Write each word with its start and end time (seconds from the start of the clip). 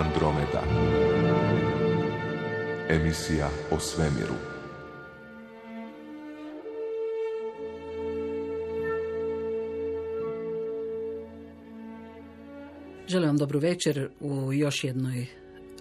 Andromeda. 0.00 0.62
Emisija 2.88 3.48
o 3.70 3.80
svemiru. 3.80 4.34
Želim 13.08 13.28
vam 13.28 13.36
dobru 13.36 13.58
večer 13.58 14.08
u 14.20 14.52
još 14.52 14.84
jednoj 14.84 15.26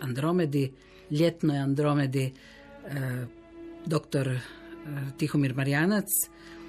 Andromedi, 0.01 0.73
ljetnoj 1.11 1.57
Andromedi. 1.57 2.23
E, 2.25 2.31
doktor 3.85 4.27
e, 4.27 4.39
Tihomir 5.17 5.55
Marjanac, 5.55 6.07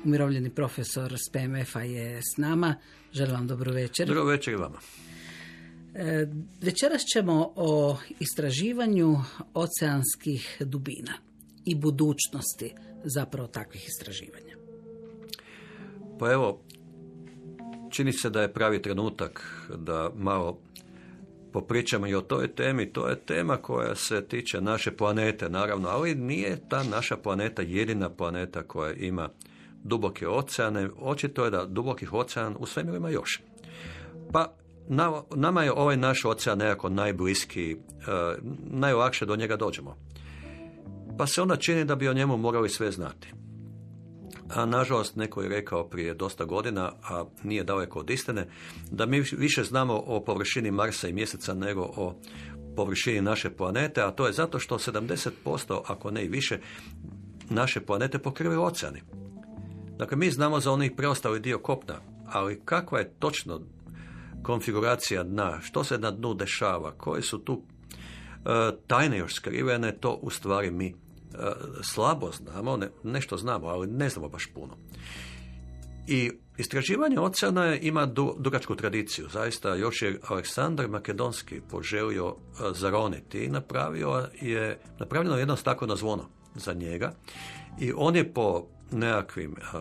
umirovljeni 0.05 0.50
profesor 0.50 1.12
s 1.12 1.32
PMF-a 1.32 1.80
je 1.80 2.22
s 2.22 2.36
nama. 2.36 2.74
Želim 3.12 3.34
vam 3.34 3.46
dobru 3.46 3.72
večer. 3.72 4.06
Dobro 4.06 4.24
večer 4.24 4.55
i 4.55 4.56
vama. 4.56 4.78
E, 5.94 6.26
večeras 6.60 7.02
ćemo 7.02 7.52
o 7.56 7.96
istraživanju 8.20 9.16
oceanskih 9.54 10.56
dubina 10.60 11.12
i 11.64 11.74
budućnosti 11.74 12.74
zapravo 13.05 13.48
takvih 13.48 13.88
istraživanja. 13.88 14.56
Pa 16.19 16.32
evo, 16.32 16.60
čini 17.91 18.12
se 18.12 18.30
da 18.30 18.42
je 18.42 18.52
pravi 18.52 18.82
trenutak 18.82 19.42
da 19.77 20.10
malo 20.16 20.60
popričamo 21.52 22.06
i 22.06 22.14
o 22.14 22.20
toj 22.20 22.54
temi. 22.54 22.92
To 22.92 23.08
je 23.08 23.20
tema 23.20 23.56
koja 23.56 23.94
se 23.94 24.25
tiče 24.28 24.60
naše 24.60 24.97
planete, 24.97 25.48
naravno, 25.48 25.88
ali 25.88 26.14
nije 26.14 26.58
ta 26.69 26.82
naša 26.82 27.16
planeta 27.16 27.62
jedina 27.62 28.10
planeta 28.10 28.62
koja 28.62 28.92
ima 28.92 29.28
duboke 29.84 30.28
oceane. 30.28 30.88
Očito 31.00 31.44
je 31.44 31.50
da 31.50 31.64
dubokih 31.64 32.12
oceana 32.12 32.56
u 32.58 32.66
svemiru 32.66 32.97
ima 32.97 33.10
još. 33.10 33.42
Pa 34.32 34.59
nama 35.34 35.62
je 35.62 35.72
ovaj 35.72 35.96
naš 35.96 36.24
ocean 36.24 36.58
nekako 36.58 36.88
najbliski, 36.88 37.72
e, 37.72 37.77
najlakše 38.70 39.27
do 39.27 39.36
njega 39.36 39.56
dođemo. 39.56 39.97
Pa 41.19 41.27
se 41.27 41.42
onda 41.42 41.56
čini 41.56 41.84
da 41.84 41.94
bi 41.94 42.08
o 42.08 42.12
njemu 42.12 42.36
morali 42.36 42.69
sve 42.69 42.92
znati. 42.92 43.32
A 44.55 44.66
nažalost, 44.66 45.16
neko 45.16 45.42
je 45.42 45.48
rekao 45.48 45.88
prije 45.88 46.14
dosta 46.14 46.44
godina, 46.44 46.92
a 47.02 47.24
nije 47.42 47.64
daleko 47.64 47.98
od 47.98 48.10
istine, 48.10 48.47
da 48.91 49.06
mi 49.06 49.20
više 49.20 49.64
znamo 49.64 49.94
o 50.06 50.24
površini 50.24 50.70
Marsa 50.70 51.08
i 51.08 51.12
Mjeseca 51.12 51.54
nego 51.54 51.82
o 51.82 52.14
površini 52.77 53.20
naše 53.20 53.50
planete, 53.50 54.02
a 54.02 54.10
to 54.10 54.27
je 54.27 54.32
zato 54.32 54.58
što 54.58 54.78
70%, 54.78 55.80
ako 55.86 56.10
ne 56.10 56.25
i 56.25 56.28
više, 56.28 56.58
naše 57.50 57.80
planete 57.80 58.19
pokrivaju 58.19 58.62
oceani. 58.62 59.02
Dakle, 59.98 60.16
mi 60.16 60.30
znamo 60.30 60.60
za 60.60 60.72
onih 60.72 60.92
preostali 60.97 61.41
dio 61.41 61.58
kopna, 61.58 61.94
ali 62.27 62.60
kakva 62.64 62.98
je 62.98 63.12
točno 63.19 63.60
konfiguracija 64.42 65.24
dna, 65.24 65.60
što 65.60 65.84
se 65.84 65.98
na 65.98 66.10
dnu 66.10 66.34
dešava, 66.34 66.92
koje 66.92 67.22
su 67.22 67.38
tu 67.38 67.62
e, 67.62 68.72
tajne 68.86 69.19
još 69.19 69.34
skrivene, 69.34 69.92
to 69.92 70.12
u 70.22 70.30
stvari 70.30 70.70
mi 70.70 70.94
E, 71.34 71.52
slabo 71.82 72.30
znamo, 72.32 72.77
ne, 72.77 72.88
nešto 73.02 73.36
znamo, 73.36 73.66
ali 73.66 73.86
ne 73.86 74.08
znamo 74.08 74.28
baš 74.28 74.47
puno. 74.55 74.77
I 76.06 76.31
istraživanje 76.56 77.20
oceana 77.20 77.76
ima 77.76 78.06
du, 78.06 78.34
dugačku 78.38 78.76
tradiciju. 78.76 79.28
Zaista 79.32 79.75
još 79.75 80.03
je 80.03 80.20
Aleksandar 80.28 80.88
Makedonski 80.88 81.60
poželio 81.70 82.34
e, 82.36 82.62
zaroniti 82.75 83.44
i 83.44 83.48
napravio 83.48 84.28
je, 84.41 84.78
napravljeno 84.98 85.38
jedno 85.38 85.56
stakleno 85.56 85.97
zvono 85.97 86.28
za 86.54 86.72
njega 86.72 87.12
i 87.81 87.92
on 87.97 88.16
je 88.16 88.32
po 88.32 88.66
nekakvim 88.93 89.53
e, 89.53 89.77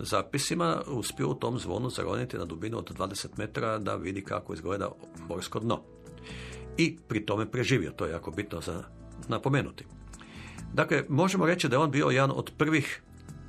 zapisima 0.00 0.82
uspio 0.86 1.28
u 1.28 1.34
tom 1.34 1.58
zvonu 1.58 1.90
zaroniti 1.90 2.38
na 2.38 2.44
dubinu 2.44 2.78
od 2.78 2.98
20 2.98 3.26
metara 3.36 3.78
da 3.78 3.96
vidi 3.96 4.24
kako 4.24 4.54
izgleda 4.54 4.90
morsko 5.28 5.60
dno. 5.60 5.82
I 6.76 6.96
pri 7.08 7.26
tome 7.26 7.50
preživio, 7.50 7.90
to 7.90 8.06
je 8.06 8.12
jako 8.12 8.30
bitno 8.30 8.60
za 8.60 8.82
napomenuti. 9.28 9.84
Dakle, 10.72 11.04
možemo 11.08 11.46
reći 11.46 11.68
da 11.68 11.76
je 11.76 11.80
on 11.80 11.90
bio 11.90 12.06
jedan 12.06 12.30
od 12.34 12.52
prvih 12.58 13.02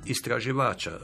istraživača. 0.06 0.90
E, 0.90 0.96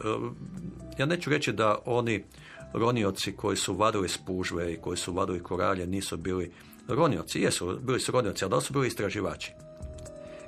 ja 0.99 1.07
neću 1.07 1.31
reći 1.31 1.53
da 1.53 1.79
oni 1.85 2.25
ronioci 2.73 3.33
koji 3.33 3.57
su 3.57 3.75
vadili 3.75 4.09
spužve 4.09 4.73
i 4.73 4.77
koji 4.77 4.97
su 4.97 5.13
vadili 5.13 5.43
koralje 5.43 5.87
nisu 5.87 6.17
bili 6.17 6.53
ronioci. 6.89 7.41
Jesu, 7.41 7.79
bili 7.83 8.01
su 8.01 8.13
ronioci, 8.13 8.45
ali 8.45 8.51
da 8.51 8.61
su 8.61 8.73
bili 8.73 8.87
istraživači. 8.87 9.53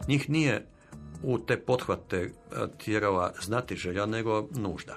Njih 0.09 0.31
nije 0.31 0.67
u 1.23 1.39
te 1.39 1.61
pothvate 1.61 2.17
e, 2.17 2.31
tjerala 2.79 3.33
znati 3.43 3.77
želja, 3.77 4.07
nego 4.07 4.49
nužda. 4.51 4.97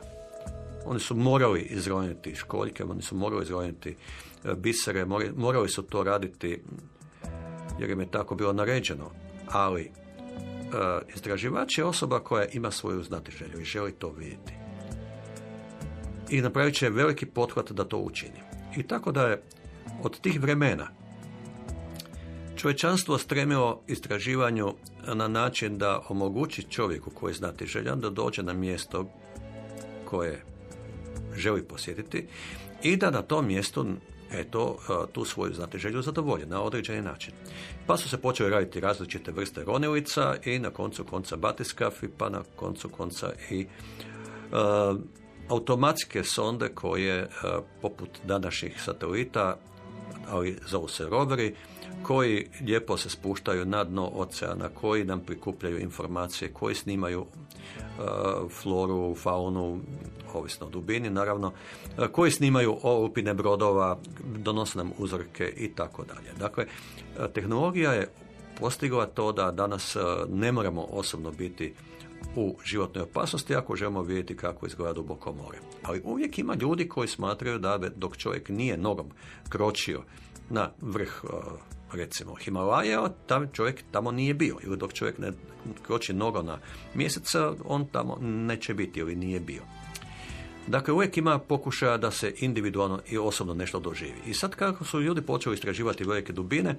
Oni 0.85 0.99
su 0.99 1.15
morali 1.15 1.61
izroniti 1.61 2.35
školjke, 2.35 2.83
oni 2.83 3.01
su 3.01 3.15
morali 3.15 3.43
izroniti 3.43 3.89
e, 3.89 4.53
bisere, 4.55 5.05
morali 5.35 5.69
su 5.69 5.83
to 5.83 6.03
raditi 6.03 6.61
jer 7.79 7.89
im 7.89 7.99
je 7.99 8.11
tako 8.11 8.35
bilo 8.35 8.53
naređeno. 8.53 9.11
Ali 9.47 9.91
E, 10.71 10.99
istraživač 11.15 11.77
je 11.77 11.85
osoba 11.85 12.19
koja 12.19 12.45
ima 12.45 12.71
svoju 12.71 13.03
znatiželju 13.03 13.61
i 13.61 13.65
želi 13.65 13.91
to 13.91 14.09
vidjeti. 14.09 14.53
I 16.29 16.41
napravit 16.41 16.75
će 16.75 16.89
veliki 16.89 17.25
pothvat 17.25 17.71
da 17.71 17.83
to 17.83 17.97
učini. 17.97 18.39
I 18.77 18.83
tako 18.83 19.11
da 19.11 19.27
je 19.27 19.41
od 20.03 20.19
tih 20.19 20.41
vremena 20.41 20.87
čovječanstvo 22.55 23.17
stremilo 23.17 23.81
istraživanju 23.87 24.73
na 25.13 25.27
način 25.27 25.77
da 25.77 26.01
omogući 26.09 26.63
čovjeku 26.63 27.09
koji 27.09 27.31
je 27.31 27.35
znati 27.35 27.65
željan 27.65 27.99
da 27.99 28.09
dođe 28.09 28.43
na 28.43 28.53
mjesto 28.53 29.05
koje 30.05 30.43
želi 31.35 31.63
posjetiti 31.63 32.27
i 32.83 32.97
da 32.97 33.11
na 33.11 33.21
tom 33.21 33.47
mjestu 33.47 33.85
eto, 34.31 34.77
tu 35.11 35.25
svoju 35.25 35.53
znate 35.53 35.77
želju 35.77 36.01
zadovolje 36.01 36.45
na 36.45 36.61
određeni 36.61 37.01
način. 37.01 37.33
Pa 37.87 37.97
su 37.97 38.09
se 38.09 38.17
počeli 38.17 38.49
raditi 38.49 38.79
različite 38.79 39.31
vrste 39.31 39.63
ronilica 39.63 40.35
i 40.45 40.59
na 40.59 40.69
koncu 40.69 41.03
konca 41.03 41.35
batiskafi, 41.35 42.07
pa 42.17 42.29
na 42.29 42.43
koncu 42.55 42.89
konca 42.89 43.33
i 43.49 43.67
automatske 45.49 46.23
sonde 46.23 46.69
koje, 46.69 47.29
poput 47.81 48.09
današnjih 48.23 48.81
satelita, 48.81 49.57
ali 50.29 50.59
zovu 50.67 50.87
se 50.87 51.05
roveri, 51.05 51.55
koji 52.03 52.47
lijepo 52.61 52.97
se 52.97 53.09
spuštaju 53.09 53.65
na 53.65 53.83
dno 53.83 54.11
oceana, 54.13 54.69
koji 54.69 55.05
nam 55.05 55.19
prikupljaju 55.19 55.79
informacije, 55.79 56.53
koji 56.53 56.75
snimaju 56.75 57.25
floru, 58.49 59.15
faunu, 59.15 59.81
ovisno 60.33 60.67
o 60.67 60.69
dubini 60.69 61.09
naravno, 61.09 61.51
e, 61.97 62.07
koji 62.07 62.31
snimaju 62.31 62.77
opine 62.83 63.33
brodova, 63.33 63.99
donose 64.37 64.77
nam 64.77 64.91
uzorke 64.97 65.53
i 65.57 65.75
tako 65.75 66.03
dalje. 66.03 66.33
Dakle, 66.39 66.65
e, 66.65 67.27
tehnologija 67.33 67.93
je 67.93 68.09
postigla 68.59 69.05
to 69.05 69.31
da 69.31 69.51
danas 69.51 69.95
e, 69.95 69.99
ne 70.29 70.51
moramo 70.51 70.81
osobno 70.81 71.31
biti 71.31 71.73
u 72.35 72.57
životnoj 72.65 73.03
opasnosti 73.03 73.55
ako 73.55 73.75
želimo 73.75 74.01
vidjeti 74.01 74.37
kako 74.37 74.65
izgleda 74.65 74.93
duboko 74.93 75.33
more. 75.33 75.57
Ali 75.83 76.01
uvijek 76.03 76.39
ima 76.39 76.55
ljudi 76.55 76.89
koji 76.89 77.07
smatraju 77.07 77.59
da 77.59 77.77
dok 77.95 78.17
čovjek 78.17 78.49
nije 78.49 78.77
nogom 78.77 79.11
kročio 79.49 80.01
na 80.49 80.69
vrh 80.81 81.23
recimo 81.93 82.35
Himalaja, 82.35 83.09
tam 83.27 83.47
čovjek 83.53 83.83
tamo 83.91 84.11
nije 84.11 84.33
bio. 84.33 84.57
Ili 84.63 84.77
dok 84.77 84.93
čovjek 84.93 85.17
ne 85.17 85.31
kroči 85.83 86.13
nogom 86.13 86.45
na 86.45 86.57
mjeseca, 86.93 87.53
on 87.65 87.85
tamo 87.85 88.17
neće 88.21 88.73
biti 88.73 88.99
ili 88.99 89.15
nije 89.15 89.39
bio. 89.39 89.61
Dakle, 90.67 90.93
uvijek 90.93 91.17
ima 91.17 91.39
pokušaja 91.39 91.97
da 91.97 92.11
se 92.11 92.33
individualno 92.37 92.99
i 93.09 93.17
osobno 93.17 93.53
nešto 93.53 93.79
doživi. 93.79 94.17
I 94.27 94.33
sad 94.33 94.55
kako 94.55 94.83
su 94.85 95.01
ljudi 95.01 95.21
počeli 95.21 95.55
istraživati 95.55 96.03
velike 96.03 96.33
dubine, 96.33 96.75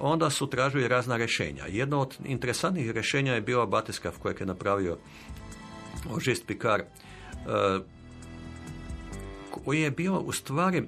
onda 0.00 0.30
su 0.30 0.46
tražili 0.46 0.88
razna 0.88 1.16
rješenja. 1.16 1.64
Jedno 1.68 2.00
od 2.00 2.16
interesantnih 2.24 2.90
rješenja 2.90 3.34
je 3.34 3.40
bila 3.40 3.66
batiskav 3.66 4.18
kojeg 4.18 4.40
je 4.40 4.46
napravio 4.46 4.98
Ožist 6.14 6.46
Pikar, 6.46 6.80
e, 6.80 6.86
koji 9.50 9.80
je 9.80 9.90
bio 9.90 10.18
u 10.18 10.32
stvari 10.32 10.78
e, 10.78 10.84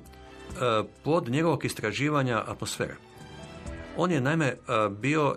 plod 1.04 1.28
njegovog 1.28 1.64
istraživanja 1.64 2.44
atmosfere. 2.46 2.96
On 3.96 4.10
je 4.10 4.20
naime 4.20 4.46
e, 4.46 4.56
bio 4.90 5.36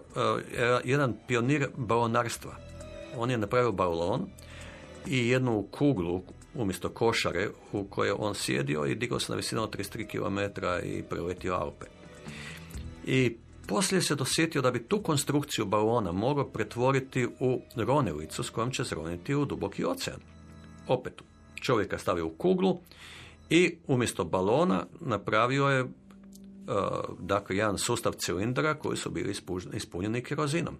jedan 0.83 1.13
pionir 1.27 1.67
balonarstva. 1.77 2.55
On 3.17 3.31
je 3.31 3.37
napravio 3.37 3.71
balon 3.71 4.27
i 5.07 5.29
jednu 5.29 5.67
kuglu 5.71 6.21
umjesto 6.55 6.89
košare 6.89 7.49
u 7.71 7.83
kojoj 7.83 8.15
on 8.19 8.35
sjedio 8.35 8.85
i 8.85 8.95
digao 8.95 9.19
se 9.19 9.31
na 9.31 9.35
visinu 9.35 9.63
od 9.63 9.75
33 9.77 10.07
km 10.07 10.65
i 10.83 11.03
preletio 11.03 11.53
Alpe. 11.53 11.85
I 13.05 13.37
poslije 13.67 14.01
se 14.01 14.15
dosjetio 14.15 14.61
da 14.61 14.71
bi 14.71 14.83
tu 14.83 15.01
konstrukciju 15.01 15.65
balona 15.65 16.11
mogao 16.11 16.45
pretvoriti 16.45 17.27
u 17.39 17.61
ronelicu 17.75 18.43
s 18.43 18.49
kojom 18.49 18.71
će 18.71 18.83
zroniti 18.83 19.35
u 19.35 19.45
duboki 19.45 19.85
ocean. 19.85 20.19
Opet, 20.87 21.21
čovjeka 21.55 21.97
stavio 21.97 22.25
u 22.25 22.29
kuglu 22.29 22.79
i 23.49 23.77
umjesto 23.87 24.23
balona 24.23 24.85
napravio 24.99 25.67
je 25.67 25.85
dakle 27.19 27.55
jedan 27.55 27.77
sustav 27.77 28.13
cilindra 28.13 28.73
koji 28.73 28.97
su 28.97 29.09
bili 29.09 29.35
ispunjeni 29.73 30.21
kerozinom. 30.21 30.77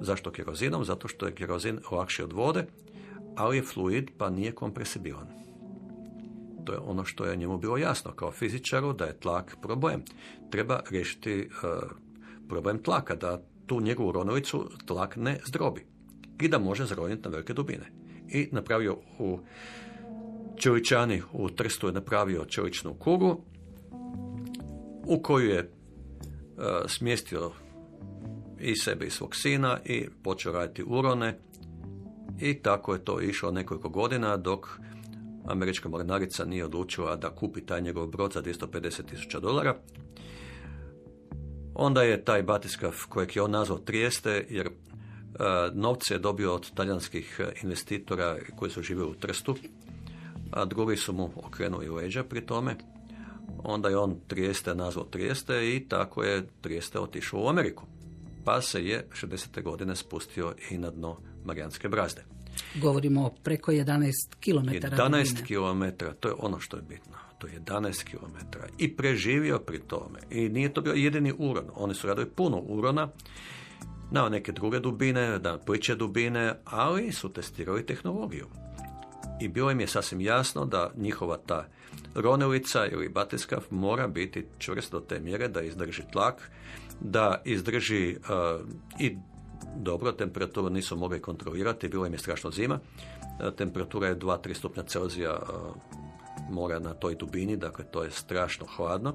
Zašto 0.00 0.30
kerozinom? 0.30 0.84
Zato 0.84 1.08
što 1.08 1.26
je 1.26 1.34
kerozin 1.34 1.80
lakši 1.90 2.22
od 2.22 2.32
vode 2.32 2.66
ali 3.36 3.56
je 3.56 3.62
fluid 3.62 4.10
pa 4.18 4.30
nije 4.30 4.52
kompresibilan. 4.52 5.26
To 6.64 6.72
je 6.72 6.78
ono 6.78 7.04
što 7.04 7.24
je 7.24 7.36
njemu 7.36 7.58
bilo 7.58 7.76
jasno 7.76 8.12
kao 8.12 8.30
fizičaru 8.30 8.92
da 8.92 9.04
je 9.04 9.20
tlak 9.20 9.56
problem. 9.62 10.02
Treba 10.50 10.80
riješiti 10.90 11.32
e, 11.32 11.46
problem 12.48 12.82
tlaka, 12.82 13.14
da 13.14 13.42
tu 13.66 13.80
njegovu 13.80 14.12
ronovicu 14.12 14.70
tlak 14.86 15.16
ne 15.16 15.40
zdrobi 15.46 15.86
i 16.40 16.48
da 16.48 16.58
može 16.58 16.84
zroniti 16.84 17.22
na 17.22 17.30
velike 17.30 17.52
dubine. 17.52 17.92
I 18.28 18.48
napravio 18.52 18.96
u 19.18 19.38
Čeličani 20.56 21.22
u 21.32 21.48
Trstu 21.48 21.86
je 21.86 21.92
napravio 21.92 22.44
čeličnu 22.44 22.94
kugu 22.94 23.44
u 25.06 25.22
koju 25.22 25.48
je 25.48 25.58
e, 25.58 25.68
smjestio 26.86 27.50
i 28.60 28.76
sebe 28.76 29.06
i 29.06 29.10
svog 29.10 29.36
sina 29.36 29.78
i 29.84 30.08
počeo 30.22 30.52
raditi 30.52 30.84
urone 30.86 31.38
i 32.40 32.54
tako 32.62 32.92
je 32.92 33.04
to 33.04 33.20
išlo 33.20 33.50
nekoliko 33.50 33.88
godina 33.88 34.36
dok 34.36 34.78
američka 35.46 35.88
mornarica 35.88 36.44
nije 36.44 36.64
odlučila 36.64 37.16
da 37.16 37.30
kupi 37.30 37.60
taj 37.60 37.80
njegov 37.80 38.06
brod 38.06 38.32
za 38.32 38.42
250 38.42 39.02
tisuća 39.10 39.40
dolara. 39.40 39.76
Onda 41.74 42.02
je 42.02 42.24
taj 42.24 42.42
batiskav 42.42 42.94
kojeg 43.08 43.36
je 43.36 43.42
on 43.42 43.50
nazvao 43.50 43.78
Trijeste, 43.78 44.46
jer 44.50 44.66
e, 44.66 44.70
novce 45.74 46.14
je 46.14 46.18
dobio 46.18 46.54
od 46.54 46.74
talijanskih 46.74 47.40
investitora 47.62 48.38
koji 48.56 48.70
su 48.70 48.82
živjeli 48.82 49.10
u 49.10 49.14
Trstu, 49.14 49.56
a 50.50 50.64
drugi 50.64 50.96
su 50.96 51.12
mu 51.12 51.30
okrenuli 51.36 51.88
leđa 51.88 52.24
pri 52.24 52.46
tome. 52.46 52.76
Onda 53.64 53.88
je 53.88 53.96
on 53.96 54.20
Trijeste 54.26 54.74
nazvao 54.74 55.04
Trijeste 55.04 55.76
i 55.76 55.88
tako 55.88 56.22
je 56.22 56.46
Trijeste 56.60 57.00
otišao 57.00 57.40
u 57.40 57.48
Ameriku. 57.48 57.86
Pa 58.44 58.60
se 58.60 58.84
je 58.84 59.06
60. 59.22 59.62
godine 59.62 59.96
spustio 59.96 60.54
i 60.70 60.78
na 60.78 60.90
dno 60.90 61.16
Marijanske 61.44 61.88
brazde. 61.88 62.24
Govorimo 62.74 63.26
o 63.26 63.30
preko 63.42 63.72
11 63.72 64.12
km. 64.40 64.86
11 64.96 65.42
km, 65.46 66.04
to 66.20 66.28
je 66.28 66.34
ono 66.38 66.60
što 66.60 66.76
je 66.76 66.82
bitno. 66.82 67.12
To 67.38 67.46
je 67.46 67.60
11 67.60 68.04
km. 68.04 68.58
I 68.78 68.96
preživio 68.96 69.58
pri 69.58 69.78
tome. 69.78 70.18
I 70.30 70.48
nije 70.48 70.74
to 70.74 70.80
bio 70.80 70.92
jedini 70.92 71.32
uron. 71.38 71.64
Oni 71.74 71.94
su 71.94 72.06
radili 72.06 72.30
puno 72.30 72.58
urona 72.58 73.08
na 74.10 74.28
neke 74.28 74.52
druge 74.52 74.80
dubine, 74.80 75.38
na 75.38 75.58
pliče 75.58 75.94
dubine, 75.94 76.54
ali 76.64 77.12
su 77.12 77.32
testirali 77.32 77.86
tehnologiju. 77.86 78.46
I 79.40 79.48
bilo 79.48 79.70
im 79.70 79.80
je 79.80 79.86
sasvim 79.86 80.20
jasno 80.20 80.64
da 80.64 80.92
njihova 80.96 81.36
ta 81.46 81.66
ronelica 82.16 82.86
ili 82.86 83.08
batiskav 83.08 83.64
mora 83.70 84.08
biti 84.08 84.46
čvrst 84.58 84.92
do 84.92 85.00
te 85.00 85.20
mjere 85.20 85.48
da 85.48 85.62
izdrži 85.62 86.02
tlak, 86.12 86.50
da 87.00 87.42
izdrži 87.44 88.16
uh, 88.16 88.66
i 89.00 89.16
dobro, 89.76 90.12
temperaturu 90.12 90.70
nisu 90.70 90.96
mogli 90.96 91.20
kontrolirati, 91.20 91.88
bilo 91.88 92.06
im 92.06 92.12
je 92.12 92.18
strašno 92.18 92.50
zima. 92.50 92.78
Uh, 92.78 93.54
temperatura 93.54 94.08
je 94.08 94.18
2-3 94.18 94.54
stupnja 94.54 94.82
Celzija 94.82 95.32
uh, 95.32 95.76
mora 96.50 96.78
na 96.78 96.94
toj 96.94 97.14
dubini, 97.14 97.56
dakle 97.56 97.84
to 97.84 98.02
je 98.02 98.10
strašno 98.10 98.66
hladno. 98.76 99.14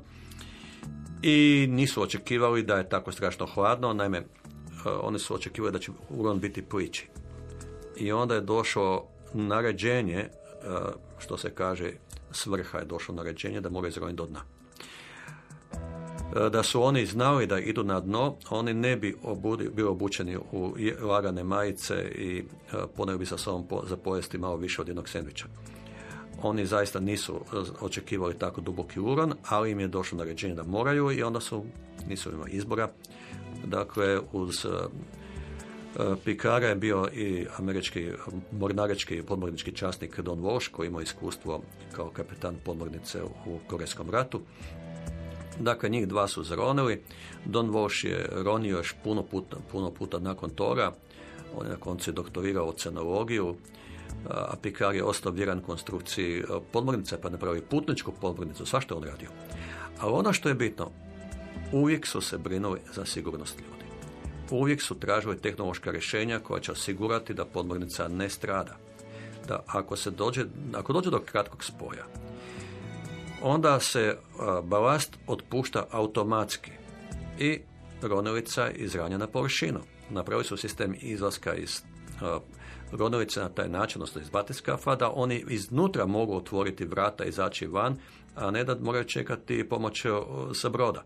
I 1.21 1.68
nisu 1.69 2.01
očekivali 2.01 2.63
da 2.63 2.77
je 2.77 2.89
tako 2.89 3.12
strašno 3.12 3.45
hladno, 3.45 3.94
naime, 3.94 4.24
oni 5.01 5.19
su 5.19 5.36
očekivali 5.36 5.74
da 5.74 5.80
će 5.80 5.92
uron 6.09 6.39
biti 6.39 6.62
plići. 6.62 7.07
I 7.98 8.12
onda 8.12 8.36
je 8.36 8.42
došlo 8.42 9.07
naređenje, 9.33 10.30
što 11.19 11.38
se 11.38 11.50
kaže, 11.50 11.92
svrha 12.31 12.78
je 12.78 12.86
došlo 12.86 13.16
naređenje 13.16 13.62
da 13.62 13.69
moraju 13.69 13.89
izroniti 13.89 14.18
do 14.18 14.25
dna. 14.25 14.42
E, 16.36 16.50
da 16.50 16.63
su 16.63 16.83
oni 16.83 17.06
znali 17.06 17.48
da 17.48 17.60
idu 17.60 17.83
na 17.83 18.00
dno, 18.00 18.36
oni 18.50 18.74
ne 18.74 18.95
bi 18.95 19.16
obudi, 19.24 19.69
bili 19.69 19.88
obučeni 19.88 20.38
u 20.51 20.75
lagane 21.01 21.44
majice 21.44 22.12
i 22.16 22.39
e, 22.39 22.44
poneli 22.95 23.19
bi 23.19 23.25
sa 23.25 23.38
sobom 23.38 23.68
po, 23.68 23.83
za 23.86 23.98
pojesti 23.98 24.38
malo 24.38 24.56
više 24.56 24.81
od 24.81 24.88
jednog 24.88 25.10
sendviča. 25.10 25.45
Oni 26.44 26.66
zaista 26.66 27.00
nisu 27.00 27.36
e, 27.36 27.57
očekivali 27.81 28.38
tako 28.38 28.62
duboki 28.62 29.00
uron, 29.00 29.34
ali 29.48 29.72
im 29.72 29.80
je 29.80 29.88
došlo 29.88 30.18
naređenje 30.18 30.56
da 30.56 30.63
moraju 30.63 31.12
i 31.12 31.24
onda 31.24 31.39
su, 31.39 31.66
nisu 32.07 32.31
imali 32.31 32.51
izbora. 32.51 32.89
Dakle, 33.66 34.19
uz 34.31 34.66
Pikara 36.25 36.67
je 36.67 36.75
bio 36.75 37.07
i 37.13 37.45
američki 37.57 38.11
mornarički 38.51 39.21
podmornički 39.21 39.71
časnik 39.71 40.19
Don 40.19 40.39
Walsh 40.39 40.71
koji 40.71 40.88
ima 40.88 41.01
iskustvo 41.01 41.61
kao 41.95 42.09
kapetan 42.09 42.55
podmornice 42.65 43.23
u 43.23 43.59
Korejskom 43.67 44.09
ratu. 44.09 44.41
Dakle, 45.59 45.89
njih 45.89 46.07
dva 46.07 46.27
su 46.27 46.43
zaronili. 46.43 47.01
Don 47.45 47.69
Walsh 47.69 48.05
je 48.05 48.29
ronio 48.31 48.77
još 48.77 48.95
puno 49.03 49.23
puta, 49.23 49.57
puno 49.71 49.91
puta 49.91 50.19
nakon 50.19 50.49
toga. 50.49 50.91
On 51.55 51.65
je 51.65 51.71
na 51.71 51.77
koncu 51.77 52.11
doktorirao 52.11 52.69
oceanologiju, 52.69 53.55
a 54.29 54.55
Pikar 54.61 54.95
je 54.95 55.03
ostao 55.03 55.31
vjeran 55.31 55.61
konstrukciji 55.61 56.43
podmornice, 56.71 57.21
pa 57.21 57.29
napravio 57.29 57.61
putničku 57.69 58.11
podmornicu, 58.21 58.65
svašta 58.65 58.95
on 58.95 59.03
radio. 59.03 59.29
Ali 59.99 60.13
ono 60.13 60.33
što 60.33 60.49
je 60.49 60.55
bitno, 60.55 60.91
uvijek 61.71 62.07
su 62.07 62.21
se 62.21 62.38
brinuli 62.38 62.79
za 62.93 63.05
sigurnost 63.05 63.59
ljudi. 63.59 63.81
Uvijek 64.51 64.81
su 64.81 65.00
tražili 65.00 65.42
tehnološka 65.42 65.92
rješenja 65.92 66.39
koja 66.39 66.59
će 66.59 66.71
osigurati 66.71 67.33
da 67.33 67.45
podmornica 67.45 68.07
ne 68.07 68.30
strada. 68.30 68.77
Da 69.48 69.63
ako, 69.68 69.95
se 69.95 70.12
dođe, 70.12 70.45
ako 70.74 70.94
dođe 70.94 71.09
do 71.09 71.19
kratkog 71.19 71.63
spoja, 71.63 72.06
onda 73.42 73.80
se 73.80 74.18
balast 74.63 75.18
otpušta 75.27 75.86
automatski 75.92 76.71
i 77.39 77.59
ronilica 78.01 78.69
izranja 78.69 79.18
na 79.18 79.27
površinu. 79.27 79.80
Napravili 80.09 80.45
su 80.45 80.57
sistem 80.57 80.95
izlaska 81.01 81.56
iz 81.56 81.81
ronilice 82.92 83.39
na 83.39 83.50
taj 83.50 83.69
način, 83.69 84.01
odnosno 84.01 84.21
iz 84.21 84.30
batiskafa, 84.30 84.95
da 84.95 85.12
oni 85.12 85.45
iznutra 85.48 86.06
mogu 86.06 86.36
otvoriti 86.38 86.86
vrata 86.86 87.25
izaći 87.25 87.68
van, 87.68 87.98
a 88.36 88.51
ne 88.51 88.63
da 88.63 88.77
moraju 88.80 89.03
čekati 89.03 89.69
pomoć 89.69 90.06
sa 90.53 90.69
broda. 90.69 91.03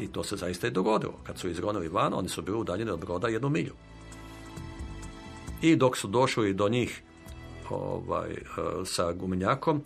I 0.00 0.08
to 0.08 0.24
se 0.24 0.36
zaista 0.36 0.66
i 0.66 0.70
dogodilo. 0.70 1.14
Kad 1.22 1.38
su 1.38 1.48
izronili 1.48 1.88
van, 1.88 2.14
oni 2.14 2.28
su 2.28 2.42
bili 2.42 2.58
udaljeni 2.58 2.90
od 2.90 3.00
broda 3.00 3.28
jednu 3.28 3.48
milju. 3.48 3.72
I 5.62 5.76
dok 5.76 5.96
su 5.96 6.08
došli 6.08 6.54
do 6.54 6.68
njih 6.68 7.02
ovaj, 7.70 8.30
e, 8.30 8.36
sa 8.84 9.12
gumenjakom, 9.12 9.82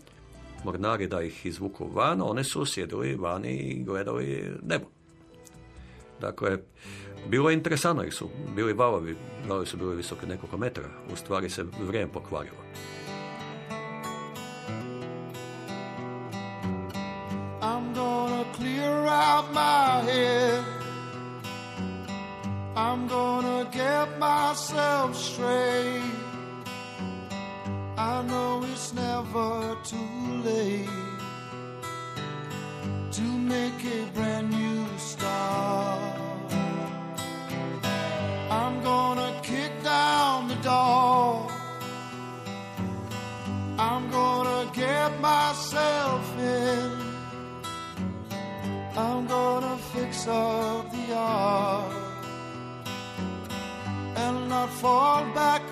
mornari 0.64 1.07
da 1.07 1.23
ih 1.23 1.47
izvuku 1.47 1.88
van, 1.95 2.21
oni 2.23 2.45
su 2.45 2.67
sjedili 2.67 3.14
vani 3.14 3.57
i 3.57 3.85
gledali 3.85 4.52
nebo. 4.62 4.85
Dakle, 6.21 6.59
bilo 7.29 7.50
je 7.50 7.55
interesantno 7.55 8.02
jer 8.02 8.12
su 8.12 8.29
bili 8.57 8.73
valovi, 8.73 9.17
valovi 9.49 9.67
su 9.67 9.76
bili 9.76 9.97
visoki 9.97 10.26
nekoliko 10.26 10.57
metara, 10.57 10.88
u 11.12 11.17
stvari 11.17 11.50
se 11.50 11.64
vrijeme 11.87 12.12
pokvarilo. 12.12 12.57
Out 19.11 19.52
my 19.52 20.02
head. 20.11 20.64
I'm 22.76 23.07
gonna 23.07 23.69
get 23.71 24.19
myself 24.19 25.16
straight. 25.16 26.02
I 27.97 28.23
know 28.23 28.64
it's 28.73 28.92
never 28.95 29.76
too 29.85 30.42
late 30.45 30.88
to 33.12 33.23
make 33.23 33.85
a 33.85 34.00
brand 34.14 34.50
new 34.50 34.87
start. 34.99 36.52
I'm 38.50 38.83
gonna 38.83 39.40
kick 39.42 39.73
down 39.83 40.49
the 40.49 40.57
door. 40.57 41.00
grace 50.21 50.37
of 50.37 50.91
the 50.93 51.17
hour 51.17 51.93
and 54.17 54.49
not 54.49 54.69
fall 54.69 55.25
back 55.35 55.62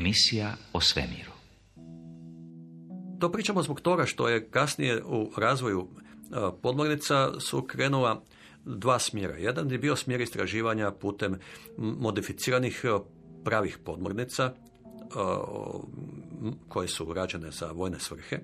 Emisija 0.00 0.54
o 0.72 0.80
svemiru. 0.80 1.30
To 3.20 3.32
pričamo 3.32 3.62
zbog 3.62 3.80
toga 3.80 4.06
što 4.06 4.28
je 4.28 4.50
kasnije 4.50 5.02
u 5.04 5.30
razvoju 5.36 5.88
e, 5.88 6.36
podmornica 6.62 7.40
su 7.40 7.62
krenula 7.62 8.22
dva 8.64 8.98
smjera. 8.98 9.36
Jedan 9.36 9.70
je 9.70 9.78
bio 9.78 9.96
smjer 9.96 10.20
istraživanja 10.20 10.90
putem 10.90 11.38
modificiranih 11.76 12.84
e, 12.84 12.98
pravih 13.44 13.78
podmornica 13.84 14.44
e, 14.44 14.52
koje 16.68 16.88
su 16.88 17.12
rađene 17.12 17.50
za 17.50 17.66
vojne 17.72 18.00
svrhe. 18.00 18.38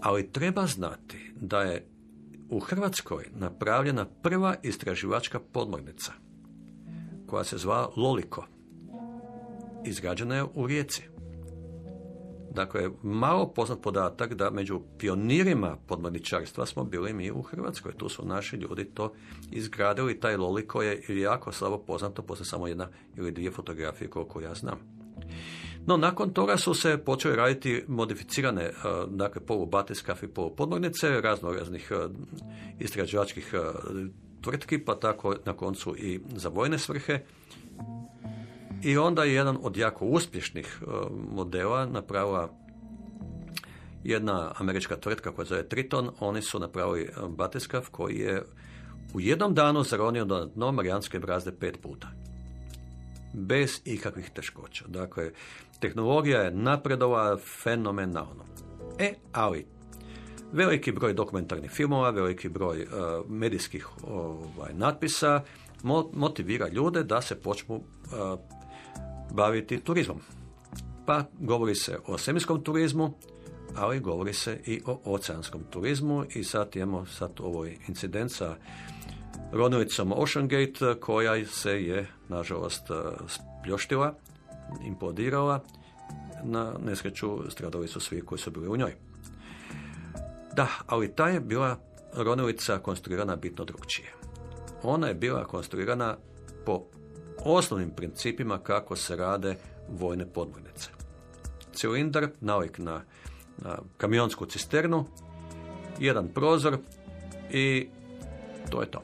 Ali 0.00 0.32
treba 0.32 0.66
znati 0.66 1.32
da 1.36 1.62
je 1.62 1.86
u 2.50 2.60
Hrvatskoj 2.60 3.24
napravljena 3.34 4.06
prva 4.22 4.56
istraživačka 4.62 5.40
podmornica 5.52 6.12
koja 7.26 7.44
se 7.44 7.58
zvala 7.58 7.92
Loliko. 7.96 8.46
Izgrađena 9.84 10.36
je 10.36 10.44
u 10.54 10.66
Rijeci. 10.66 11.02
Dakle, 12.54 12.90
malo 13.02 13.52
poznat 13.52 13.80
podatak 13.82 14.34
da 14.34 14.50
među 14.50 14.80
pionirima 14.98 15.76
podmorničarstva 15.86 16.66
smo 16.66 16.84
bili 16.84 17.12
mi 17.12 17.30
u 17.30 17.42
Hrvatskoj. 17.42 17.92
Tu 17.92 18.08
su 18.08 18.26
naši 18.26 18.56
ljudi 18.56 18.84
to 18.84 19.12
izgradili. 19.50 20.20
Taj 20.20 20.36
loliko 20.36 20.82
je 20.82 21.02
jako 21.08 21.52
slabo 21.52 21.78
poznato, 21.78 22.22
poslije 22.22 22.46
samo 22.46 22.66
jedna 22.66 22.88
ili 23.16 23.32
dvije 23.32 23.50
fotografije 23.50 24.10
koliko 24.10 24.40
ja 24.40 24.54
znam. 24.54 24.78
No, 25.86 25.96
nakon 25.96 26.30
toga 26.30 26.56
su 26.56 26.74
se 26.74 26.98
počeli 26.98 27.36
raditi 27.36 27.84
modificirane, 27.88 28.62
eh, 28.62 28.72
dakle, 29.06 29.42
polubatiskaf 29.46 30.22
i 30.22 30.28
polupodmornice, 30.28 31.20
razno 31.20 31.52
raznih 31.52 31.92
eh, 31.92 32.08
istraživačkih 32.78 33.54
eh, 33.54 33.58
tvrtki, 34.40 34.78
pa 34.78 34.94
tako 34.94 35.36
na 35.44 35.52
koncu 35.52 35.96
i 35.96 36.20
za 36.36 36.48
vojne 36.48 36.78
svrhe. 36.78 37.20
I 38.82 38.98
onda 38.98 39.24
je 39.24 39.34
jedan 39.34 39.58
od 39.62 39.76
jako 39.76 40.04
uspješnih 40.04 40.78
e, 40.82 40.86
modela 41.30 41.86
napravila 41.86 42.50
jedna 44.04 44.52
američka 44.58 44.96
tvrtka 44.96 45.32
koja 45.32 45.44
zove 45.44 45.68
Triton. 45.68 46.10
Oni 46.20 46.42
su 46.42 46.58
napravili 46.58 47.02
e, 47.02 47.10
batiskav 47.28 47.88
koji 47.90 48.18
je 48.18 48.42
u 49.14 49.20
jednom 49.20 49.54
danu 49.54 49.82
zaronio 49.82 50.24
do 50.24 50.44
dno 50.44 50.72
Marijanske 50.72 51.18
brazde 51.18 51.52
pet 51.52 51.78
puta. 51.82 52.08
Bez 53.32 53.80
ikakvih 53.84 54.30
teškoća. 54.30 54.84
Dakle, 54.88 55.30
tehnologija 55.80 56.40
je 56.40 56.50
napredovala 56.50 57.36
fenomenalno. 57.36 58.44
E, 58.98 59.14
ali 59.32 59.66
veliki 60.52 60.92
broj 60.92 61.14
dokumentarnih 61.14 61.70
filmova, 61.70 62.10
veliki 62.10 62.48
broj 62.48 62.82
e, 62.82 62.86
medijskih 63.28 63.88
ovaj, 64.02 64.74
natpisa 64.74 65.42
mo- 65.82 66.10
motivira 66.12 66.68
ljude 66.68 67.04
da 67.04 67.20
se 67.20 67.40
počnu 67.40 67.76
e, 67.76 68.57
baviti 69.32 69.80
turizmom. 69.80 70.20
Pa 71.06 71.24
govori 71.40 71.74
se 71.74 71.98
o 72.06 72.18
svemirskom 72.18 72.64
turizmu, 72.64 73.14
ali 73.76 74.00
govori 74.00 74.32
se 74.32 74.60
i 74.66 74.82
o 74.86 75.00
oceanskom 75.04 75.62
turizmu 75.70 76.24
i 76.34 76.44
sad 76.44 76.76
imamo 76.76 77.06
sad 77.06 77.30
ovoj 77.40 77.78
incident 77.88 78.32
sa 78.32 78.56
ronovicom 79.52 80.12
Ocean 80.16 80.48
Gate 80.48 81.00
koja 81.00 81.46
se 81.46 81.70
je 81.70 82.06
nažalost 82.28 82.90
e, 82.90 82.94
spljoštila, 83.28 84.14
implodirala. 84.86 85.64
Na 86.44 86.74
nesreću 86.84 87.50
stradali 87.50 87.88
su 87.88 88.00
svi 88.00 88.20
koji 88.20 88.38
su 88.38 88.50
bili 88.50 88.68
u 88.68 88.76
njoj. 88.76 88.94
Da, 90.56 90.68
ali 90.86 91.14
ta 91.14 91.28
je 91.28 91.40
bila 91.40 91.78
ronovica 92.14 92.78
konstruirana 92.78 93.36
bitno 93.36 93.64
drugčije. 93.64 94.12
Ona 94.82 95.08
je 95.08 95.14
bila 95.14 95.44
konstruirana 95.44 96.16
po 96.66 96.84
osnovnim 97.44 97.90
principima 97.90 98.58
kako 98.58 98.96
se 98.96 99.16
rade 99.16 99.56
vojne 99.88 100.26
podmornice. 100.26 100.90
Cilindar, 101.72 102.28
nalik 102.40 102.78
na, 102.78 103.02
na 103.58 103.78
kamionsku 103.96 104.46
cisternu, 104.46 105.04
jedan 105.98 106.28
prozor 106.28 106.78
i 107.50 107.88
to 108.70 108.80
je 108.80 108.90
to. 108.90 109.02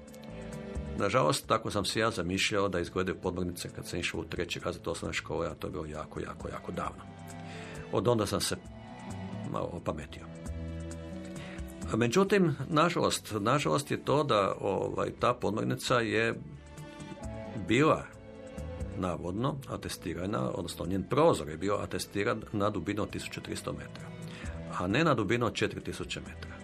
Nažalost, 0.98 1.46
tako 1.46 1.70
sam 1.70 1.84
se 1.84 2.00
ja 2.00 2.10
zamišljao 2.10 2.68
da 2.68 2.80
izgledaju 2.80 3.20
podmornice 3.22 3.68
kad 3.76 3.86
sam 3.86 3.98
išao 3.98 4.20
u 4.20 4.24
treći 4.24 4.60
razred 4.60 4.88
osnovne 4.88 5.12
škole, 5.12 5.46
a 5.46 5.54
to 5.54 5.66
je 5.66 5.70
bilo 5.70 5.86
jako, 5.86 6.20
jako, 6.20 6.48
jako 6.48 6.72
davno. 6.72 7.02
Od 7.92 8.08
onda 8.08 8.26
sam 8.26 8.40
se 8.40 8.56
malo 9.50 9.70
opametio. 9.72 10.26
Međutim, 11.96 12.56
nažalost, 12.68 13.34
nažalost 13.40 13.90
je 13.90 14.04
to 14.04 14.24
da 14.24 14.54
ovaj, 14.60 15.10
ta 15.20 15.34
podmornica 15.34 16.00
je 16.00 16.34
bila 17.68 18.13
navodno 18.98 19.56
atestirana, 19.68 20.50
odnosno 20.50 20.86
njen 20.86 21.02
prozor 21.02 21.48
je 21.48 21.56
bio 21.56 21.74
atestiran 21.74 22.42
na 22.52 22.70
dubinu 22.70 23.02
od 23.02 23.14
1300 23.14 23.72
metara, 23.72 24.08
a 24.78 24.86
ne 24.86 25.04
na 25.04 25.14
dubinu 25.14 25.46
od 25.46 25.52
4000 25.52 26.20
metara. 26.20 26.54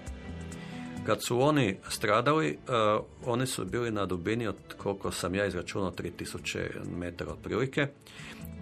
Kad 1.06 1.24
su 1.24 1.40
oni 1.40 1.76
stradali, 1.88 2.58
uh, 2.96 3.04
oni 3.26 3.46
su 3.46 3.64
bili 3.64 3.90
na 3.90 4.06
dubini 4.06 4.46
od 4.46 4.56
koliko 4.76 5.10
sam 5.10 5.34
ja 5.34 5.46
izračunao 5.46 5.90
3000 5.90 6.96
metara 6.98 7.32
otprilike. 7.32 7.86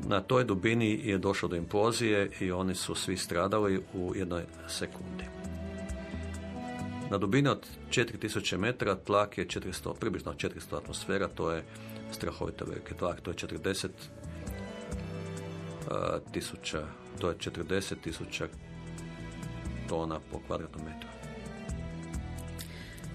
Na 0.07 0.21
toj 0.21 0.45
dubini 0.45 1.01
je 1.05 1.19
došlo 1.19 1.49
do 1.49 1.57
implozije 1.57 2.31
i 2.41 2.53
oni 2.53 2.75
su 2.75 2.95
svi 2.95 3.17
stradali 3.17 3.83
u 3.95 4.13
jednoj 4.17 4.43
sekundi. 4.69 5.25
Na 7.11 7.19
dubini 7.19 7.49
od 7.49 7.67
4000 7.91 8.59
metara 8.59 8.95
tlak 8.95 9.39
je 9.39 9.47
400, 9.47 9.95
približno 10.01 10.33
400 10.33 10.77
atmosfera, 10.77 11.29
to 11.29 11.51
je 11.51 11.65
strahovito 12.13 12.65
veliki 12.65 12.95
tlak, 12.95 13.21
to 13.21 13.31
je 13.31 13.35
40 13.37 13.89
tisuća, 16.33 16.87
to 17.21 17.29
je 17.29 17.37
40 17.37 17.95
tisuća 18.03 18.49
tona 19.89 20.21
po 20.33 20.39
kvadratnom 20.47 20.85
metru. 20.85 21.09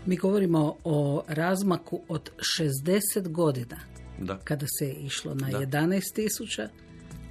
Mi 0.05 0.17
govorimo 0.17 0.75
o 0.83 1.23
razmaku 1.27 2.01
od 2.07 2.31
60 2.59 3.27
godina 3.27 3.77
Da. 4.19 4.37
kada 4.43 4.65
se 4.79 4.85
je 4.87 4.93
išlo 4.93 5.33
na 5.33 5.49
Da. 5.49 5.59
11 5.59 6.01
tisuća 6.15 6.69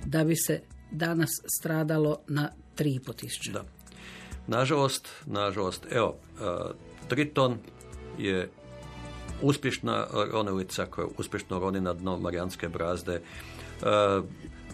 da 0.05 0.25
bi 0.25 0.37
se 0.37 0.61
danas 0.91 1.31
stradalo 1.61 2.19
na 2.29 2.51
3,5 2.77 3.15
tisuća. 3.17 3.53
Da. 3.53 3.65
Nažalost, 4.47 5.09
nažalost, 5.27 5.87
evo, 5.91 6.09
uh, 6.35 6.71
Triton 7.09 7.59
je 8.19 8.51
uspješna 9.43 10.07
ronilica 10.33 10.87
koja 10.87 11.07
uspješno 11.19 11.59
roni 11.59 11.81
na 11.81 11.93
dno 11.93 12.17
Marijanske 12.17 12.69
brazde. 12.69 13.21
Uh, 13.83 14.25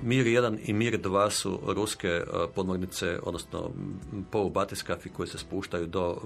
Mir 0.02 0.26
1 0.26 0.58
i 0.64 0.72
Mir 0.72 1.00
2 1.00 1.30
su 1.30 1.60
ruske 1.66 2.22
uh, 2.22 2.50
podmornice, 2.54 3.18
odnosno 3.22 3.70
m, 3.74 4.24
polubatiskafi 4.30 5.08
koji 5.08 5.28
se 5.28 5.38
spuštaju 5.38 5.86
do, 5.86 6.16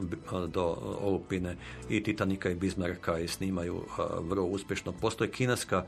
do 0.47 0.77
Olupine 1.01 1.57
i 1.89 2.03
Titanika 2.03 2.51
i 2.51 2.55
Bismarcka 2.55 3.19
i 3.19 3.29
snimaju 3.29 3.83
vrlo 4.21 4.45
uspješno. 4.45 4.93
Postoji 4.93 5.31
kineska 5.31 5.85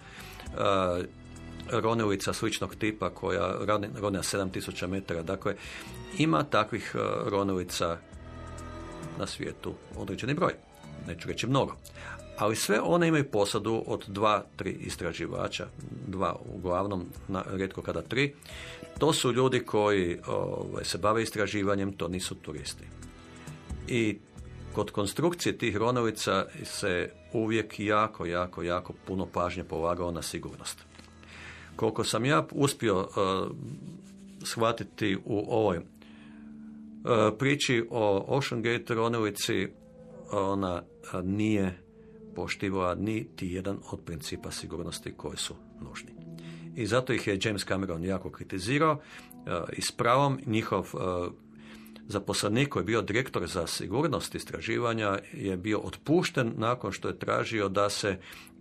ronilica 1.70 2.32
sličnog 2.32 2.74
tipa 2.74 3.10
koja 3.10 3.48
na 4.10 4.22
7000 4.22 4.86
metara. 4.86 5.22
Dakle, 5.22 5.54
ima 6.18 6.44
takvih 6.44 6.96
ronilica 7.26 7.98
na 9.18 9.26
svijetu 9.26 9.74
određeni 9.96 10.34
broj. 10.34 10.52
Neću 11.06 11.28
reći 11.28 11.46
mnogo. 11.46 11.76
Ali 12.38 12.56
sve 12.56 12.80
one 12.80 13.08
imaju 13.08 13.30
posadu 13.30 13.84
od 13.86 14.04
dva, 14.08 14.44
tri 14.56 14.70
istraživača, 14.70 15.66
dva 16.06 16.36
uglavnom, 16.54 17.06
na, 17.28 17.44
rijetko 17.50 17.82
kada 17.82 18.02
tri. 18.02 18.34
To 18.98 19.12
su 19.12 19.32
ljudi 19.32 19.60
koji 19.60 20.18
ovaj, 20.26 20.84
se 20.84 20.98
bave 20.98 21.22
istraživanjem, 21.22 21.92
to 21.92 22.08
nisu 22.08 22.34
turisti. 22.34 22.84
I 23.88 24.18
kod 24.72 24.90
konstrukcije 24.90 25.58
tih 25.58 25.76
ronilica 25.76 26.46
se 26.64 27.10
uvijek 27.32 27.80
jako, 27.80 28.26
jako, 28.26 28.62
jako 28.62 28.92
puno 29.06 29.26
pažnje 29.26 29.64
polagao 29.64 30.10
na 30.10 30.22
sigurnost. 30.22 30.78
Koliko 31.76 32.04
sam 32.04 32.24
ja 32.24 32.46
uspio 32.50 33.00
uh, 33.00 33.06
shvatiti 34.44 35.16
u 35.24 35.44
ovoj 35.48 35.78
uh, 35.78 35.84
priči 37.38 37.86
o 37.90 38.24
Ocean 38.28 38.62
Gate 38.62 38.94
ronilici, 38.94 39.68
ona 40.32 40.82
uh, 40.82 41.24
nije 41.24 41.83
poštivala 42.34 42.94
niti 42.94 43.52
jedan 43.52 43.78
od 43.90 44.00
principa 44.04 44.50
sigurnosti 44.50 45.12
koji 45.16 45.36
su 45.36 45.54
nužni. 45.80 46.10
I 46.76 46.86
zato 46.86 47.12
ih 47.12 47.26
je 47.26 47.38
James 47.42 47.64
Cameron 47.64 48.04
jako 48.04 48.30
kritizirao 48.30 48.92
uh, 48.92 48.98
i 49.72 49.82
s 49.82 49.92
pravom 49.92 50.38
njihov 50.46 50.90
uh, 50.92 51.32
zaposlenik 52.06 52.68
koji 52.68 52.80
je 52.80 52.84
bio 52.84 53.02
direktor 53.02 53.46
za 53.46 53.66
sigurnost 53.66 54.34
istraživanja 54.34 55.18
je 55.32 55.56
bio 55.56 55.78
otpušten 55.78 56.52
nakon 56.56 56.92
što 56.92 57.08
je 57.08 57.18
tražio 57.18 57.68
da 57.68 57.90
se 57.90 58.18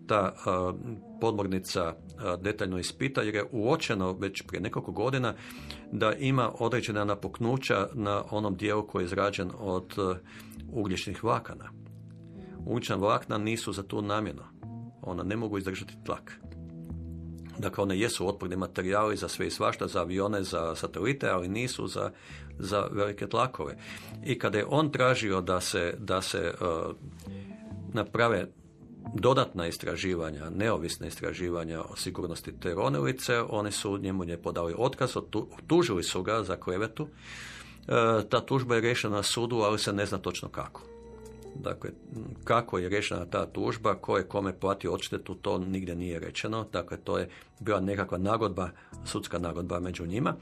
ta 0.08 0.34
uh, 0.34 0.80
podmornica 1.22 1.96
detaljno 2.42 2.80
ispita 2.80 3.22
jer 3.22 3.36
je 3.36 3.46
uočeno 3.52 4.14
već 4.14 4.42
prije 4.42 4.62
nekoliko 4.62 4.92
godina 4.92 5.34
da 5.92 6.14
ima 6.14 6.52
određena 6.60 7.06
napuknuća 7.06 7.88
na 7.94 8.24
onom 8.32 8.56
dijelu 8.56 8.88
koji 8.88 9.04
je 9.04 9.06
izrađen 9.06 9.52
od 9.60 9.94
ugljičnih 10.72 11.24
vlakana. 11.24 11.83
Ugljična 12.66 12.96
vlakna 12.96 13.38
nisu 13.38 13.74
za 13.74 13.84
tu 13.84 14.02
namjenu. 14.02 14.44
Ona 15.02 15.24
ne 15.24 15.36
mogu 15.36 15.58
izdržati 15.58 15.94
tlak. 16.06 16.40
Dakle, 17.58 17.84
one 17.84 18.00
jesu 18.00 18.28
otporni 18.28 18.56
materijali 18.56 19.18
za 19.18 19.28
sve 19.28 19.48
i 19.48 19.52
svašta, 19.52 19.88
za 19.88 20.02
avione, 20.02 20.44
za 20.44 20.76
satelite, 20.76 21.30
ali 21.30 21.48
nisu 21.48 21.88
za, 21.88 22.12
za 22.60 22.88
velike 22.92 23.28
tlakove. 23.28 23.78
I 24.26 24.40
kada 24.40 24.58
je 24.58 24.66
on 24.70 24.92
tražio 24.92 25.42
da 25.42 25.62
se, 25.62 25.96
da 26.00 26.22
se 26.22 26.54
uh, 26.62 26.96
naprave 27.94 28.48
dodatna 29.14 29.68
istraživanja, 29.68 30.50
neovisna 30.50 31.08
istraživanja 31.08 31.82
o 31.82 31.96
sigurnosti 31.96 32.60
te 32.60 32.74
ronilice, 32.74 33.42
oni 33.50 33.72
su 33.72 33.98
njemu 33.98 34.26
nje 34.26 34.38
podali 34.38 34.74
otkaz, 34.78 35.18
tužili 35.68 36.04
su 36.04 36.24
ga 36.24 36.44
za 36.44 36.56
klevetu. 36.56 37.08
E, 37.08 38.30
ta 38.30 38.46
tužba 38.46 38.76
je 38.76 38.82
riješena 38.82 39.16
na 39.16 39.24
sudu, 39.24 39.58
ali 39.58 39.80
se 39.80 39.94
ne 39.94 40.06
zna 40.06 40.18
točno 40.18 40.50
kako. 40.50 40.82
Dakle, 41.56 41.90
kako 42.44 42.78
je 42.78 42.90
rješena 42.90 43.26
ta 43.26 43.46
tužba, 43.46 43.96
ko 43.96 44.18
je 44.18 44.28
kome 44.28 44.60
platio 44.60 44.94
odštetu, 44.94 45.36
to 45.36 45.58
nigdje 45.58 45.96
nije 45.96 46.20
rečeno. 46.20 46.66
Dakle, 46.72 46.98
to 46.98 47.18
je 47.18 47.30
bila 47.60 47.80
nekakva 47.80 48.18
nagodba, 48.18 48.70
sudska 49.06 49.40
nagodba 49.40 49.80
među 49.80 50.06
njima. 50.06 50.36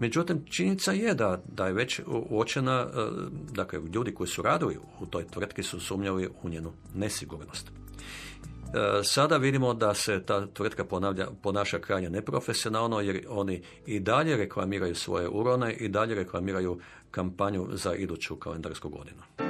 Međutim, 0.00 0.44
činjenica 0.50 0.92
je 0.92 1.14
da, 1.14 1.42
da 1.48 1.66
je 1.66 1.72
već 1.72 2.00
uočena, 2.30 2.86
e, 2.94 3.08
dakle, 3.52 3.80
ljudi 3.94 4.14
koji 4.14 4.28
su 4.28 4.42
radili 4.42 4.78
u 5.00 5.06
toj 5.06 5.26
tvrtki 5.26 5.62
su 5.62 5.80
sumnjali 5.80 6.28
u 6.42 6.48
njenu 6.48 6.72
nesigurnost. 6.94 7.68
E, 7.68 9.02
Sada 9.04 9.36
vidimo 9.36 9.74
da 9.74 9.94
se 9.94 10.22
ta 10.26 10.46
tvrtka 10.46 10.84
ponavlja, 10.84 11.26
ponaša 11.42 11.78
krajnje 11.78 12.10
neprofesionalno 12.10 13.00
jer 13.00 13.24
oni 13.28 13.62
i 13.86 14.00
dalje 14.00 14.36
reklamiraju 14.36 14.94
svoje 14.94 15.28
urone 15.28 15.72
i 15.72 15.88
dalje 15.88 16.14
reklamiraju 16.14 16.80
kampanju 17.10 17.68
za 17.72 17.94
iduću 17.94 18.36
kalendarsku 18.36 18.88
godinu. 18.88 19.45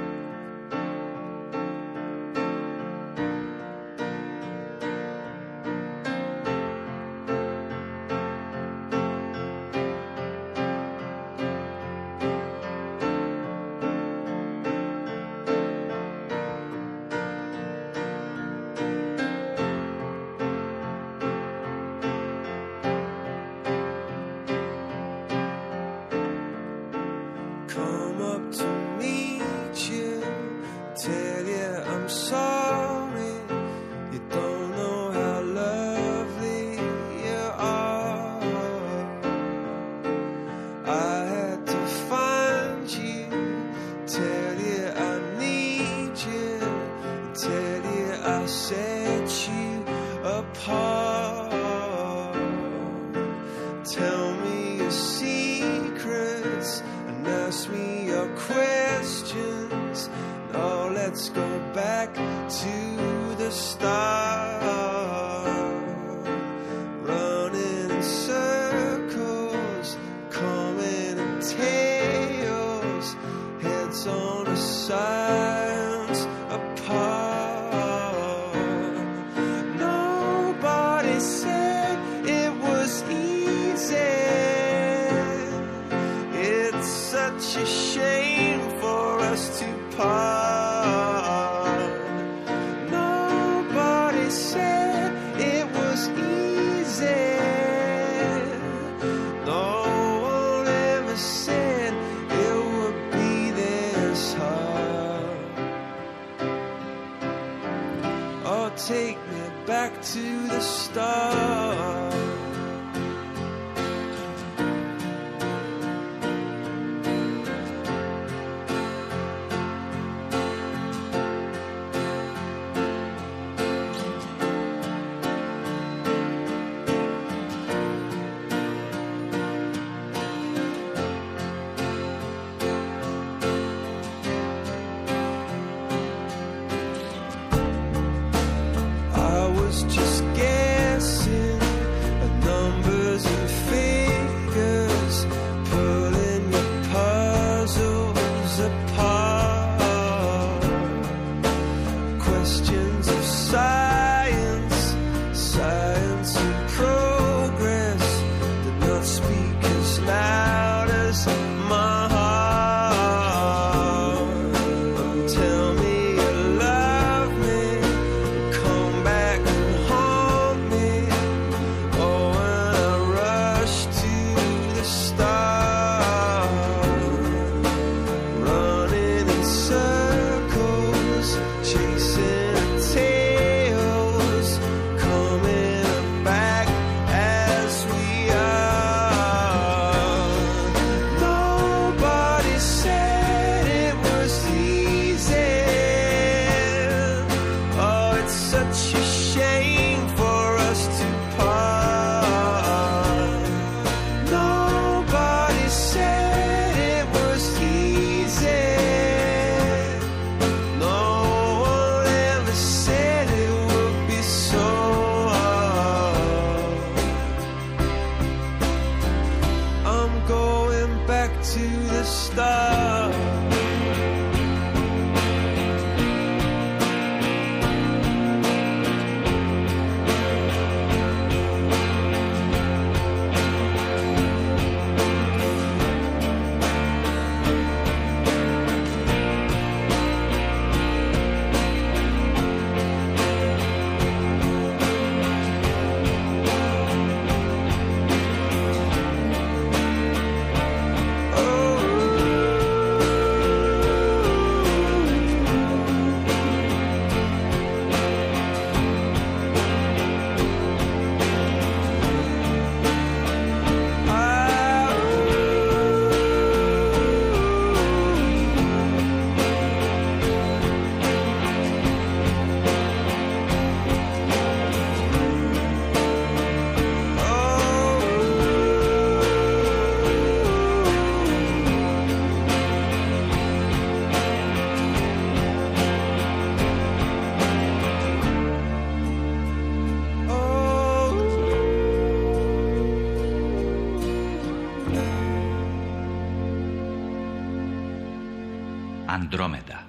Andromeda. 299.21 299.79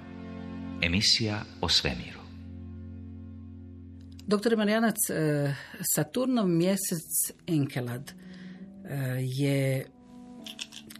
Emisija 0.81 1.41
o 1.61 1.69
svemiru. 1.69 2.19
Doktor 4.27 4.57
Marijanac, 4.57 4.95
e, 5.09 5.53
Saturnov 5.95 6.47
mjesec 6.47 7.33
Enkelad 7.47 8.11
e, 8.11 8.15
je, 9.21 9.85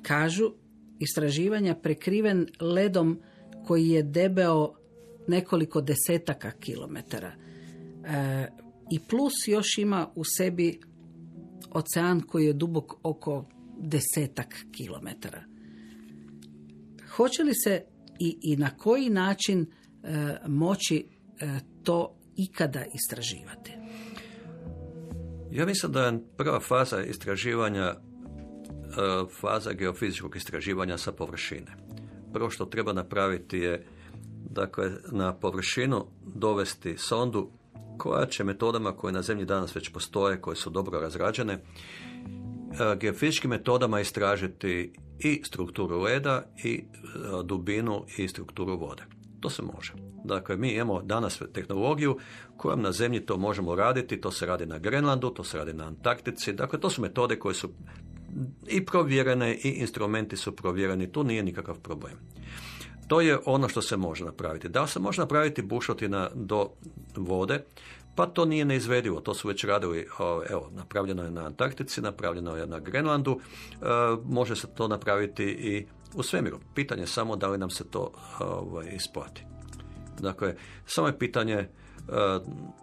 kažu, 0.02 0.52
istraživanja 1.00 1.76
prekriven 1.76 2.48
ledom 2.60 3.20
koji 3.68 3.90
je 3.90 4.04
debeo 4.04 4.74
nekoliko 5.28 5.82
desetaka 5.82 6.52
kilometara. 6.52 7.32
E, 7.32 8.48
I 8.92 9.00
plus 9.00 9.34
još 9.48 9.78
ima 9.78 10.10
u 10.16 10.24
sebi 10.38 10.80
ocean 11.72 12.22
koji 12.22 12.46
je 12.46 12.54
dubok 12.54 12.94
oko 13.04 13.46
desetak 13.78 14.56
kilometara. 14.72 15.44
Hoće 17.16 17.44
li 17.44 17.54
se 17.54 17.89
i, 18.20 18.38
i 18.42 18.58
na 18.58 18.70
koji 18.78 19.10
način 19.10 19.66
e, 20.04 20.38
moći 20.48 21.06
e, 21.40 21.60
to 21.84 22.16
ikada 22.36 22.86
istraživati? 22.94 23.72
Ja 25.52 25.66
mislim 25.66 25.92
da 25.92 26.06
je 26.06 26.20
prva 26.38 26.60
faza 26.60 27.04
istraživanja 27.04 27.86
e, 27.86 27.96
faza 29.42 29.74
geofizičkog 29.74 30.36
istraživanja 30.36 30.98
sa 30.98 31.12
površine. 31.12 31.76
Prvo 32.34 32.50
što 32.50 32.66
treba 32.66 32.94
napraviti 32.94 33.58
je 33.58 33.88
dakle, 34.50 34.92
na 35.12 35.34
površinu 35.34 36.06
dovesti 36.36 36.98
sondu 36.98 37.50
koja 37.98 38.26
će 38.26 38.44
metodama 38.44 38.92
koje 38.92 39.14
na 39.14 39.22
zemlji 39.22 39.46
danas 39.46 39.76
već 39.76 39.90
postoje, 39.90 40.42
koje 40.42 40.56
su 40.56 40.70
dobro 40.70 41.00
razrađene, 41.00 41.64
geofizičkim 43.00 43.50
metodama 43.50 44.00
istražiti 44.00 44.94
i 45.20 45.42
strukturu 45.44 46.00
leda 46.00 46.46
i 46.64 46.74
e, 46.74 46.84
dubinu 47.44 48.06
i 48.18 48.28
strukturu 48.28 48.78
vode. 48.78 49.04
To 49.40 49.50
se 49.50 49.64
može. 49.64 49.94
Dakle, 50.24 50.58
mi 50.58 50.72
imamo 50.72 51.02
danas 51.02 51.42
tehnologiju 51.54 52.18
kojom 52.58 52.82
na 52.82 52.92
zemlji 52.92 53.26
to 53.26 53.38
možemo 53.38 53.76
raditi, 53.76 54.22
to 54.22 54.32
se 54.32 54.46
radi 54.46 54.66
na 54.66 54.78
Grenlandu, 54.78 55.30
to 55.30 55.44
se 55.44 55.58
radi 55.58 55.74
na 55.74 55.88
Antarktici, 55.88 56.54
dakle 56.54 56.80
to 56.80 56.90
su 56.90 57.02
metode 57.02 57.40
koje 57.40 57.56
su 57.56 57.70
i 58.68 58.86
provjerene 58.86 59.56
i 59.56 59.70
instrumenti 59.70 60.38
su 60.38 60.56
provjereni, 60.56 61.12
tu 61.12 61.24
nije 61.24 61.44
nikakav 61.44 61.80
problem. 61.80 62.14
To 63.08 63.22
je 63.22 63.38
ono 63.46 63.70
što 63.70 63.82
se 63.82 63.98
može 63.98 64.26
napraviti. 64.26 64.70
Da 64.70 64.88
se 64.88 65.00
može 65.00 65.22
napraviti 65.22 65.62
bušotina 65.62 66.30
do 66.36 66.70
vode? 67.16 67.64
Pa 68.20 68.26
to 68.26 68.46
nije 68.46 68.66
neizvedivo, 68.66 69.22
to 69.22 69.34
su 69.34 69.48
već 69.48 69.64
radili, 69.64 70.08
evo, 70.50 70.70
napravljeno 70.72 71.24
je 71.24 71.32
na 71.32 71.46
Antarktici, 71.46 72.02
napravljeno 72.02 72.56
je 72.56 72.68
na 72.68 72.80
Grenlandu, 72.80 73.40
e, 73.40 73.86
može 74.26 74.56
se 74.56 74.68
to 74.68 74.88
napraviti 74.88 75.44
i 75.44 75.86
u 76.16 76.24
svemiru. 76.24 76.60
Pitanje 76.76 77.04
je 77.04 77.08
samo 77.08 77.36
da 77.36 77.48
li 77.48 77.58
nam 77.58 77.70
se 77.70 77.84
to 77.84 78.12
ovaj, 78.40 78.88
isplati. 78.96 79.46
Dakle, 80.20 80.56
samo 80.86 81.08
je 81.08 81.20
pitanje 81.20 81.56
e, 81.56 81.68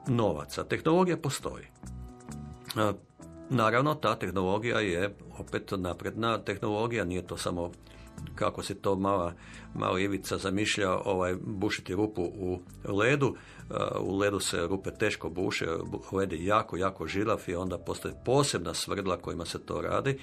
novaca. 0.06 0.64
Tehnologija 0.64 1.16
postoji. 1.16 1.64
E, 1.64 2.92
naravno, 3.50 3.94
ta 3.94 4.14
tehnologija 4.14 4.80
je 4.80 5.16
opet 5.38 5.72
napredna 5.76 6.38
tehnologija, 6.38 7.04
nije 7.04 7.26
to 7.26 7.36
samo 7.36 7.70
kako 8.34 8.62
se 8.62 8.74
to 8.74 8.96
mala, 8.96 9.34
mala 9.74 10.00
Ivica 10.00 10.38
zamišlja 10.38 10.90
ovaj, 11.04 11.36
bušiti 11.44 11.94
rupu 11.94 12.22
u 12.22 12.60
ledu. 12.84 13.36
U 14.00 14.16
ledu 14.16 14.40
se 14.40 14.66
rupe 14.66 14.90
teško 14.90 15.28
buše, 15.28 15.66
led 16.12 16.32
je 16.32 16.44
jako, 16.44 16.76
jako 16.76 17.06
žilav 17.06 17.42
i 17.46 17.54
onda 17.54 17.78
postoje 17.78 18.14
posebna 18.24 18.74
svrdla 18.74 19.16
kojima 19.16 19.44
se 19.44 19.58
to 19.58 19.80
radi. 19.80 20.18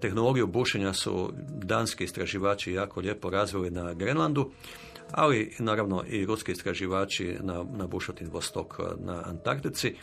Tehnologiju 0.00 0.46
bušenja 0.46 0.92
su 0.92 1.32
danski 1.48 2.04
istraživači 2.04 2.72
jako 2.72 3.00
lijepo 3.00 3.30
razvili 3.30 3.70
na 3.70 3.94
Grenlandu, 3.94 4.50
ali 5.12 5.54
naravno 5.58 6.04
i 6.08 6.26
ruski 6.26 6.52
istraživači 6.52 7.36
na, 7.40 7.64
na 7.76 7.86
bušotin 7.86 8.28
Vostok 8.32 8.78
na 8.98 9.22
Antarktici 9.26 9.94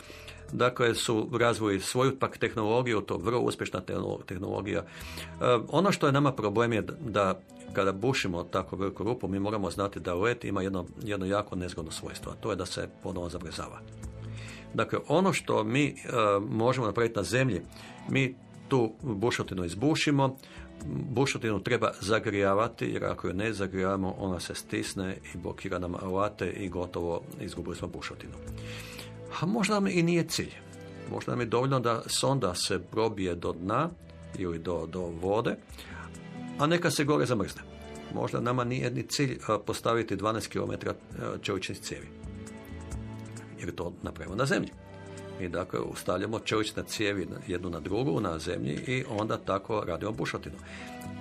dakle 0.52 0.94
su 0.94 1.28
razvili 1.40 1.80
svoju 1.80 2.18
pak 2.18 2.38
tehnologiju, 2.38 3.00
to 3.00 3.16
vrlo 3.16 3.40
uspješna 3.40 3.80
tehnologija. 4.26 4.80
E, 4.80 4.84
ono 5.68 5.92
što 5.92 6.06
je 6.06 6.12
nama 6.12 6.32
problem 6.32 6.72
je 6.72 6.82
da 7.00 7.40
kada 7.72 7.92
bušimo 7.92 8.44
tako 8.44 8.76
veliku 8.76 9.04
rupu, 9.04 9.28
mi 9.28 9.40
moramo 9.40 9.70
znati 9.70 10.00
da 10.00 10.14
led 10.14 10.44
ima 10.44 10.62
jedno, 10.62 10.86
jedno 11.02 11.26
jako 11.26 11.56
nezgodno 11.56 11.90
svojstvo, 11.90 12.32
a 12.32 12.34
to 12.34 12.50
je 12.50 12.56
da 12.56 12.66
se 12.66 12.88
ponovo 13.02 13.28
zabrezava. 13.28 13.80
Dakle, 14.74 14.98
ono 15.08 15.32
što 15.32 15.64
mi 15.64 15.86
e, 15.86 15.94
možemo 16.40 16.86
napraviti 16.86 17.16
na 17.16 17.22
zemlji, 17.22 17.60
mi 18.08 18.34
tu 18.68 18.92
bušotinu 19.02 19.64
izbušimo, 19.64 20.36
bušotinu 20.86 21.62
treba 21.62 21.92
zagrijavati, 22.00 22.86
jer 22.86 23.04
ako 23.04 23.28
je 23.28 23.34
ne 23.34 23.52
zagrijavamo, 23.52 24.14
ona 24.18 24.40
se 24.40 24.54
stisne 24.54 25.16
i 25.34 25.38
blokira 25.38 25.78
nam 25.78 25.94
alate 25.94 26.50
i 26.50 26.68
gotovo 26.68 27.22
izgubili 27.40 27.76
smo 27.76 27.88
bušotinu. 27.88 28.32
A 29.40 29.46
možda 29.46 29.74
nam 29.74 29.86
i 29.86 30.02
nije 30.02 30.24
cilj. 30.28 30.52
Možda 31.10 31.32
nam 31.32 31.40
je 31.40 31.46
dovoljno 31.46 31.80
da 31.80 32.02
sonda 32.06 32.54
se 32.54 32.78
probije 32.78 33.34
do 33.34 33.52
dna 33.52 33.90
ili 34.38 34.58
do, 34.58 34.86
do 34.86 35.00
vode, 35.00 35.56
a 36.58 36.66
neka 36.66 36.90
se 36.90 37.04
gore 37.04 37.26
zamrzne. 37.26 37.62
Možda 38.14 38.40
nama 38.40 38.64
nije 38.64 38.90
ni 38.90 39.02
cilj 39.02 39.38
postaviti 39.66 40.16
12 40.16 40.48
km 40.48 40.88
čeličnih 41.42 41.78
cijevi. 41.78 42.06
Jer 43.60 43.74
to 43.74 43.92
napravimo 44.02 44.36
na 44.36 44.46
zemlji. 44.46 44.70
I 45.40 45.48
dakle, 45.48 45.80
ustavljamo 45.80 46.38
čelične 46.38 46.82
cijevi 46.86 47.28
jednu 47.46 47.70
na 47.70 47.80
drugu 47.80 48.20
na 48.20 48.38
zemlji 48.38 48.78
i 48.86 49.04
onda 49.08 49.36
tako 49.36 49.84
radimo 49.86 50.12
bušotinu. 50.12 50.56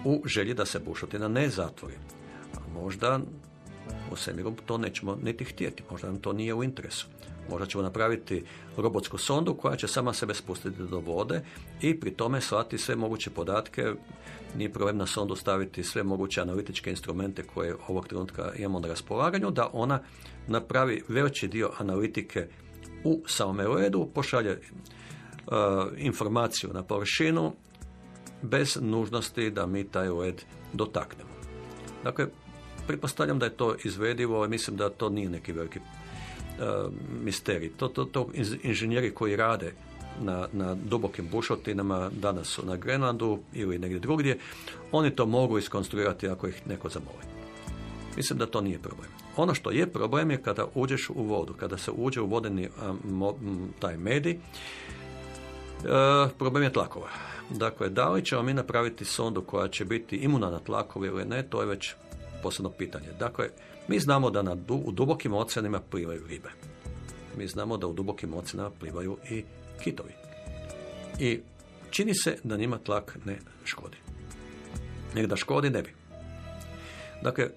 U 0.05 0.21
želji 0.25 0.53
da 0.53 0.65
se 0.65 0.79
bušotina 0.79 1.27
ne 1.27 1.49
zatvori. 1.49 1.95
A 2.55 2.59
možda 2.73 3.19
u 4.11 4.15
svemiru 4.15 4.53
to 4.65 4.77
nećemo 4.77 5.17
niti 5.23 5.43
htjeti. 5.45 5.83
Možda 5.91 6.07
nam 6.07 6.19
to 6.19 6.33
nije 6.33 6.53
u 6.53 6.63
interesu. 6.63 7.07
Možda 7.49 7.65
ćemo 7.65 7.83
napraviti 7.83 8.43
robotsku 8.77 9.17
sondu 9.17 9.53
koja 9.53 9.75
će 9.75 9.87
sama 9.87 10.13
sebe 10.13 10.33
spustiti 10.33 10.83
do 10.83 10.99
vode 10.99 11.41
i 11.81 11.99
pri 11.99 12.11
tome 12.11 12.41
slati 12.41 12.77
sve 12.77 12.95
moguće 12.95 13.29
podatke. 13.29 13.93
Nije 14.57 14.73
problem 14.73 14.97
na 14.97 15.05
sondu 15.05 15.35
staviti 15.35 15.83
sve 15.83 16.03
moguće 16.03 16.41
analitičke 16.41 16.89
instrumente 16.89 17.43
koje 17.43 17.75
ovog 17.87 18.07
trenutka 18.07 18.53
imamo 18.57 18.79
na 18.79 18.87
raspolaganju, 18.87 19.51
da 19.51 19.69
ona 19.73 19.99
napravi 20.47 21.03
veći 21.07 21.47
dio 21.47 21.71
analitike 21.79 22.47
u 23.03 23.21
samome 23.27 23.67
ledu, 23.67 24.09
pošalje 24.13 24.51
uh, 24.51 25.55
informaciju 25.97 26.69
na 26.73 26.83
površinu 26.83 27.53
bez 28.41 28.77
nužnosti 28.81 29.49
da 29.49 29.65
mi 29.65 29.83
taj 29.83 30.09
led 30.09 30.43
dotaknemo. 30.73 31.29
Dakle, 32.03 32.27
pretpostavljam 32.87 33.39
da 33.39 33.45
je 33.45 33.57
to 33.57 33.75
izvedivo 33.83 34.45
i 34.45 34.49
mislim 34.49 34.77
da 34.77 34.89
to 34.89 35.09
nije 35.09 35.29
neki 35.29 35.51
veliki 35.53 35.79
E, 36.59 36.89
misterij. 37.23 37.69
To, 37.77 37.87
to, 37.87 38.05
to 38.05 38.29
inženjeri 38.63 39.13
koji 39.13 39.35
rade 39.35 39.73
na, 40.21 40.47
na 40.53 40.75
dubokim 40.75 41.27
bušotinama, 41.31 42.09
danas 42.09 42.47
su 42.47 42.65
na 42.65 42.75
Grenlandu 42.75 43.39
ili 43.53 43.79
negdje 43.79 43.99
drugdje, 43.99 44.37
oni 44.91 45.15
to 45.15 45.25
mogu 45.25 45.57
iskonstruirati 45.57 46.27
ako 46.27 46.47
ih 46.47 46.67
neko 46.67 46.89
zamoli. 46.89 47.23
Mislim 48.17 48.39
da 48.39 48.45
to 48.45 48.61
nije 48.61 48.79
problem. 48.79 49.09
Ono 49.39 49.53
što 49.53 49.71
je 49.71 49.87
problem 49.87 50.31
je 50.31 50.41
kada 50.41 50.65
uđeš 50.75 51.09
u 51.09 51.23
vodu, 51.23 51.53
kada 51.53 51.77
se 51.77 51.91
uđe 51.91 52.21
u 52.21 52.27
vodeni 52.27 52.69
taj 53.79 53.97
medij, 53.97 54.31
e, 54.31 54.37
problem 56.37 56.63
je 56.63 56.73
tlakova. 56.73 57.07
Dakle, 57.49 57.89
da 57.89 58.09
li 58.09 58.25
ćemo 58.25 58.43
mi 58.43 58.53
napraviti 58.53 59.05
sondu 59.05 59.41
koja 59.41 59.67
će 59.67 59.85
biti 59.85 60.15
imuna 60.15 60.49
na 60.49 60.59
tlakovi 60.59 61.07
ili 61.07 61.25
ne, 61.25 61.43
to 61.43 61.61
je 61.61 61.67
već 61.67 61.93
posebno 62.43 62.69
pitanje. 62.69 63.07
Dakle, 63.19 63.49
mi 63.87 63.99
znamo 63.99 64.29
da 64.29 64.41
na, 64.41 64.57
u 64.69 64.91
dubokim 64.91 65.33
oceanima 65.33 65.79
plivaju 65.89 66.27
ribe. 66.27 66.49
Mi 67.37 67.47
znamo 67.47 67.77
da 67.77 67.87
u 67.87 67.93
dubokim 67.93 68.33
oceanima 68.33 68.71
plivaju 68.79 69.17
i 69.29 69.43
kitovi. 69.83 70.13
I 71.19 71.39
čini 71.89 72.13
se 72.15 72.37
da 72.43 72.57
njima 72.57 72.77
tlak 72.77 73.17
ne 73.25 73.39
škodi. 73.63 73.97
Nek 75.15 75.27
da 75.27 75.35
škodi 75.35 75.69
ne 75.69 75.81
bi. 75.81 75.98
Dakle, 77.23 77.43
e, 77.43 77.49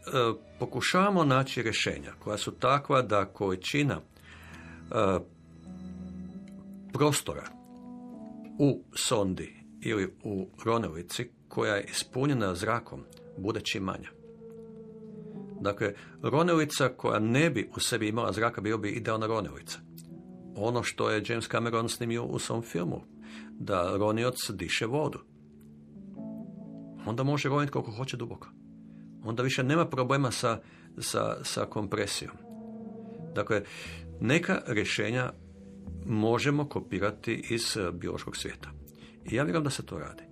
pokušavamo 0.58 1.24
naći 1.24 1.62
rješenja 1.62 2.12
koja 2.18 2.38
su 2.38 2.50
takva 2.50 3.02
da 3.02 3.24
količina 3.24 4.00
e, 4.00 5.18
prostora 6.92 7.44
u 8.58 8.84
sondi 8.94 9.54
ili 9.80 10.14
u 10.24 10.48
ronovici 10.64 11.30
koja 11.48 11.74
je 11.74 11.84
ispunjena 11.90 12.54
zrakom 12.54 13.04
bude 13.38 13.60
čim 13.60 13.82
manja. 13.82 14.08
Dakle, 15.60 15.94
ronelica 16.22 16.88
koja 16.88 17.18
ne 17.18 17.50
bi 17.50 17.70
u 17.76 17.80
sebi 17.80 18.08
imala 18.08 18.32
zraka 18.32 18.60
bio 18.60 18.78
bi 18.78 18.90
idealna 18.90 19.26
ronelica. 19.26 19.78
Ono 20.56 20.82
što 20.82 21.10
je 21.10 21.22
James 21.28 21.48
Cameron 21.48 21.88
snimio 21.88 22.24
u 22.24 22.38
svom 22.38 22.62
filmu, 22.62 23.00
da 23.50 23.96
ronioc 23.96 24.50
diše 24.50 24.86
vodu. 24.86 25.18
Onda 27.06 27.22
može 27.22 27.48
roniti 27.48 27.72
koliko 27.72 27.90
hoće 27.90 28.16
duboko. 28.16 28.48
Onda 29.24 29.42
više 29.42 29.62
nema 29.62 29.86
problema 29.86 30.30
sa, 30.30 30.60
sa, 30.98 31.36
sa 31.44 31.66
kompresijom. 31.66 32.36
Dakle, 33.34 33.62
neka 34.20 34.60
rješenja 34.66 35.32
možemo 36.06 36.68
kopirati 36.68 37.46
iz 37.50 37.78
biološkog 37.92 38.36
svijeta. 38.36 38.70
I 39.30 39.34
ja 39.34 39.42
vjerujem 39.42 39.64
da 39.64 39.70
se 39.70 39.86
to 39.86 39.98
radi. 39.98 40.22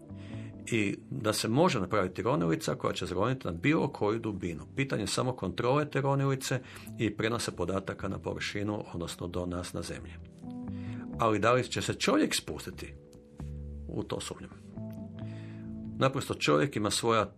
I 0.73 0.97
da 1.11 1.33
se 1.33 1.49
može 1.49 1.81
napraviti 1.81 2.23
ronilica 2.23 2.75
koja 2.75 2.93
će 2.93 3.07
zroniti 3.07 3.47
na 3.47 3.53
bilo 3.53 3.89
koju 3.89 4.19
dubinu. 4.19 4.67
Pitanje 4.77 5.03
je 5.03 5.07
samo 5.07 5.33
kontrole 5.33 5.91
te 5.91 6.01
ronilice 6.01 6.61
i 6.99 7.17
prenose 7.17 7.57
podataka 7.57 8.09
na 8.09 8.19
površinu, 8.19 8.85
odnosno 8.95 9.27
do 9.27 9.47
nas 9.47 9.73
na 9.73 9.83
zemlji. 9.83 10.13
Ali 11.19 11.39
da 11.39 11.53
li 11.53 11.65
će 11.65 11.83
se 11.83 11.95
čovjek 11.95 12.35
spustiti? 12.35 12.95
U 13.89 14.03
to 14.03 14.21
sumnjam. 14.21 14.51
Naprosto 15.99 16.35
čovjek 16.35 16.77
ima 16.77 16.91
svoja 16.91 17.33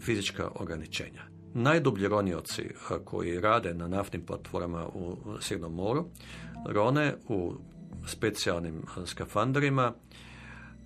fizička 0.00 0.50
ograničenja. 0.54 1.22
Najdublji 1.54 2.08
ronioci 2.08 2.62
koji 3.04 3.40
rade 3.40 3.74
na 3.74 3.88
naftnim 3.88 4.26
platformama 4.26 4.86
u 4.86 5.16
Sjednom 5.40 5.74
moru, 5.74 6.04
rone 6.66 7.14
u 7.28 7.54
specijalnim 8.06 8.82
skafanderima 9.06 9.92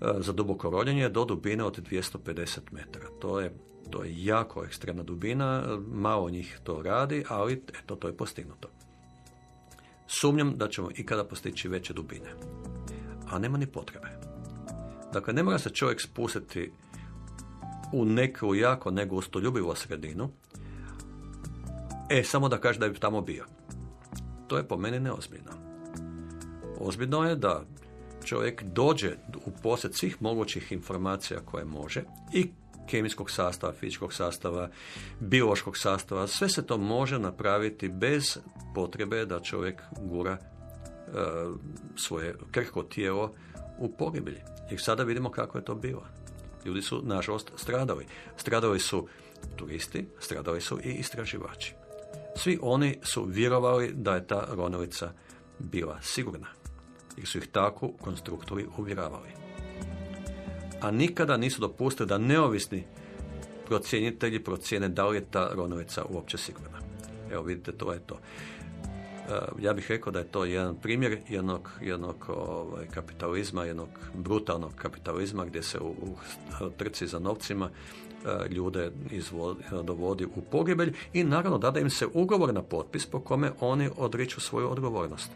E, 0.01 0.23
za 0.23 0.33
duboko 0.33 0.71
roljenje 0.71 1.09
do 1.09 1.25
dubine 1.25 1.65
od 1.65 1.79
250 1.91 2.61
metara. 2.71 3.07
To 3.21 3.41
je, 3.41 3.53
to 3.91 4.05
je 4.05 4.25
jako 4.25 4.65
ekstremna 4.65 5.03
dubina, 5.03 5.79
malo 5.93 6.31
njih 6.31 6.59
to 6.65 6.83
radi, 6.83 7.25
ali 7.29 7.63
eto, 7.83 7.97
to 7.97 8.09
je 8.09 8.17
postignuto. 8.17 8.69
Sumnjam 10.07 10.57
da 10.57 10.69
ćemo 10.69 10.89
ikada 10.97 11.25
postići 11.25 11.69
veće 11.69 11.93
dubine. 11.93 12.35
A 13.31 13.39
nema 13.39 13.59
ni 13.59 13.67
potrebe. 13.67 14.09
Dakle, 15.13 15.35
ne 15.35 15.43
mora 15.43 15.59
se 15.59 15.71
čovjek 15.71 16.01
spustiti 16.01 16.73
u 17.93 18.05
neku 18.05 18.55
jako 18.55 18.91
negustoljubivu 18.91 19.75
sredinu, 19.75 20.31
e, 22.11 22.23
samo 22.25 22.49
da 22.49 22.59
kaže 22.59 22.79
da 22.79 22.89
bi 22.89 22.99
tamo 22.99 23.21
bio. 23.21 23.45
To 24.47 24.57
je 24.57 24.69
po 24.69 24.77
meni 24.77 25.01
neozbiljno. 25.01 25.51
Ozbiljno 26.81 27.25
je 27.25 27.37
da 27.37 27.65
čovjek 28.25 28.63
dođe 28.63 29.17
u 29.47 29.51
posjed 29.63 29.95
svih 29.95 30.23
mogućih 30.23 30.73
informacija 30.73 31.41
koje 31.41 31.65
može 31.65 32.05
i 32.33 32.51
kemijskog 32.87 33.31
sastava, 33.31 33.73
fizičkog 33.73 34.13
sastava, 34.13 34.71
biološkog 35.21 35.79
sastava, 35.79 36.27
sve 36.27 36.49
se 36.49 36.67
to 36.67 36.79
može 36.79 37.19
napraviti 37.19 37.89
bez 37.89 38.39
potrebe 38.75 39.27
da 39.27 39.41
čovjek 39.41 39.83
gura 40.01 40.33
e, 40.33 40.39
svoje 41.97 42.35
krhko 42.51 42.83
tijelo 42.83 43.35
u 43.79 43.89
pogibelji. 43.89 44.41
Jer 44.71 44.81
sada 44.81 45.03
vidimo 45.03 45.31
kako 45.31 45.59
je 45.59 45.65
to 45.65 45.75
bilo. 45.75 46.07
Ljudi 46.65 46.83
su, 46.83 47.03
nažalost, 47.05 47.53
stradali. 47.57 48.07
Stradali 48.37 48.81
su 48.81 49.09
turisti, 49.57 50.07
stradali 50.19 50.61
su 50.61 50.79
i 50.85 50.93
istraživači. 50.93 51.75
Svi 52.37 52.59
oni 52.63 52.99
su 53.03 53.25
vjerovali 53.25 53.93
da 53.93 54.15
je 54.15 54.27
ta 54.27 54.49
ronolica 54.51 55.13
bila 55.59 56.03
sigurna 56.03 56.47
jer 57.17 57.27
su 57.27 57.39
ih 57.39 57.49
tako 57.53 57.93
konstruktori 57.93 58.67
uvjeravali. 58.79 59.29
A 60.81 60.91
nikada 60.91 61.37
nisu 61.37 61.61
dopustili 61.61 62.09
da 62.09 62.19
neovisni 62.19 62.85
procjenitelji 63.67 64.45
procijene 64.45 64.89
da 64.89 65.07
li 65.07 65.17
je 65.17 65.31
ta 65.31 65.51
ronovica 65.55 66.05
uopće 66.05 66.39
sigurna. 66.39 66.79
Evo 67.31 67.43
vidite, 67.43 67.73
to 67.73 67.93
je 67.93 68.01
to. 68.07 68.19
E, 69.29 69.41
ja 69.59 69.73
bih 69.73 69.87
rekao 69.91 70.13
da 70.13 70.19
je 70.19 70.25
to 70.25 70.45
jedan 70.45 70.77
primjer 70.77 71.19
jednog, 71.29 71.71
jednog 71.81 72.27
ovaj, 72.29 72.87
kapitalizma, 72.87 73.65
jednog 73.65 73.89
brutalnog 74.15 74.73
kapitalizma 74.77 75.45
gdje 75.45 75.63
se 75.63 75.79
u, 75.81 75.89
u 76.61 76.71
trci 76.79 77.07
za 77.07 77.19
novcima 77.19 77.71
e, 77.71 78.49
ljude 78.49 78.91
izvodi, 79.11 79.63
dovodi 79.85 80.25
u 80.25 80.41
pogibelj 80.51 80.93
i 81.13 81.25
naravno 81.25 81.59
da 81.59 81.81
im 81.81 81.91
se 81.91 82.07
ugovor 82.15 82.55
na 82.55 82.63
potpis 82.63 83.07
po 83.07 83.21
kome 83.21 83.51
oni 83.61 83.91
odriču 83.97 84.41
svoju 84.41 84.71
odgovornost. 84.71 85.31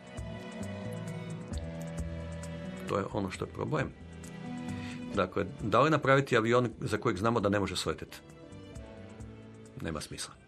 To 2.89 2.99
je 2.99 3.05
ono 3.13 3.31
što 3.31 3.45
je 3.45 3.51
problem. 3.51 3.89
Dakle, 5.15 5.47
da 5.63 5.81
li 5.81 5.91
napraviti 5.91 6.37
avion 6.37 6.71
za 6.81 6.97
kojeg 6.97 7.19
znamo 7.19 7.41
da 7.41 7.49
ne 7.49 7.61
može 7.61 7.77
sletiti? 7.77 8.17
Nema 9.83 10.01
smisla. 10.01 10.48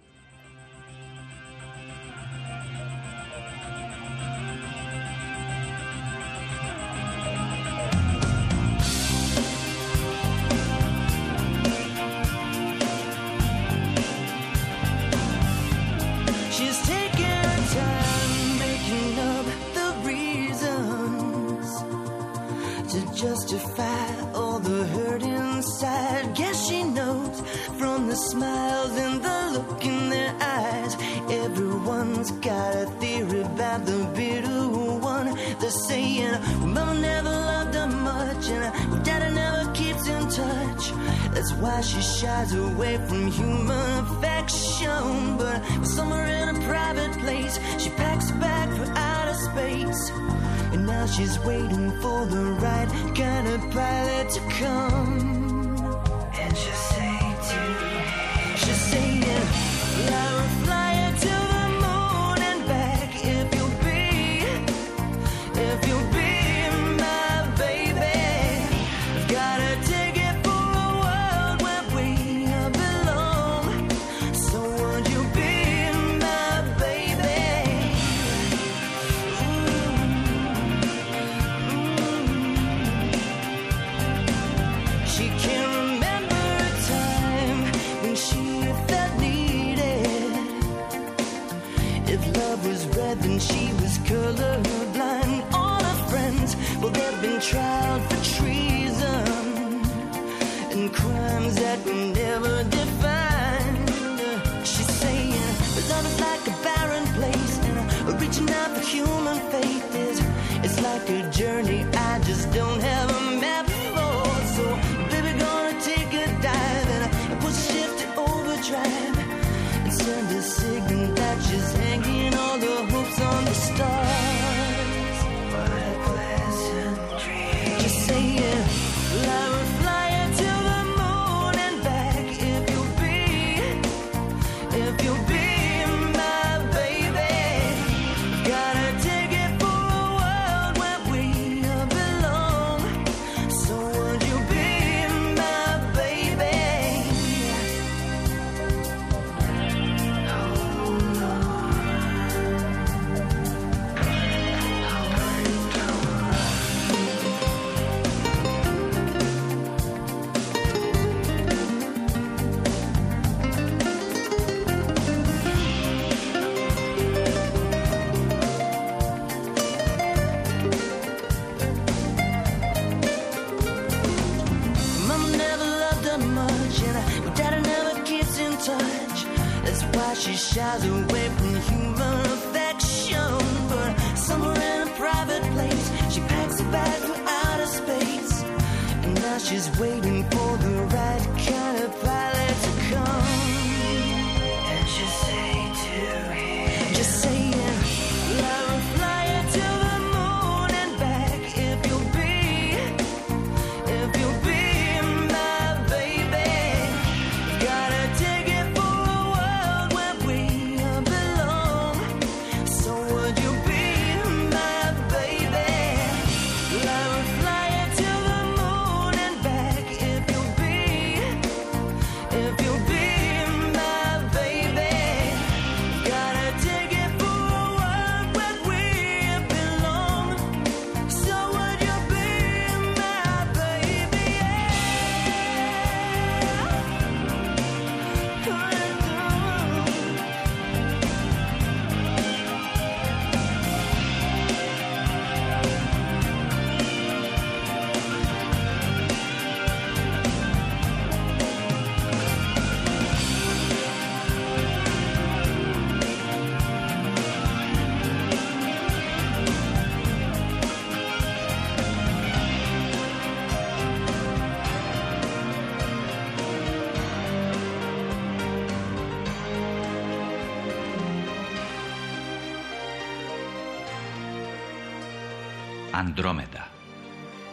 Andromeda. 276.00 276.64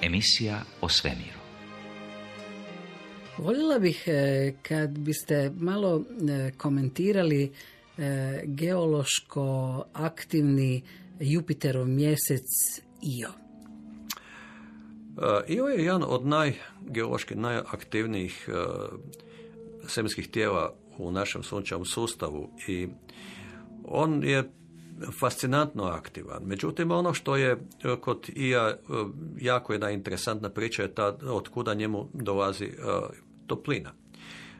Emisija 0.02 0.62
o 0.82 0.89
svemiru. 0.89 1.39
Voljela 3.38 3.80
bih 3.80 4.04
e, 4.08 4.54
kad 4.62 5.00
biste 5.00 5.52
malo 5.60 6.02
e, 6.30 6.52
komentirali 6.58 7.43
e, 7.98 8.41
geološko 8.45 9.84
aktivni 9.93 10.84
Jupiterov 11.20 11.88
mjesec 11.88 12.45
Io. 13.02 13.30
Io 15.48 15.66
je 15.66 15.86
jedan 15.86 16.04
od 16.08 16.26
najgeološki 16.26 17.36
najaktivnijih 17.36 18.50
svemirskih 19.88 20.28
tijela 20.28 20.74
u 20.98 21.12
našem 21.12 21.43
sunčevom 21.43 21.86
sustavu 21.86 22.50
i 22.68 22.88
on 23.84 24.24
je 24.24 24.52
fascinantno 25.20 25.84
aktivan. 25.84 26.43
Međutim, 26.43 26.91
ono 26.91 27.14
što 27.14 27.36
je 27.36 27.52
e, 27.52 27.58
kod 28.02 28.30
IA 28.36 28.68
e, 28.68 28.76
jako 29.39 29.74
jedna 29.74 29.89
interesantna 29.91 30.50
priča 30.50 30.82
je 30.82 30.95
ta 30.95 31.18
od 31.24 31.50
kuda 31.50 31.74
njemu 31.74 32.08
dolazi 32.14 32.66
e, 32.66 32.72
toplina. 33.48 33.91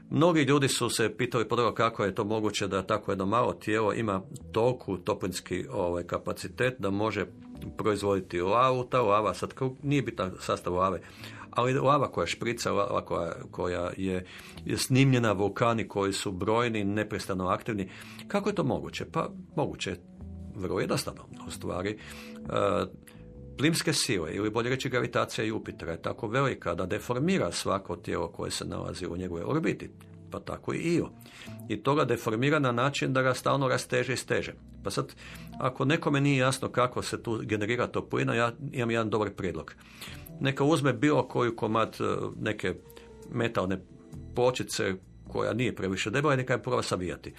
Mnogi 0.10 0.42
ljudi 0.42 0.68
su 0.68 0.90
se 0.90 1.18
pitali 1.18 1.48
podrugo 1.48 1.74
kako 1.74 2.04
je 2.04 2.16
to 2.16 2.24
moguće 2.24 2.68
da 2.68 2.84
tako 2.84 3.12
jedno 3.12 3.26
malo 3.26 3.54
tijelo 3.54 3.94
ima 3.94 4.22
toliku 4.52 4.98
toplinski 4.98 5.66
ovaj, 5.72 6.04
kapacitet 6.04 6.76
da 6.80 6.90
može 6.90 7.26
proizvoditi 7.78 8.42
lavu. 8.42 8.84
Ta 8.84 9.02
lava, 9.02 9.34
sad 9.34 9.54
nije 9.84 10.02
bitan 10.02 10.32
sastav 10.40 10.74
lave, 10.74 11.02
ali 11.52 11.74
lava 11.74 12.12
koja 12.12 12.28
šprica, 12.28 12.72
lava 12.72 13.06
koja, 13.06 13.34
koja 13.52 13.92
je, 13.98 14.26
je 14.66 14.78
snimljena, 14.78 15.32
vulkani 15.32 15.88
koji 15.88 16.14
su 16.14 16.32
brojni, 16.32 16.84
neprestano 16.84 17.48
aktivni. 17.48 17.90
Kako 18.28 18.50
je 18.50 18.56
to 18.56 18.64
moguće? 18.64 19.06
Pa 19.12 19.30
moguće 19.56 19.96
vrlo 20.58 20.80
jednostavno. 20.80 21.24
U 21.48 21.52
stvari, 21.52 21.90
e, 21.90 22.86
plimske 23.58 23.94
sile, 23.94 24.34
ili 24.34 24.50
bolje 24.50 24.70
reći 24.70 24.90
gravitacija 24.90 25.46
Jupitera 25.46 25.92
je 25.92 26.02
tako 26.02 26.28
velika 26.28 26.76
da 26.76 26.86
deformira 26.86 27.52
svako 27.52 27.96
tijelo 27.96 28.28
koje 28.28 28.52
se 28.52 28.66
nalazi 28.66 29.06
u 29.06 29.18
njegovoj 29.18 29.44
orbiti, 29.46 29.90
pa 30.32 30.40
tako 30.40 30.74
i 30.74 30.78
Io. 30.78 31.10
I 31.70 31.84
to 31.84 31.96
ga 31.96 32.06
deformira 32.06 32.60
na 32.60 32.72
način 32.72 33.14
da 33.14 33.22
ga 33.22 33.34
stalno 33.34 33.68
rasteže 33.68 34.14
i 34.14 34.18
steže. 34.18 34.54
Pa 34.84 34.92
sad, 34.92 35.16
ako 35.60 35.86
nekome 35.86 36.22
nije 36.22 36.38
jasno 36.38 36.70
kako 36.70 37.02
se 37.02 37.24
tu 37.24 37.42
generira 37.44 37.88
toplina, 37.88 38.36
ja 38.36 38.52
imam 38.72 38.92
jedan 38.92 39.10
dobar 39.10 39.30
prijedlog. 39.30 39.76
Neka 40.40 40.64
uzme 40.64 40.94
bilo 40.94 41.28
koju 41.28 41.56
komad 41.56 41.98
e, 42.00 42.04
neke 42.42 42.76
metalne 43.32 43.82
pločice 44.36 44.94
koja 45.28 45.54
nije 45.54 45.76
previše 45.76 46.10
debela 46.10 46.34
i 46.34 46.38
neka 46.38 46.54
je 46.54 46.64
prova 46.64 46.84
savijati. 46.84 47.34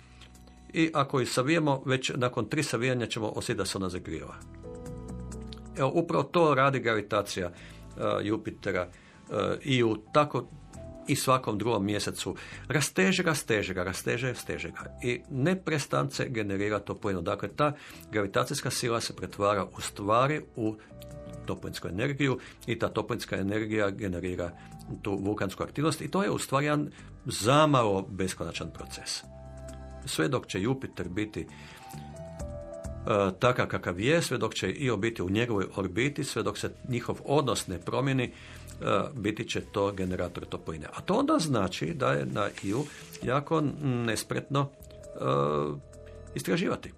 I 0.72 0.90
ako 0.94 1.20
ju 1.20 1.26
savijemo, 1.26 1.82
već 1.86 2.12
nakon 2.14 2.48
tri 2.48 2.62
savijanja 2.62 3.06
ćemo 3.06 3.26
osjetiti 3.26 3.58
da 3.58 3.64
se 3.64 3.78
ona 3.78 3.88
zagrijeva. 3.88 4.34
Evo, 5.78 5.90
upravo 5.94 6.22
to 6.22 6.54
radi 6.54 6.80
gravitacija 6.80 7.46
e, 7.46 7.52
Jupitera 8.22 8.82
e, 8.82 9.56
i 9.62 9.82
u 9.82 9.96
tako 10.12 10.48
i 11.08 11.16
svakom 11.16 11.58
drugom 11.58 11.84
mjesecu. 11.84 12.36
Rasteže 12.68 13.22
ga, 13.22 13.34
steže 13.34 13.74
ga, 13.74 13.84
rasteže, 13.84 14.34
steže 14.34 14.70
ga. 14.70 14.98
I 15.02 15.20
neprestance 15.30 16.28
generira 16.28 16.78
toplinu. 16.78 17.22
Dakle, 17.22 17.48
ta 17.48 17.72
gravitacijska 18.12 18.70
sila 18.70 19.00
se 19.00 19.16
pretvara 19.16 19.64
u 19.64 19.80
stvari 19.80 20.40
u 20.56 20.76
toplinsku 21.46 21.88
energiju 21.88 22.38
i 22.66 22.78
ta 22.78 22.88
toplinska 22.88 23.36
energija 23.36 23.90
generira 23.90 24.50
tu 25.02 25.18
vulkansku 25.22 25.62
aktivnost 25.62 26.00
i 26.00 26.10
to 26.10 26.22
je 26.22 26.30
u 26.30 26.38
stvari 26.38 26.66
jedan 26.66 26.90
zamalo 27.24 28.02
beskonačan 28.02 28.70
proces. 28.70 29.22
Sve 30.04 30.28
dok 30.28 30.46
će 30.46 30.60
Jupiter 30.60 31.08
biti 31.08 31.40
e, 31.40 31.46
takav 33.38 33.66
kakav 33.66 34.00
je, 34.00 34.22
sve 34.22 34.38
dok 34.38 34.54
će 34.54 34.72
Io 34.72 34.96
biti 34.96 35.22
u 35.22 35.30
njegovoj 35.30 35.66
orbiti, 35.76 36.24
sve 36.24 36.42
dok 36.42 36.58
se 36.58 36.70
njihov 36.88 37.20
odnos 37.24 37.66
ne 37.66 37.78
promijeni, 37.78 38.24
e, 38.24 38.32
biti 39.14 39.48
će 39.48 39.60
to 39.60 39.92
generator 39.92 40.44
topline. 40.44 40.86
A 40.94 41.00
to 41.00 41.14
onda 41.14 41.38
znači 41.38 41.94
da 41.94 42.12
je 42.12 42.26
na 42.26 42.48
Iju 42.62 42.84
jako 43.22 43.62
nespretno 43.82 44.70
e, 44.70 45.18
istraživati. 46.34 46.92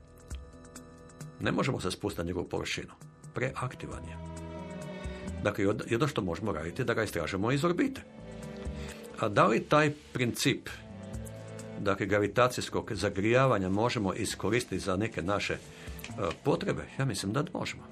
Ne 1.40 1.52
možemo 1.52 1.80
se 1.80 1.90
spustiti 1.90 2.20
na 2.20 2.26
njegovu 2.26 2.48
površinu. 2.48 2.92
Preaktivan 3.34 4.04
je. 4.04 4.16
Dakle, 5.42 5.64
jed- 5.64 5.82
jedno 5.90 6.08
što 6.08 6.22
možemo 6.22 6.52
raditi 6.52 6.82
je 6.82 6.86
da 6.86 6.94
ga 6.94 7.02
istražimo 7.02 7.52
iz 7.52 7.64
orbite. 7.64 8.02
A 9.18 9.28
da 9.28 9.46
li 9.46 9.64
taj 9.64 9.92
princip 10.12 10.68
dakle, 11.80 12.06
gravitacijskog 12.06 12.92
zagrijavanja 12.94 13.68
možemo 13.68 14.14
iskoristiti 14.14 14.78
za 14.78 14.96
neke 14.96 15.22
naše 15.22 15.52
e, 15.52 15.58
potrebe? 16.44 16.82
Ja 16.98 17.04
mislim 17.04 17.32
da 17.32 17.44
možemo. 17.52 17.82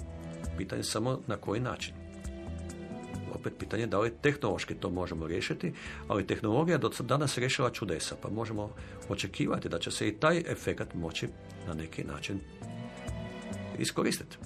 Pitanje 0.57 0.80
je 0.80 0.84
samo 0.84 1.20
na 1.26 1.36
koji 1.36 1.61
način. 1.61 1.95
Opet 3.34 3.53
pitanje 3.59 3.82
je 3.82 3.86
da 3.86 3.99
li 3.99 4.12
tehnološki 4.22 4.74
to 4.74 4.91
možemo 4.91 5.26
riješiti, 5.26 5.72
ali 6.09 6.26
tehnologija 6.26 6.78
do 6.78 6.91
danas 7.01 7.39
rješava 7.39 7.70
čudesa, 7.70 8.16
pa 8.22 8.30
možemo 8.30 8.70
očekivati 9.09 9.68
da 9.68 9.78
će 9.78 9.91
se 9.91 10.09
i 10.09 10.12
taj 10.12 10.43
efekat 10.47 10.95
moći 10.95 11.28
na 11.66 11.74
neki 11.74 12.05
način 12.05 12.41
iskoristiti. 13.78 14.36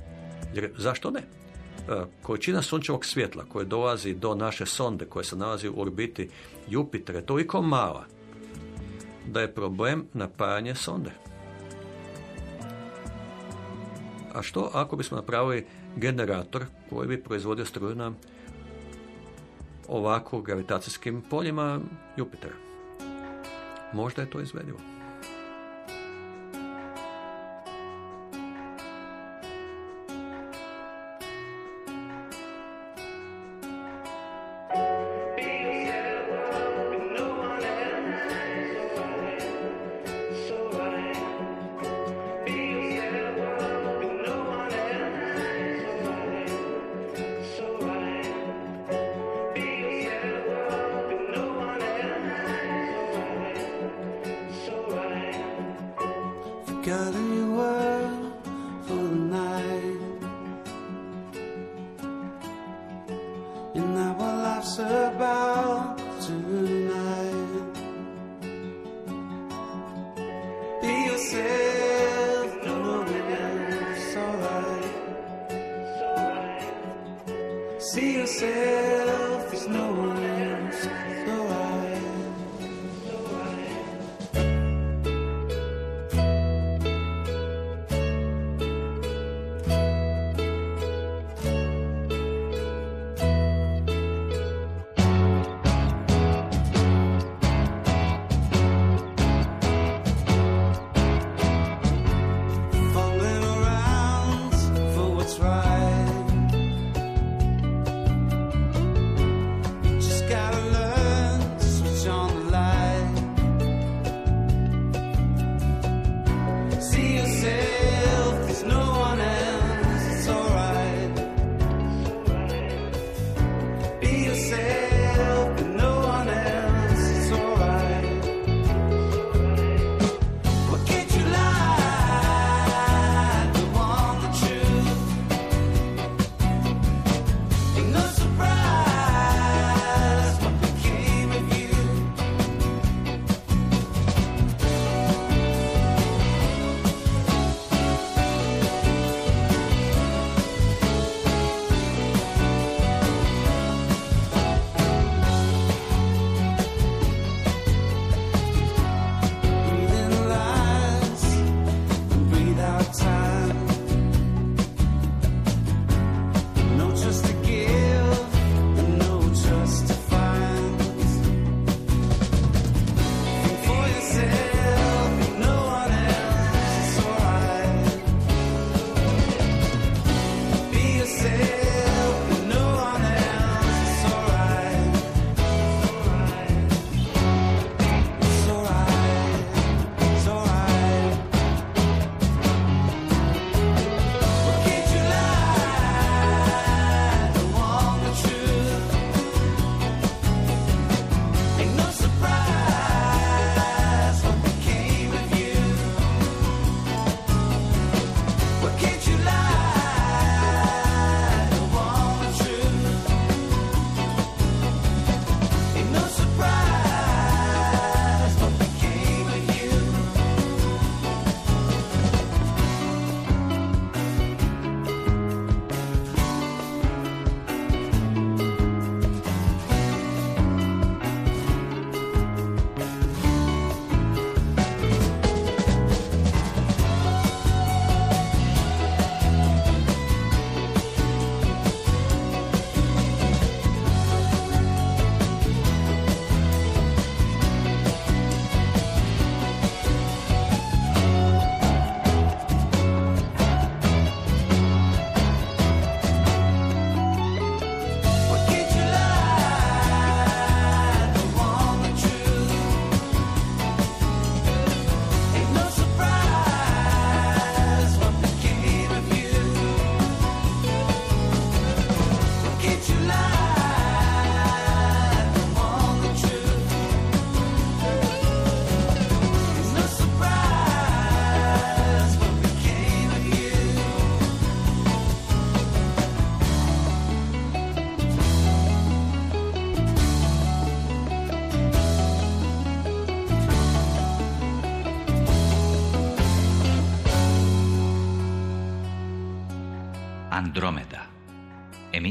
Jer 0.55 0.70
zašto 0.78 1.11
ne? 1.11 1.20
E, 1.20 2.05
Količina 2.22 2.62
sunčevog 2.62 3.05
svjetla 3.05 3.45
koje 3.45 3.64
dolazi 3.64 4.14
do 4.14 4.34
naše 4.34 4.66
sonde 4.66 5.05
koje 5.05 5.24
se 5.24 5.36
nalazi 5.36 5.68
u 5.68 5.80
orbiti 5.80 6.28
Jupitera 6.68 7.18
je 7.18 7.26
toliko 7.26 7.62
mala 7.62 8.07
da 9.27 9.41
je 9.41 9.55
problem 9.55 10.07
napajanje 10.12 10.75
sonde. 10.75 11.11
A 14.35 14.43
što 14.43 14.70
ako 14.75 14.97
bismo 14.97 15.16
napravili 15.16 15.66
generator 15.97 16.64
koji 16.91 17.09
bi 17.09 17.23
proizvodio 17.23 17.64
struju 17.64 17.95
na 17.95 18.12
ovako 19.89 20.41
gravitacijskim 20.41 21.23
poljima 21.31 21.81
Jupitera? 22.16 22.55
Možda 23.93 24.23
je 24.23 24.31
to 24.31 24.41
izvedivo. 24.41 24.91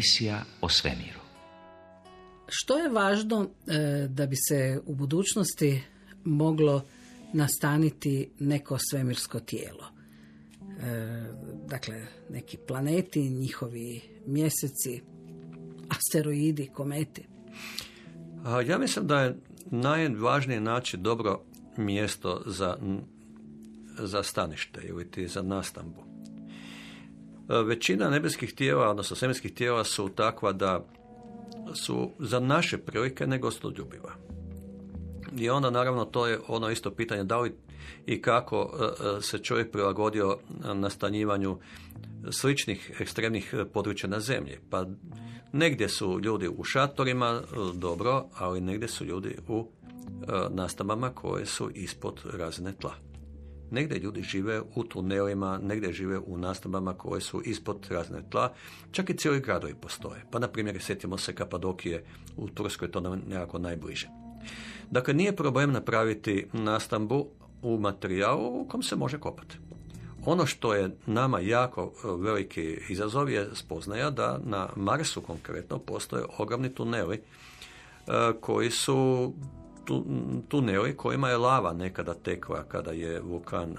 Emisija 0.02 0.44
o 0.62 0.70
svemiru. 0.70 1.20
Što 2.48 2.78
je 2.78 2.90
važno 2.90 3.50
e, 3.68 4.08
da 4.08 4.26
bi 4.26 4.36
se 4.36 4.80
u 4.86 4.96
budućnosti 4.96 5.82
moglo 6.24 6.84
nastaniti 7.34 8.30
neko 8.40 8.78
svemirsko 8.90 9.40
tijelo? 9.40 9.86
E, 9.86 11.24
dakle, 11.68 11.96
neki 12.30 12.58
planeti, 12.68 13.30
njihovi 13.30 14.02
mjeseci, 14.26 15.02
asteroidi, 15.90 16.70
kometi. 16.74 17.24
A, 18.46 18.62
Ja 18.62 18.78
mislim 18.78 19.08
da 19.08 19.22
je 19.22 19.38
najvažnije 19.66 20.62
naći 20.62 20.98
dobro 20.98 21.42
mjesto 21.78 22.44
za, 22.46 22.78
za 23.98 24.24
stanište 24.24 24.82
ili 24.84 25.12
ti 25.12 25.28
za 25.28 25.42
nastambu. 25.42 26.11
E, 27.50 27.64
Većina 27.64 28.10
nebeskih 28.10 28.54
tijela, 28.54 28.90
odnosno 28.90 29.16
svemirskih 29.16 29.54
tijela 29.54 29.84
su 29.84 30.10
takva 30.10 30.52
da 30.52 30.86
su 31.74 32.12
za 32.20 32.40
naše 32.40 32.78
prilike 32.78 33.28
negostoljubiva. 33.28 34.12
I 35.38 35.50
onda 35.50 35.70
naravno 35.70 36.06
to 36.06 36.28
je 36.28 36.40
ono 36.48 36.70
isto 36.70 36.92
pitanje 36.92 37.24
da 37.24 37.40
li 37.40 37.56
i 38.06 38.22
kako 38.22 38.70
e, 38.80 38.84
e, 38.84 39.22
se 39.22 39.38
čovjek 39.38 39.72
prilagodio 39.72 40.38
nastanjivanju 40.74 41.58
sličnih 42.32 42.92
ekstremnih 43.00 43.56
područja 43.74 44.10
na 44.10 44.20
zemlji. 44.20 44.58
Pa 44.70 44.86
negdje 45.52 45.90
su 45.90 46.20
ljudi 46.24 46.48
u 46.48 46.64
šatorima, 46.64 47.42
dobro, 47.74 48.26
ali 48.38 48.62
negdje 48.62 48.88
su 48.88 49.06
ljudi 49.06 49.38
u 49.48 49.68
nastambama 50.50 51.10
koje 51.10 51.46
su 51.46 51.70
ispod 51.74 52.22
razine 52.34 52.74
tla. 52.74 53.11
Negdje 53.72 54.00
ljudi 54.00 54.22
žive 54.22 54.62
u 54.76 54.84
tunelima, 54.84 55.60
negdje 55.64 55.94
žive 55.94 56.20
u 56.20 56.38
nastambama 56.38 56.94
koje 56.94 57.22
su 57.22 57.42
ispod 57.46 57.88
razne 57.90 58.22
tla, 58.30 58.54
čak 58.92 59.10
i 59.10 59.18
cijeli 59.18 59.40
gradovi 59.40 59.74
postoje. 59.82 60.26
Pa, 60.32 60.40
na 60.40 60.48
primjer, 60.48 60.82
sjetimo 60.82 61.18
se 61.18 61.36
Kapadokije 61.36 62.04
u 62.38 62.50
Turskoj, 62.50 62.92
to 62.92 63.00
nam 63.00 63.22
nekako 63.28 63.60
najbliže. 63.60 64.10
Dakle, 64.92 65.14
nije 65.14 65.36
problem 65.36 65.72
napraviti 65.72 66.48
nastambu 66.54 67.28
u 67.62 67.80
materijalu 67.80 68.62
u 68.62 68.68
kom 68.68 68.84
se 68.84 68.96
može 68.96 69.20
kopati. 69.20 69.58
Ono 70.26 70.46
što 70.46 70.74
je 70.74 70.98
nama 71.06 71.40
jako 71.40 71.82
e, 71.84 72.08
veliki 72.20 72.78
izazov 72.90 73.30
je 73.30 73.50
spoznaja 73.54 74.10
da 74.10 74.40
na 74.44 74.70
Marsu 74.76 75.22
konkretno 75.22 75.80
postoje 75.80 76.26
ogromni 76.38 76.76
tuneli 76.76 77.16
e, 77.16 77.22
koji 78.42 78.72
su 78.72 79.34
tuneli 80.48 80.98
kojima 80.98 81.30
je 81.30 81.38
lava 81.38 81.74
nekada 81.74 82.14
tekla 82.14 82.64
kada 82.64 82.92
je 82.92 83.22
vulkan, 83.22 83.72
e, 83.72 83.76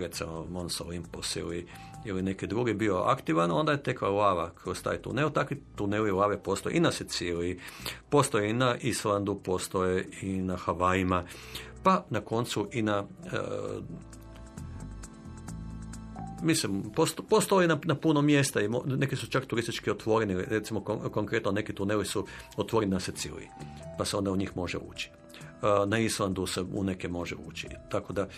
recimo 0.00 0.46
Mons 0.50 0.80
Olympus 0.80 1.40
ili, 1.40 1.66
ili 2.04 2.22
neki 2.22 2.46
drugi 2.46 2.74
bio 2.74 2.96
aktivan, 2.96 3.50
onda 3.50 3.72
je 3.72 3.82
tekla 3.82 4.08
lava 4.08 4.50
kroz 4.62 4.82
taj 4.82 4.98
tunel. 4.98 5.30
Takvi 5.30 5.62
tuneli 5.76 6.10
lave 6.10 6.38
postoje 6.42 6.76
i 6.76 6.80
na 6.80 6.92
Siciliji, 6.92 7.60
postoje 8.10 8.50
i 8.50 8.52
na 8.52 8.76
Islandu, 8.76 9.34
postoje 9.44 10.08
i 10.22 10.36
na 10.36 10.56
Havajima, 10.56 11.24
pa 11.82 12.04
na 12.10 12.20
koncu 12.20 12.68
i 12.72 12.82
na 12.82 13.06
mislim, 16.42 16.82
postoji 17.28 17.68
na, 17.68 17.78
na 17.84 17.94
puno 17.94 18.22
mjesta 18.22 18.60
i 18.60 18.68
neki 18.84 19.16
su 19.16 19.26
čak 19.26 19.46
turistički 19.46 19.90
otvoreni, 19.90 20.34
recimo 20.34 20.80
konkretno 21.10 21.52
neki 21.52 21.74
tuneli 21.74 22.06
su 22.06 22.26
otvoreni 22.56 22.92
na 22.92 23.00
Siciliji, 23.00 23.48
pa 23.98 24.04
se 24.04 24.16
onda 24.16 24.30
u 24.30 24.36
njih 24.36 24.56
može 24.56 24.78
ući. 24.78 25.10
Na 25.86 25.98
Islandu 25.98 26.46
se 26.46 26.60
u 26.60 26.84
neke 26.84 27.08
može 27.08 27.34
ući. 27.48 27.68
Tako 27.90 28.12
da, 28.12 28.28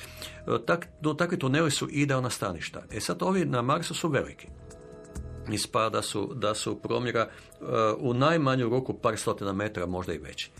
tak, 0.67 0.89
takvi 1.19 1.39
tuneli 1.39 1.71
su 1.71 1.89
idealna 1.91 2.31
staništa. 2.31 2.83
E 2.93 3.01
sad, 3.01 3.23
ovi 3.23 3.45
na 3.45 3.63
Marsu 3.63 3.95
su 3.95 4.09
veliki. 4.09 4.47
Ispada 5.53 5.91
da 5.91 6.03
su, 6.03 6.33
da 6.35 6.55
su 6.55 6.79
promjera 6.79 7.29
u 7.99 8.15
najmanju 8.15 8.69
ruku 8.69 8.95
par 8.95 9.17
stotina 9.17 9.53
metara, 9.53 9.87
možda 9.87 10.15
i 10.15 10.19
veći 10.19 10.51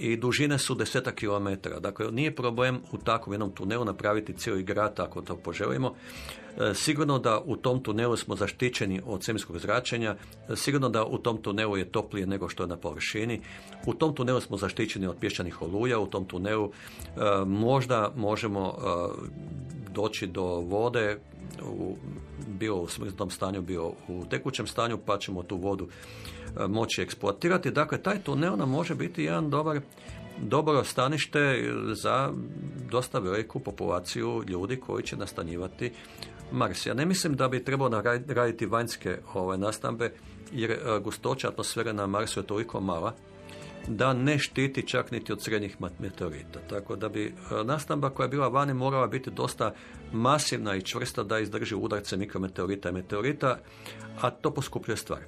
i 0.00 0.16
dužine 0.16 0.58
su 0.58 0.74
deseta 0.74 1.12
kilometara. 1.12 1.80
Dakle, 1.80 2.12
nije 2.12 2.34
problem 2.34 2.80
u 2.92 2.98
takvom 2.98 3.32
jednom 3.32 3.50
tunelu 3.50 3.84
napraviti 3.84 4.32
cijeli 4.32 4.62
grad 4.62 5.00
ako 5.00 5.22
to 5.22 5.36
poželimo. 5.36 5.94
E, 6.58 6.74
sigurno 6.74 7.18
da 7.18 7.40
u 7.44 7.56
tom 7.56 7.82
tunelu 7.82 8.16
smo 8.16 8.36
zaštićeni 8.36 9.00
od 9.06 9.24
svemirskog 9.24 9.58
zračenja, 9.58 10.16
e, 10.48 10.56
sigurno 10.56 10.88
da 10.88 11.04
u 11.04 11.18
tom 11.18 11.42
tunelu 11.42 11.76
je 11.76 11.84
toplije 11.84 12.26
nego 12.26 12.48
što 12.48 12.62
je 12.62 12.66
na 12.66 12.76
površini, 12.76 13.40
u 13.86 13.94
tom 13.94 14.14
tunelu 14.14 14.40
smo 14.40 14.56
zaštićeni 14.56 15.06
od 15.06 15.16
pješčanih 15.20 15.62
oluja, 15.62 15.98
u 15.98 16.06
tom 16.06 16.24
tunelu 16.24 16.70
e, 16.70 17.10
možda 17.46 18.12
možemo 18.16 18.74
doći 19.94 20.26
do 20.26 20.44
vode 20.44 21.18
u, 21.64 21.96
bio 22.48 22.76
u 22.76 22.88
smrznutom 22.88 23.30
stanju, 23.30 23.62
bio 23.62 23.92
u 24.08 24.24
tekućem 24.30 24.66
stanju, 24.66 24.98
pa 25.06 25.18
ćemo 25.18 25.42
tu 25.42 25.56
vodu 25.56 25.88
moći 26.68 27.02
eksploatirati. 27.02 27.70
Dakle, 27.70 28.02
taj 28.02 28.22
tunel 28.22 28.56
nam 28.56 28.70
može 28.70 28.94
biti 28.94 29.24
jedan 29.24 29.50
dobar 29.50 29.80
dobro 30.42 30.84
stanište 30.84 31.72
za 31.92 32.32
dosta 32.90 33.18
veliku 33.18 33.60
populaciju 33.60 34.44
ljudi 34.48 34.76
koji 34.76 35.02
će 35.02 35.16
nastanjivati 35.16 35.92
Mars. 36.52 36.86
Ja 36.86 36.94
ne 36.94 37.06
mislim 37.06 37.36
da 37.36 37.48
bi 37.48 37.64
trebalo 37.64 38.02
raditi 38.26 38.66
vanjske 38.66 39.18
ove 39.34 39.58
nastambe, 39.58 40.12
jer 40.52 40.70
e, 40.70 40.78
gustoća 41.04 41.48
atmosfere 41.48 41.92
na 41.92 42.06
Marsu 42.06 42.40
je 42.40 42.46
toliko 42.46 42.80
mala 42.80 43.14
da 43.88 44.12
ne 44.12 44.38
štiti 44.38 44.86
čak 44.86 45.10
niti 45.10 45.32
od 45.32 45.42
srednjih 45.42 45.76
meteorita. 45.98 46.60
Tako 46.70 46.96
da 46.96 47.08
bi 47.08 47.24
e, 47.26 47.64
nastamba 47.64 48.10
koja 48.10 48.24
je 48.24 48.28
bila 48.28 48.48
vani 48.48 48.74
morala 48.74 49.06
biti 49.06 49.30
dosta 49.30 49.74
masivna 50.12 50.76
i 50.76 50.82
čvrsta 50.82 51.22
da 51.22 51.38
izdrži 51.38 51.74
udarce 51.74 52.16
mikrometeorita 52.16 52.88
i 52.88 52.92
meteorita, 52.92 53.58
a 54.20 54.30
to 54.30 54.50
poskupljuje 54.50 54.96
stvar. 54.96 55.20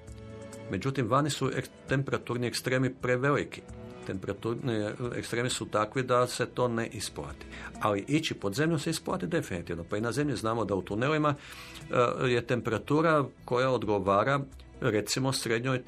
Međutim, 0.73 1.09
vani 1.09 1.31
su 1.31 1.51
temperaturni 1.89 2.47
ekstremi 2.47 2.95
preveliki 2.95 3.63
temperaturni 4.07 4.91
ekstremi 5.17 5.51
su 5.51 5.67
takvi 5.67 6.03
da 6.03 6.27
se 6.27 6.47
to 6.47 6.69
ne 6.69 6.87
isplati. 6.87 7.47
Ali 7.81 8.05
ići 8.09 8.35
pod 8.35 8.55
zemlju 8.55 8.79
se 8.79 8.91
isplati 8.91 9.27
definitivno. 9.27 9.85
Pa 9.91 9.97
i 9.97 10.01
na 10.01 10.13
zemlji 10.13 10.37
znamo 10.37 10.65
da 10.65 10.75
u 10.75 10.83
tunelima 10.83 11.35
e, 12.25 12.29
je 12.29 12.47
temperatura 12.47 13.25
koja 13.45 13.71
odgovara 13.71 14.41
recimo 14.81 15.33
srednjoj, 15.33 15.83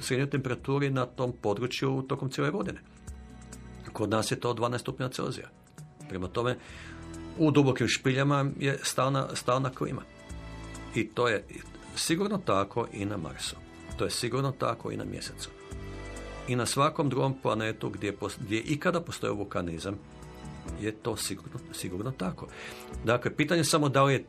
srednjoj 0.00 0.30
temperaturi 0.30 0.90
na 0.90 1.06
tom 1.06 1.32
području 1.42 2.04
tokom 2.08 2.30
cijele 2.30 2.50
godine. 2.50 2.80
Kod 3.92 4.10
nas 4.10 4.30
je 4.30 4.40
to 4.40 4.54
12 4.54 4.78
stupnja 4.78 5.08
Celzija. 5.08 5.48
Prema 6.08 6.28
tome, 6.28 6.56
u 7.38 7.50
dubokim 7.50 7.88
špiljama 7.88 8.50
je 8.58 8.78
stalna, 8.82 9.28
stalna 9.34 9.70
klima. 9.70 10.02
I 10.94 11.08
to 11.08 11.28
je 11.28 11.44
sigurno 11.96 12.38
tako 12.38 12.86
i 12.92 13.04
na 13.04 13.16
Marsu. 13.16 13.65
To 13.96 14.04
je 14.04 14.10
sigurno 14.10 14.52
tako 14.52 14.90
i 14.90 14.96
na 14.96 15.04
mjesecu 15.04 15.50
i 16.48 16.56
na 16.56 16.66
svakom 16.66 17.08
drugom 17.08 17.34
planetu 17.42 17.90
gdje, 17.90 18.16
gdje 18.40 18.60
ikada 18.60 19.00
postoji 19.00 19.34
vulkanizam 19.34 19.98
je 20.80 20.92
to 20.92 21.16
sigurno, 21.16 21.58
sigurno 21.72 22.10
tako. 22.10 22.46
Dakle, 23.04 23.36
pitanje 23.36 23.60
je 23.60 23.64
samo 23.64 23.88
da 23.88 24.02
li 24.02 24.12
je 24.12 24.24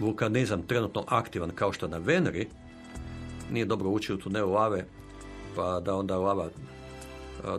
vulkanizam 0.00 0.66
trenutno 0.66 1.04
aktivan 1.08 1.50
kao 1.50 1.72
što 1.72 1.88
na 1.88 1.98
Veneri, 1.98 2.48
nije 3.50 3.64
dobro 3.64 3.90
ući 3.90 4.12
u 4.12 4.18
tunel 4.18 4.52
lave 4.52 4.84
pa 5.56 5.80
da 5.80 5.94
onda 5.94 6.16
lava 6.16 6.48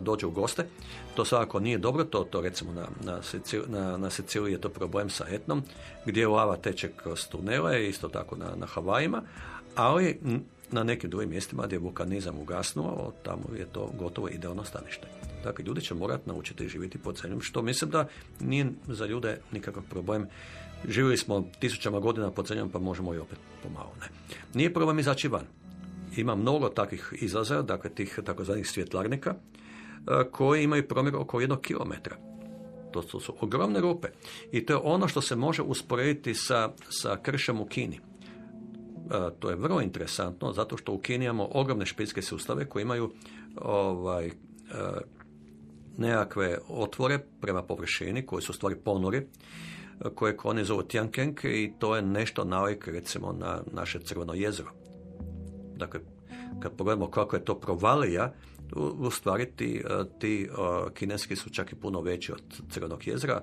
dođe 0.00 0.26
u 0.26 0.30
goste. 0.30 0.66
To 1.14 1.24
svakako 1.24 1.60
nije 1.60 1.78
dobro, 1.78 2.04
to, 2.04 2.24
to 2.24 2.40
recimo 2.40 2.72
na, 2.72 2.86
na, 3.04 3.20
na, 3.68 3.96
na 3.96 4.10
Siciliji 4.10 4.52
je 4.52 4.60
to 4.60 4.68
problem 4.68 5.10
sa 5.10 5.24
etnom, 5.30 5.62
gdje 6.06 6.28
lava 6.28 6.56
teče 6.56 6.90
kroz 6.96 7.28
tunele, 7.28 7.88
isto 7.88 8.08
tako 8.08 8.36
na, 8.36 8.46
na 8.56 8.66
Havajima, 8.66 9.22
ali 9.74 10.20
na 10.70 10.84
nekim 10.84 11.10
drugim 11.10 11.30
mjestima 11.30 11.66
gdje 11.66 11.76
je 11.76 11.80
vulkanizam 11.80 12.38
ugasnuo, 12.38 13.12
tamo 13.22 13.42
je 13.58 13.66
to 13.66 13.90
gotovo 13.98 14.28
idealno 14.28 14.64
stanište. 14.64 15.06
Dakle, 15.44 15.64
ljudi 15.64 15.80
će 15.80 15.94
morati 15.94 16.28
naučiti 16.28 16.68
živjeti 16.68 16.98
pod 16.98 17.16
zemljom, 17.22 17.40
što 17.40 17.62
mislim 17.62 17.90
da 17.90 18.08
nije 18.40 18.66
za 18.86 19.06
ljude 19.06 19.40
nikakav 19.52 19.82
problem. 19.90 20.26
Živjeli 20.88 21.16
smo 21.16 21.44
tisućama 21.60 22.00
godina 22.00 22.30
pod 22.30 22.46
zemljom, 22.46 22.70
pa 22.70 22.78
možemo 22.78 23.14
i 23.14 23.18
opet 23.18 23.38
pomalo. 23.62 23.92
Ne. 24.00 24.06
Nije 24.54 24.74
problem 24.74 24.98
izaći 24.98 25.28
van. 25.28 25.44
Ima 26.16 26.34
mnogo 26.34 26.68
takvih 26.68 27.12
izlaza, 27.20 27.62
dakle 27.62 27.90
tih 27.90 28.18
takozvanih 28.24 28.68
svjetlarnika, 28.68 29.34
e, 29.34 30.30
koji 30.30 30.64
imaju 30.64 30.88
promjer 30.88 31.16
oko 31.16 31.40
jednog 31.40 31.60
kilometra. 31.60 32.16
To 32.92 33.02
su, 33.02 33.36
ogromne 33.40 33.80
rupe. 33.80 34.08
I 34.52 34.66
to 34.66 34.72
je 34.72 34.80
ono 34.82 35.08
što 35.08 35.20
se 35.20 35.36
može 35.36 35.62
usporediti 35.62 36.34
sa, 36.34 36.72
sa 36.88 37.16
kršem 37.22 37.60
u 37.60 37.66
Kini. 37.66 38.00
E, 39.10 39.30
to 39.38 39.50
je 39.50 39.56
vrlo 39.56 39.80
interesantno 39.80 40.52
zato 40.52 40.76
što 40.76 40.92
u 40.92 40.98
Kini 40.98 41.24
imamo 41.24 41.48
ogromne 41.52 41.86
špijske 41.86 42.22
sustave 42.22 42.68
koji 42.68 42.82
imaju 42.82 43.12
ovaj, 43.56 44.26
e, 44.26 44.32
nekakve 45.96 46.58
otvore 46.68 47.18
prema 47.40 47.62
površini 47.62 48.26
koji 48.26 48.42
su 48.42 48.52
stvari 48.52 48.76
ponori 48.76 49.18
e, 49.18 49.24
koje 50.14 50.36
oni 50.44 50.64
zovu 50.64 50.82
Tiankeng 50.82 51.38
i 51.44 51.72
to 51.78 51.96
je 51.96 52.02
nešto 52.02 52.44
nalik 52.44 52.88
recimo 52.88 53.32
na 53.32 53.62
naše 53.72 54.00
crveno 54.00 54.34
jezero. 54.34 54.70
Dakle, 55.76 56.00
kad 56.60 56.76
pogledamo 56.76 57.10
kako 57.10 57.36
je 57.36 57.44
to 57.44 57.60
provalija, 57.60 58.32
u 58.98 59.10
stvari 59.10 59.46
ti, 59.56 59.82
ti 60.18 60.48
kineski 60.94 61.36
su 61.36 61.50
čak 61.50 61.72
i 61.72 61.74
puno 61.74 62.00
veći 62.00 62.32
od 62.32 62.42
crvenog 62.70 63.06
jezera, 63.06 63.42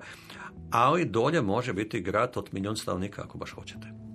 ali 0.70 1.04
dolje 1.04 1.42
može 1.42 1.72
biti 1.72 2.00
grad 2.00 2.32
od 2.36 2.48
milijun 2.52 2.76
stanovnika 2.76 3.22
ako 3.22 3.38
baš 3.38 3.50
hoćete. 3.50 4.05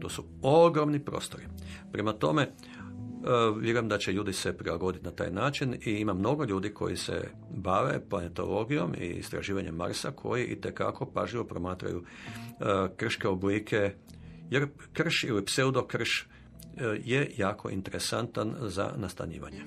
To 0.00 0.08
su 0.08 0.24
ogromni 0.42 1.04
prostori. 1.04 1.44
Prema 1.92 2.12
tome, 2.12 2.42
e, 2.42 2.48
vjerujem 3.60 3.88
da 3.88 3.98
će 3.98 4.12
ljudi 4.12 4.32
se 4.32 4.56
prilagoditi 4.56 5.04
na 5.04 5.10
taj 5.10 5.30
način 5.30 5.74
i 5.84 5.90
ima 5.90 6.14
mnogo 6.14 6.44
ljudi 6.44 6.74
koji 6.74 6.96
se 6.96 7.28
bave 7.50 8.00
planetologijom 8.08 8.94
i 9.00 9.06
istraživanjem 9.06 9.74
Marsa 9.74 10.10
koji 10.10 10.44
i 10.44 10.60
tekako 10.60 11.06
pažljivo 11.06 11.44
promatraju 11.44 12.04
e, 12.04 12.64
krške 12.96 13.28
oblike 13.28 13.94
jer 14.50 14.68
krš 14.92 15.24
ili 15.24 15.44
pseudokrš 15.44 16.20
e, 16.20 16.26
je 17.04 17.30
jako 17.36 17.70
interesantan 17.70 18.54
za 18.60 18.92
nastanjivanje. 18.96 19.64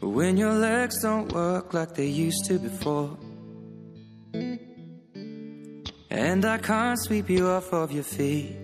When 0.00 0.36
your 0.36 0.60
legs 0.60 0.94
don't 1.02 1.32
work 1.32 1.80
like 1.80 1.92
they 1.94 2.28
used 2.28 2.48
to 2.48 2.68
before 2.68 3.08
And 6.10 6.44
I 6.44 6.58
can't 6.58 6.98
sweep 7.06 7.30
you 7.30 7.48
off 7.48 7.72
of 7.72 7.90
your 7.90 8.04
feet 8.04 8.63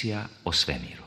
emisija 0.00 0.26
o 0.44 0.52
svemiru. 0.52 1.02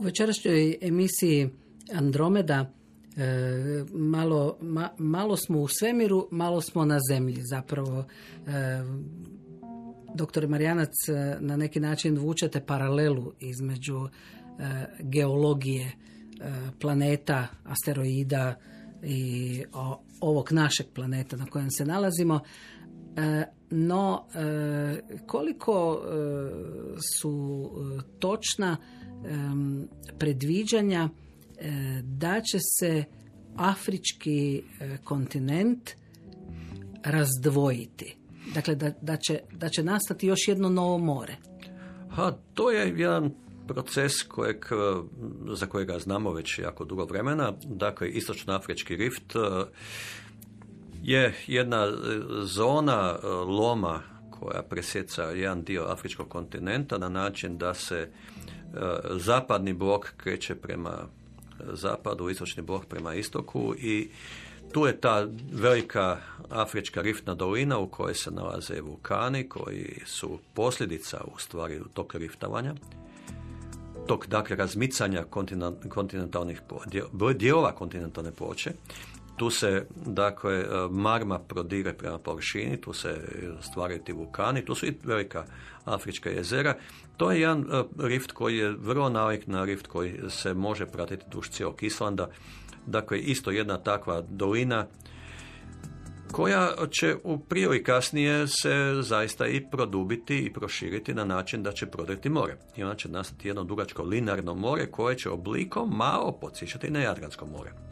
U 0.00 0.02
večerašnjoj 0.02 0.78
emisiji 0.80 1.50
Andromeda 1.92 2.72
e, 3.16 3.84
malo, 3.92 4.58
ma, 4.60 4.88
malo 4.98 5.36
smo 5.36 5.60
u 5.60 5.68
svemiru, 5.68 6.28
malo 6.30 6.60
smo 6.60 6.84
na 6.84 6.98
zemlji 7.10 7.42
zapravo. 7.42 8.04
E, 8.46 8.82
Doktor 10.14 10.48
Marijanac, 10.48 11.08
e, 11.08 11.36
na 11.40 11.56
neki 11.56 11.80
način 11.80 12.18
vučete 12.18 12.60
paralelu 12.60 13.32
između 13.40 14.08
e, 14.08 14.10
geologije 15.00 15.92
planeta, 16.80 17.46
asteroida 17.64 18.54
i 19.02 19.64
ovog 20.20 20.52
našeg 20.52 20.86
planeta 20.94 21.36
na 21.36 21.46
kojem 21.46 21.70
se 21.70 21.84
nalazimo. 21.84 22.40
E, 23.18 23.44
no, 23.70 24.26
e, 24.34 25.18
koliko 25.26 26.00
e, 26.02 26.08
su 27.16 27.70
točna 28.18 28.76
predviđanja 30.18 31.08
da 32.02 32.40
će 32.40 32.58
se 32.78 33.04
afrički 33.56 34.62
kontinent 35.04 35.90
razdvojiti? 37.04 38.16
Dakle, 38.54 38.74
da, 38.74 38.90
da, 39.00 39.16
će, 39.16 39.40
da 39.52 39.68
će 39.68 39.82
nastati 39.82 40.26
još 40.26 40.48
jedno 40.48 40.68
novo 40.68 40.98
more? 40.98 41.36
Ha, 42.10 42.32
to 42.54 42.70
je 42.70 42.94
jedan 42.96 43.34
proces 43.68 44.22
kojeg, 44.22 44.64
za 45.54 45.66
kojega 45.66 45.98
znamo 45.98 46.32
već 46.32 46.58
jako 46.58 46.84
dugo 46.84 47.04
vremena. 47.04 47.52
Dakle, 47.64 48.08
istočno 48.08 48.52
afrički 48.52 48.96
rift 48.96 49.34
je 51.08 51.34
jedna 51.46 51.84
e, 51.84 51.92
zona 52.42 53.16
e, 53.22 53.26
loma 53.28 54.02
koja 54.30 54.62
presjeca 54.62 55.22
jedan 55.22 55.62
dio 55.62 55.84
afričkog 55.84 56.28
kontinenta 56.28 56.98
na 56.98 57.08
način 57.08 57.58
da 57.58 57.74
se 57.74 57.98
e, 57.98 58.08
zapadni 59.10 59.72
blok 59.72 60.12
kreće 60.16 60.54
prema 60.54 60.92
zapadu, 61.72 62.28
istočni 62.28 62.62
blok 62.62 62.86
prema 62.86 63.14
istoku 63.14 63.74
i 63.78 64.10
tu 64.72 64.86
je 64.86 65.00
ta 65.00 65.26
velika 65.52 66.16
afrička 66.50 67.02
riftna 67.02 67.34
dolina 67.34 67.78
u 67.78 67.88
kojoj 67.88 68.14
se 68.14 68.30
nalaze 68.30 68.80
vulkani 68.80 69.48
koji 69.48 70.00
su 70.06 70.38
posljedica 70.54 71.20
u 71.34 71.38
stvari 71.38 71.80
tog 71.94 72.14
riftavanja 72.14 72.74
tog 74.06 74.26
dakle 74.26 74.56
razmicanja 74.56 75.24
kontinentalnih 75.88 76.60
dijelova 77.34 77.72
kontinentalne 77.72 78.32
ploče 78.32 78.72
tu 79.38 79.50
se, 79.50 79.86
dakle, 80.06 80.64
marma 80.90 81.38
prodire 81.38 81.92
prema 81.92 82.18
površini, 82.18 82.80
tu 82.80 82.92
se 82.92 83.20
stvaraju 83.60 84.00
ti 84.04 84.12
vulkani, 84.12 84.64
tu 84.64 84.74
su 84.74 84.86
i 84.86 84.94
velika 85.04 85.44
afrička 85.84 86.30
jezera. 86.30 86.74
To 87.16 87.30
je 87.32 87.40
jedan 87.40 87.60
e, 87.60 87.84
rift 87.98 88.32
koji 88.32 88.56
je 88.56 88.70
vrlo 88.70 89.08
nalik 89.08 89.46
na 89.46 89.64
rift 89.64 89.86
koji 89.86 90.20
se 90.28 90.54
može 90.54 90.86
pratiti 90.86 91.24
duž 91.32 91.48
cijelog 91.48 91.82
Islanda. 91.82 92.28
Dakle, 92.86 93.18
isto 93.18 93.50
jedna 93.50 93.78
takva 93.78 94.22
dolina 94.28 94.86
koja 96.32 96.70
će 96.90 97.16
u 97.24 97.38
prije 97.38 97.76
i 97.76 97.82
kasnije 97.82 98.46
se 98.46 98.94
zaista 99.00 99.46
i 99.46 99.66
produbiti 99.70 100.38
i 100.38 100.52
proširiti 100.52 101.14
na 101.14 101.24
način 101.24 101.62
da 101.62 101.72
će 101.72 101.86
prodreti 101.86 102.28
more. 102.28 102.56
I 102.76 102.82
onda 102.82 102.96
će 102.96 103.08
nastati 103.08 103.48
jedno 103.48 103.64
dugačko 103.64 104.02
linarno 104.02 104.54
more 104.54 104.90
koje 104.90 105.18
će 105.18 105.30
oblikom 105.30 105.90
malo 105.96 106.32
podsjećati 106.40 106.90
na 106.90 107.00
Jadransko 107.00 107.46
more. 107.46 107.87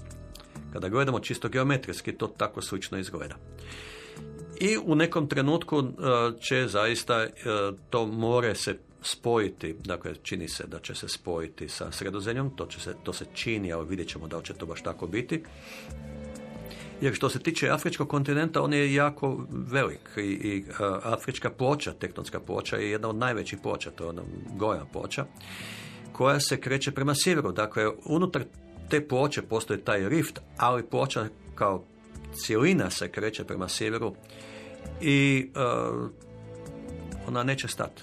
Kada 0.77 0.89
gledamo 0.89 1.21
čisto 1.21 1.49
geometrijski, 1.49 2.13
to 2.13 2.27
tako 2.27 2.63
slično 2.63 2.99
izgleda. 2.99 3.37
I 4.61 4.79
u 4.85 4.95
nekom 4.95 5.29
trenutku 5.29 5.79
e, 5.79 5.85
će 6.41 6.67
zaista 6.69 7.23
e, 7.23 7.31
to 7.91 8.07
more 8.07 8.55
se 8.55 8.79
spojiti, 9.03 9.77
dakle 9.85 10.15
čini 10.23 10.49
se 10.49 10.67
da 10.67 10.79
će 10.79 10.95
se 10.95 11.09
spojiti 11.09 11.69
sa 11.69 11.93
sredozemljom, 11.93 12.57
to, 12.57 12.67
će 12.67 12.81
se, 12.81 12.95
to 13.03 13.13
se 13.13 13.25
čini, 13.35 13.73
ali 13.73 13.87
vidjet 13.89 14.09
ćemo 14.09 14.29
da 14.29 14.37
li 14.37 14.45
će 14.45 14.55
to 14.55 14.67
baš 14.67 14.83
tako 14.83 15.07
biti. 15.07 15.43
Jer 17.01 17.15
što 17.15 17.29
se 17.29 17.39
tiče 17.39 17.69
afričkog 17.69 18.09
kontinenta, 18.09 18.63
on 18.63 18.73
je 18.73 18.95
jako 18.95 19.47
velik 19.51 20.11
i, 20.17 20.21
i 20.21 20.65
e, 20.69 20.73
afrička 21.03 21.51
ploča, 21.51 21.93
tektonska 21.93 22.41
ploča 22.41 22.77
je 22.77 22.91
jedna 22.91 23.09
od 23.09 23.17
najvećih 23.17 23.59
ploča, 23.63 23.91
to 23.91 24.05
je 24.05 24.11
ona 24.11 24.23
goja 24.57 24.85
ploča, 24.93 25.25
koja 26.13 26.41
se 26.41 26.61
kreće 26.61 26.93
prema 26.93 27.15
sjeveru. 27.15 27.53
Dakle, 27.53 27.91
unutar 28.05 28.45
te 28.89 29.09
ploče 29.09 29.43
postoji 29.43 29.81
taj 29.81 30.09
rift, 30.09 30.41
ali 30.57 30.87
ploča 30.87 31.27
kao 31.55 31.85
cijelina 32.35 32.91
se 32.91 33.09
kreće 33.09 33.45
prema 33.45 33.69
sjeveru 33.69 34.15
i 35.01 35.51
uh, 35.55 36.11
ona 37.29 37.43
neće 37.43 37.69
stati. 37.69 38.03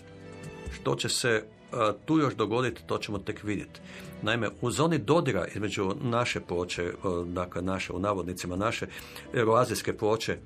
Što 0.74 0.96
će 0.96 1.10
se 1.10 1.44
uh, 1.44 1.80
tu 2.06 2.18
još 2.18 2.36
dogoditi, 2.36 2.84
to 2.88 2.98
ćemo 2.98 3.20
tek 3.20 3.44
vidjeti. 3.44 3.80
Naime, 4.22 4.50
u 4.62 4.72
zoni 4.72 4.98
dodira 4.98 5.48
između 5.56 5.96
naše 6.02 6.40
ploče, 6.40 6.94
uh, 7.04 7.28
dakle 7.28 7.62
naše, 7.62 7.94
u 7.94 8.00
navodnicima 8.00 8.56
naše 8.56 8.88
euroazijske 9.34 9.98
ploče, 9.98 10.38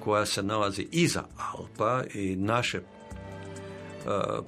koja 0.00 0.26
se 0.26 0.42
nalazi 0.42 0.88
iza 0.92 1.24
Alpa 1.36 2.02
i 2.14 2.36
naše 2.36 2.80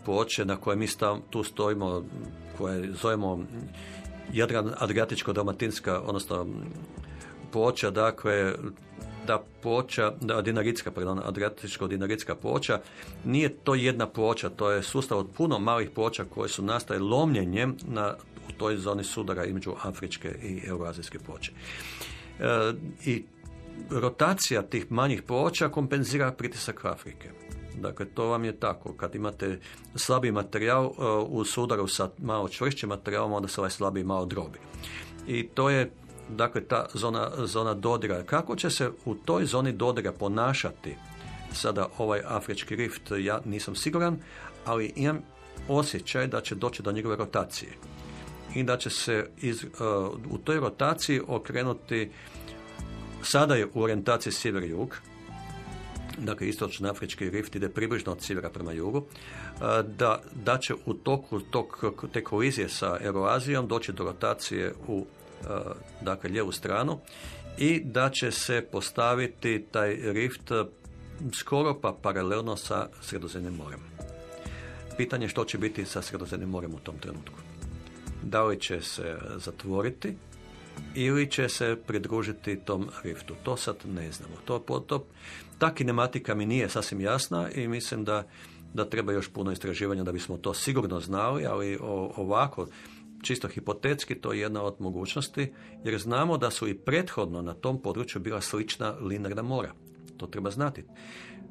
ploče 0.05 0.45
na 0.45 0.57
koje 0.57 0.77
mi 0.77 0.87
stav, 0.87 1.19
tu 1.31 1.45
stojimo, 1.45 2.05
koje 2.59 2.93
zovemo 2.93 3.45
Jadran 4.33 4.75
Adriatičko-Dalmatinska, 4.79 6.01
odnosno 6.07 6.47
ploča, 7.53 7.91
dakle, 7.91 8.55
ta 9.27 9.43
ploča, 9.63 10.13
dinaritska, 10.43 10.91
pardon, 10.91 11.21
Adriatičko-dinaritska 11.25 12.35
ploča, 12.35 12.81
nije 13.25 13.49
to 13.49 13.75
jedna 13.75 14.07
ploča, 14.07 14.49
to 14.49 14.71
je 14.71 14.83
sustav 14.83 15.19
od 15.19 15.29
puno 15.37 15.59
malih 15.59 15.91
ploča 15.91 16.25
koje 16.25 16.49
su 16.49 16.63
nastaje 16.63 17.01
lomljenjem 17.01 17.77
na, 17.87 18.15
u 18.49 18.53
toj 18.53 18.77
zoni 18.77 19.05
sudara 19.05 19.45
između 19.45 19.75
afričke 19.83 20.29
i 20.43 20.61
euroazijske 20.67 21.19
ploče. 21.19 21.53
E, 22.41 22.73
I 23.05 23.25
rotacija 23.91 24.63
tih 24.63 24.93
manjih 24.93 25.23
ploča 25.23 25.69
kompenzira 25.69 26.33
pritisak 26.33 26.85
Afrike. 26.85 27.31
Dakle, 27.81 28.07
to 28.07 28.27
vam 28.27 28.45
je 28.45 28.53
tako. 28.53 28.93
Kad 28.93 29.15
imate 29.15 29.59
slabiji 29.95 30.33
materijal 30.33 30.87
uh, 30.87 30.95
u 31.29 31.45
sudaru 31.45 31.89
sa 31.89 32.11
malo 32.19 32.49
čvršćim 32.49 32.89
materijalom, 32.89 33.33
onda 33.33 33.49
se 33.49 33.61
ovaj 33.61 33.71
slabiji 33.71 34.05
malo 34.05 34.27
drobi. 34.27 34.59
I 35.27 35.49
to 35.49 35.71
je 35.71 35.91
dakle 36.29 36.61
ta 36.65 36.87
zona, 36.95 37.31
zona 37.37 37.75
dodira. 37.75 38.23
Kako 38.23 38.57
će 38.57 38.71
se 38.71 38.91
u 39.05 39.15
toj 39.15 39.45
zoni 39.45 39.73
dodira 39.73 40.13
ponašati 40.13 40.97
sada 41.53 41.89
ovaj 41.99 42.21
afrički 42.27 42.77
rift, 42.77 43.03
ja 43.19 43.41
nisam 43.45 43.75
siguran, 43.75 44.19
ali 44.65 44.93
imam 44.97 45.23
osjećaj 45.69 46.27
da 46.27 46.41
će 46.41 46.55
doći 46.55 46.83
do 46.83 46.93
njegove 46.93 47.17
rotacije 47.17 47.73
i 48.55 48.63
da 48.63 48.77
će 48.77 48.91
se 48.91 49.31
iz, 49.41 49.65
uh, 49.65 49.71
u 50.31 50.39
toj 50.39 50.61
rotaciji 50.61 51.21
okrenuti 51.27 52.11
sada 53.23 53.55
je 53.55 53.69
u 53.75 53.83
orijentaciji 53.83 54.33
sjever-jug, 54.33 54.89
dakle 56.19 56.49
istočno 56.49 56.91
afrički 56.91 57.31
rift 57.31 57.57
ide 57.57 57.69
približno 57.69 58.13
od 58.13 58.23
sjevera 58.23 58.51
prema 58.51 58.73
jugu, 58.73 59.05
da, 59.85 60.23
da 60.45 60.59
će 60.59 60.75
u 60.87 60.95
toku 60.95 61.41
tog, 61.41 61.85
te 62.13 62.25
kolizije 62.25 62.69
sa 62.69 62.99
Euroazijom 63.01 63.69
doći 63.69 63.93
do 63.93 64.05
rotacije 64.05 64.75
u 64.87 65.07
dakle 66.01 66.31
lijevu 66.31 66.53
stranu 66.53 66.99
i 67.59 67.81
da 67.85 68.11
će 68.11 68.31
se 68.31 68.67
postaviti 68.73 69.65
taj 69.71 69.97
rift 70.03 70.53
skoro 71.33 71.81
pa 71.81 71.97
paralelno 72.03 72.57
sa 72.57 72.89
Sredozemnim 73.03 73.55
morem. 73.55 73.81
Pitanje 74.97 75.29
što 75.29 75.45
će 75.45 75.59
biti 75.59 75.85
sa 75.85 76.03
Sredozemnim 76.03 76.49
morem 76.49 76.75
u 76.75 76.79
tom 76.79 76.99
trenutku. 76.99 77.39
Da 78.23 78.45
li 78.45 78.61
će 78.61 78.81
se 78.81 79.19
zatvoriti 79.37 80.17
ili 80.95 81.31
će 81.31 81.49
se 81.49 81.77
pridružiti 81.87 82.61
tom 82.65 82.89
riftu. 83.03 83.35
To 83.43 83.57
sad 83.57 83.77
ne 83.87 84.13
znamo. 84.13 84.35
To, 84.45 84.59
to, 84.87 85.07
ta 85.59 85.75
kinematika 85.75 86.35
mi 86.35 86.47
nije 86.47 86.69
sasvim 86.69 87.01
jasna 87.01 87.51
i 87.51 87.69
mislim 87.69 88.05
da, 88.05 88.29
da 88.75 88.91
treba 88.91 89.13
još 89.13 89.29
puno 89.29 89.53
istraživanja 89.53 90.05
da 90.05 90.13
bismo 90.13 90.37
to 90.37 90.55
sigurno 90.55 91.01
znali, 91.01 91.47
ali 91.47 91.79
ovako, 92.17 92.67
čisto 93.23 93.49
hipotetski, 93.49 94.15
to 94.15 94.33
je 94.33 94.41
jedna 94.41 94.63
od 94.63 94.77
mogućnosti, 94.79 95.53
jer 95.85 95.99
znamo 95.99 96.39
da 96.39 96.51
su 96.51 96.69
i 96.69 96.75
prethodno 96.75 97.43
na 97.43 97.55
tom 97.55 97.83
području 97.83 98.21
bila 98.21 98.41
slična 98.41 98.91
linarna 99.01 99.43
mora. 99.43 99.73
To 100.17 100.27
treba 100.27 100.51
znati. 100.51 100.85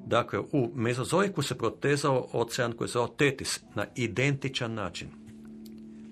Dakle, 0.06 0.40
u 0.40 0.72
mezozoiku 0.76 1.42
se 1.42 1.58
protezao 1.58 2.28
ocean 2.34 2.74
koji 2.74 2.88
se 2.88 2.94
zove 2.94 3.10
Tetis 3.18 3.60
na 3.76 3.86
identičan 3.96 4.74
način. 4.74 5.08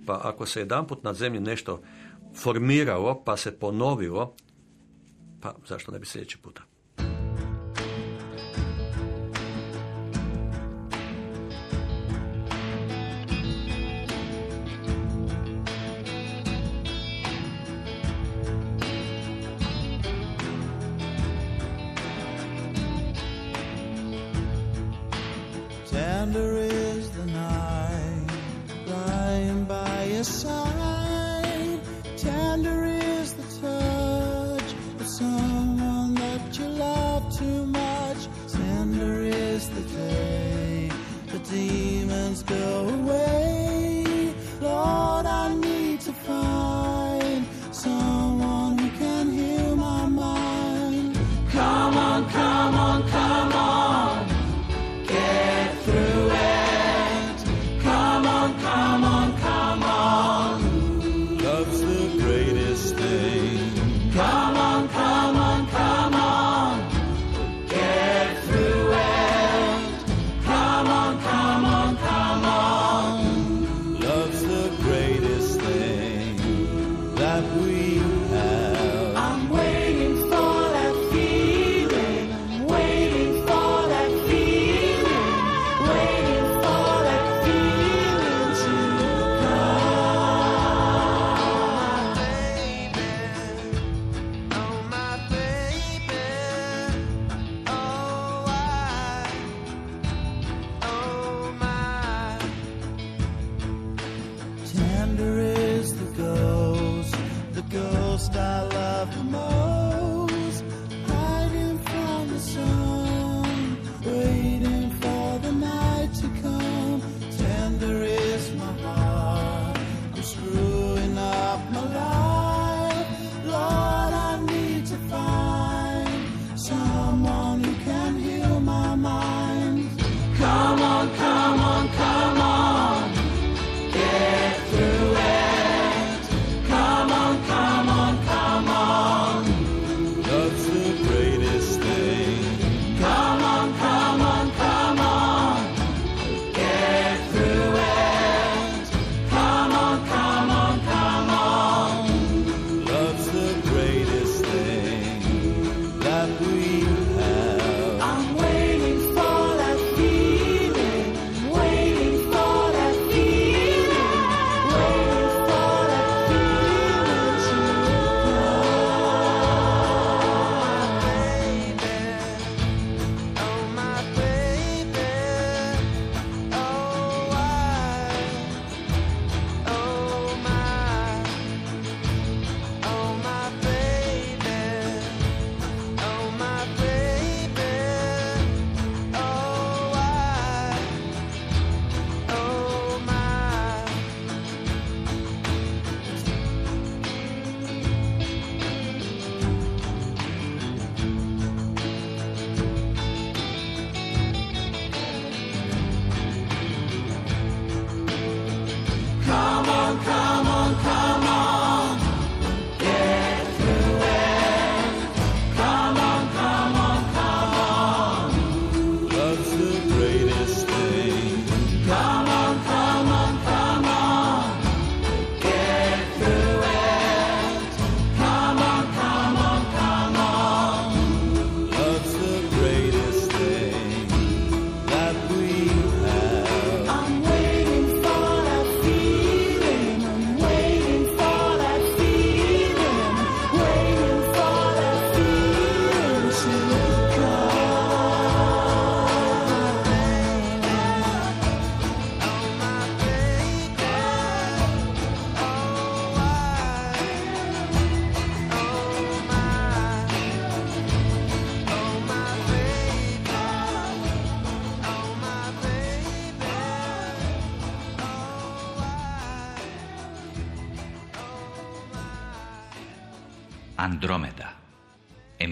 Pa 0.06 0.22
ako 0.24 0.46
se 0.46 0.60
jedanput 0.60 1.04
na 1.04 1.14
zemlji 1.14 1.40
nešto 1.40 1.82
formiralo, 2.36 3.24
pa 3.26 3.38
se 3.38 3.60
ponovilo, 3.60 4.34
pa 5.42 5.56
zašto 5.68 5.92
ne 5.92 6.00
bi 6.00 6.06
sljedeći 6.06 6.38
puta? 6.38 6.65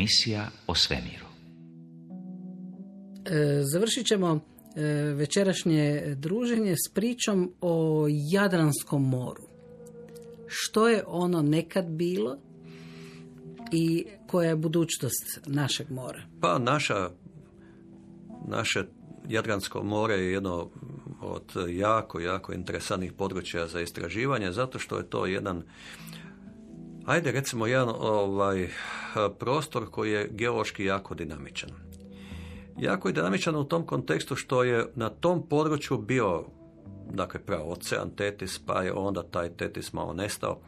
Emisija 0.04 0.48
o 0.68 0.76
svemiru. 0.76 1.26
E, 3.26 3.62
završit 3.64 4.08
ćemo 4.08 4.40
e, 4.76 4.82
večerašnje 5.16 6.16
druženje 6.16 6.76
s 6.88 6.94
pričom 6.94 7.54
o 7.62 8.06
Jadranskom 8.32 9.10
moru. 9.10 9.44
Što 10.48 10.90
je 10.90 11.04
ono 11.08 11.42
nekad 11.42 11.86
bilo 11.86 12.38
i 13.72 14.06
koja 14.28 14.50
je 14.50 14.56
budućnost 14.56 15.40
našeg 15.46 15.92
mora? 15.92 16.24
Pa 16.42 16.60
naša, 16.60 17.10
naše 18.48 18.84
Jadransko 19.30 19.84
more 19.84 20.16
je 20.16 20.32
jedno 20.32 20.70
od 21.22 21.54
jako, 21.70 22.20
jako 22.20 22.54
interesantnih 22.54 23.14
područja 23.14 23.68
za 23.68 23.82
istraživanje, 23.82 24.52
zato 24.52 24.80
što 24.80 24.98
je 24.98 25.10
to 25.10 25.26
jedan 25.26 25.64
ajde 27.06 27.32
recimo 27.32 27.68
jedan 27.68 27.90
ovaj 28.00 28.70
prostor 29.40 29.90
koji 29.92 30.12
je 30.12 30.30
geološki 30.32 30.86
jako 30.86 31.16
dinamičan. 31.16 31.70
Jako 32.80 33.08
je 33.08 33.14
dinamičan 33.14 33.56
u 33.56 33.64
tom 33.64 33.86
kontekstu 33.86 34.36
što 34.36 34.64
je 34.64 34.92
na 34.96 35.10
tom 35.10 35.48
području 35.50 35.98
bio 35.98 36.44
dakle 37.12 37.40
pravo 37.40 37.72
ocean 37.72 38.10
Tetis, 38.16 38.60
pa 38.66 38.82
je 38.82 38.94
onda 38.94 39.24
taj 39.24 39.50
Tetis 39.50 39.94
malo 39.94 40.14
nestao, 40.14 40.60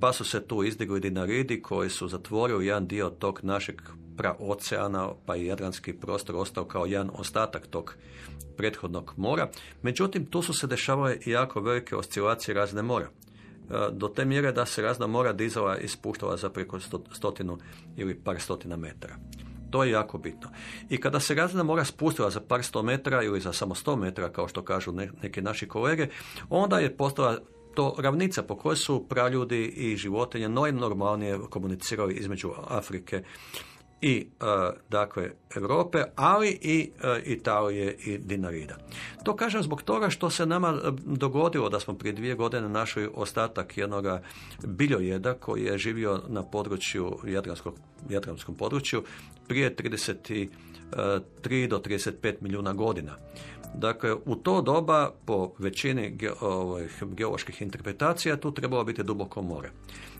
pa 0.00 0.12
su 0.12 0.24
se 0.24 0.46
tu 0.46 0.64
izdigli 0.64 1.00
dinaridi 1.00 1.62
koji 1.62 1.90
su 1.90 2.08
zatvorili 2.08 2.66
jedan 2.66 2.86
dio 2.86 3.10
tog 3.10 3.40
našeg 3.42 3.82
praoceana, 4.16 5.10
pa 5.26 5.36
i 5.36 5.46
jadranski 5.46 5.92
prostor 5.92 6.36
ostao 6.36 6.64
kao 6.64 6.86
jedan 6.86 7.10
ostatak 7.14 7.66
tog 7.66 7.96
prethodnog 8.56 9.14
mora. 9.16 9.50
Međutim, 9.82 10.26
tu 10.26 10.42
su 10.42 10.54
se 10.54 10.66
dešavale 10.66 11.18
jako 11.26 11.60
velike 11.60 11.96
oscilacije 11.96 12.54
razne 12.54 12.82
mora. 12.82 13.08
E, 13.72 13.90
do 13.92 14.08
te 14.08 14.24
mjere 14.24 14.52
da 14.52 14.66
se 14.66 14.82
razna 14.82 15.06
mora 15.06 15.32
dizala 15.32 15.78
i 15.78 15.88
spuštala 15.88 16.36
za 16.36 16.50
preko 16.50 16.78
stotinu 17.12 17.58
ili 17.96 18.14
par 18.14 18.40
stotina 18.40 18.76
metara. 18.76 19.16
To 19.70 19.84
je 19.84 19.90
jako 19.90 20.18
bitno. 20.18 20.50
I 20.88 21.00
kada 21.00 21.20
se 21.20 21.34
razina 21.34 21.62
mora 21.62 21.84
spustila 21.84 22.30
za 22.30 22.40
par 22.40 22.62
sto 22.62 22.82
metara 22.82 23.22
ili 23.22 23.40
za 23.40 23.52
samo 23.52 23.74
sto 23.74 23.96
metara, 23.96 24.28
kao 24.28 24.48
što 24.48 24.62
kažu 24.62 24.92
neki 25.22 25.42
naši 25.42 25.68
kolege, 25.68 26.08
onda 26.50 26.78
je 26.78 26.96
postala 26.96 27.38
to 27.74 27.94
ravnica 27.98 28.42
po 28.42 28.56
kojoj 28.56 28.76
su 28.76 29.06
praljudi 29.08 29.64
i 29.64 29.96
životinje 29.96 30.48
najnormalnije 30.48 31.38
komunicirali 31.50 32.14
između 32.14 32.50
Afrike 32.68 33.22
i 34.02 34.26
e, 34.40 34.44
dakle 34.90 35.30
Europe, 35.56 36.04
ali 36.16 36.58
i 36.62 36.90
e, 37.02 37.20
Italije 37.24 37.96
i 38.04 38.18
Dinarida. 38.18 38.76
To 39.24 39.36
kažem 39.36 39.62
zbog 39.62 39.82
toga 39.82 40.10
što 40.10 40.30
se 40.30 40.46
nama 40.46 40.68
e, 40.68 40.90
dogodilo 41.04 41.68
da 41.68 41.80
smo 41.80 41.94
prije 41.94 42.12
dvije 42.12 42.34
godine 42.34 42.68
našli 42.68 43.08
ostatak 43.14 43.78
jednog 43.78 44.04
biljojeda 44.64 45.34
koji 45.34 45.64
je 45.64 45.78
živio 45.78 46.20
na 46.28 46.42
području 46.42 47.18
Jadranskog, 47.26 47.74
Jadranskom 48.08 48.54
području 48.54 49.02
prije 49.48 49.76
33 49.76 50.48
do 51.68 51.78
35 51.78 52.34
milijuna 52.40 52.72
godina. 52.72 53.16
Dakle, 53.74 54.14
u 54.24 54.36
to 54.36 54.62
doba, 54.62 55.10
po 55.24 55.52
većini 55.58 56.18
geoloških 57.02 57.62
interpretacija, 57.62 58.36
tu 58.36 58.54
trebalo 58.54 58.84
biti 58.84 59.02
duboko 59.02 59.42
more. 59.42 59.70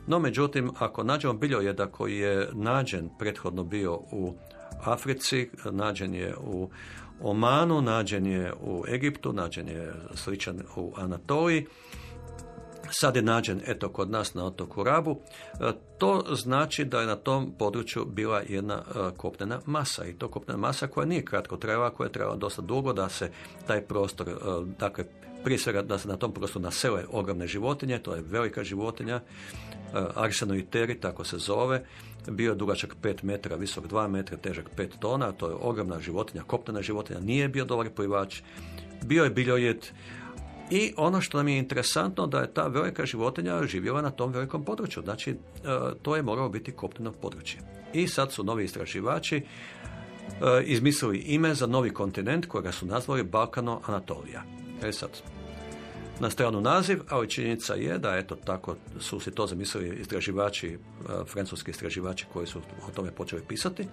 No, 0.07 0.19
međutim, 0.19 0.71
ako 0.79 1.05
nađemo 1.05 1.33
biljojeda 1.33 1.87
koji 1.87 2.19
je 2.19 2.49
nađen, 2.53 3.11
prethodno 3.19 3.65
bio 3.65 3.95
u 3.95 4.35
Africi, 4.85 5.51
nađen 5.65 6.15
je 6.15 6.35
u 6.37 6.71
Omanu, 7.21 7.83
nađen 7.83 8.27
je 8.27 8.53
u 8.61 8.85
Egiptu, 8.89 9.33
nađen 9.33 9.69
je 9.69 9.93
sličan 10.15 10.61
u 10.77 10.93
Anatoliji, 10.97 11.67
sad 12.91 13.17
je 13.17 13.23
nađen 13.23 13.61
eto 13.67 13.89
kod 13.89 14.11
nas 14.11 14.35
na 14.35 14.47
otoku 14.47 14.85
Rabu, 14.85 15.17
e, 15.61 15.73
to 15.99 16.25
znači 16.35 16.85
da 16.85 17.01
je 17.01 17.07
na 17.07 17.17
tom 17.17 17.53
području 17.59 18.05
bila 18.05 18.43
jedna 18.49 18.75
e, 18.75 19.17
kopnena 19.17 19.61
masa 19.67 20.05
i 20.05 20.13
to 20.13 20.29
kopnena 20.29 20.59
masa 20.59 20.87
koja 20.87 21.07
nije 21.07 21.25
kratko 21.25 21.57
trajala, 21.57 21.91
koja 21.91 22.07
je 22.07 22.13
trajala 22.13 22.37
dosta 22.37 22.63
dugo 22.63 22.93
da 22.93 23.09
se 23.09 23.31
taj 23.67 23.81
prostor, 23.81 24.29
e, 24.29 24.33
dakle 24.79 25.05
prije 25.45 25.59
svega 25.59 25.83
da 25.83 25.99
se 25.99 26.09
na 26.09 26.17
tom 26.17 26.33
prostoru 26.33 26.63
nasele 26.63 27.05
ogromne 27.11 27.47
životinje, 27.47 27.99
to 27.99 28.15
je 28.15 28.23
velika 28.23 28.65
životinja, 28.65 29.21
arsenoiteri, 30.15 31.01
tako 31.01 31.25
se 31.25 31.39
zove, 31.39 31.85
bio 32.31 32.51
je 32.51 32.57
dugačak 32.57 32.97
5 33.03 33.25
metara, 33.25 33.57
visok 33.57 33.85
2 33.85 34.09
metra, 34.09 34.37
težak 34.37 34.71
5 34.77 34.99
tona, 35.01 35.33
to 35.33 35.49
je 35.49 35.55
ogromna 35.61 36.01
životinja, 36.01 36.43
kopnena 36.47 36.83
životinja, 36.83 37.21
nije 37.21 37.49
bio 37.49 37.65
dobar 37.65 37.91
plivač, 37.91 38.41
bio 39.05 39.25
je 39.25 39.31
biljojed, 39.31 39.87
i 40.71 40.95
ono 40.97 41.21
što 41.21 41.39
nam 41.39 41.49
je 41.49 41.59
interesantno 41.59 42.27
da 42.27 42.41
je 42.41 42.55
ta 42.55 42.67
velika 42.67 43.07
životinja 43.07 43.67
živjela 43.67 44.03
na 44.03 44.11
tom 44.11 44.33
velikom 44.33 44.65
području. 44.65 45.03
Znači, 45.03 45.31
e, 45.31 45.37
to 46.03 46.17
je 46.17 46.23
moralo 46.23 46.49
biti 46.49 46.73
kopneno 46.73 47.13
područje. 47.13 47.61
I 47.93 48.09
sad 48.09 48.33
su 48.33 48.45
novi 48.45 48.65
istraživači 48.65 49.37
e, 49.37 49.43
izmislili 50.65 51.19
ime 51.19 51.55
za 51.55 51.67
novi 51.67 51.91
kontinent 51.91 52.47
kojega 52.47 52.73
su 52.73 52.87
nazvali 52.87 53.23
Balkano 53.23 53.81
Anatolija. 53.87 54.43
E 54.83 54.93
sad, 54.93 55.11
na 56.21 56.31
stranu 56.31 56.61
naziv, 56.61 57.01
ali 57.09 57.31
činjenica 57.31 57.75
je 57.75 57.99
da 57.99 58.17
eto 58.17 58.37
tako 58.37 58.77
su 59.01 59.21
si 59.21 59.31
to 59.31 59.47
zamislili 59.47 59.97
istraživači, 60.01 60.69
e, 60.69 60.79
francuski 61.27 61.71
istraživači 61.71 62.27
koji 62.33 62.47
su 62.47 62.59
o 62.59 62.91
tome 62.95 63.11
počeli 63.11 63.43
pisati. 63.49 63.87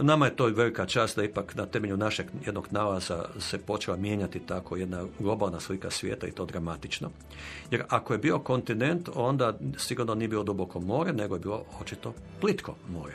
Nama 0.00 0.26
je 0.26 0.36
to 0.36 0.46
velika 0.46 0.86
čast 0.86 1.16
da 1.16 1.24
ipak 1.24 1.54
na 1.54 1.66
temelju 1.66 1.96
našeg 1.96 2.26
jednog 2.46 2.68
nalaza 2.70 3.24
se 3.38 3.58
počela 3.58 3.96
mijenjati 3.96 4.40
tako 4.40 4.76
jedna 4.76 5.04
globalna 5.18 5.60
slika 5.60 5.90
svijeta 5.90 6.26
i 6.26 6.32
to 6.32 6.44
dramatično. 6.44 7.10
Jer 7.70 7.84
ako 7.88 8.12
je 8.12 8.18
bio 8.18 8.38
kontinent, 8.38 9.08
onda 9.14 9.58
sigurno 9.76 10.14
nije 10.14 10.28
bilo 10.28 10.44
duboko 10.44 10.80
more, 10.80 11.12
nego 11.12 11.34
je 11.34 11.40
bilo 11.40 11.64
očito 11.80 12.14
plitko 12.40 12.74
more. 12.88 13.14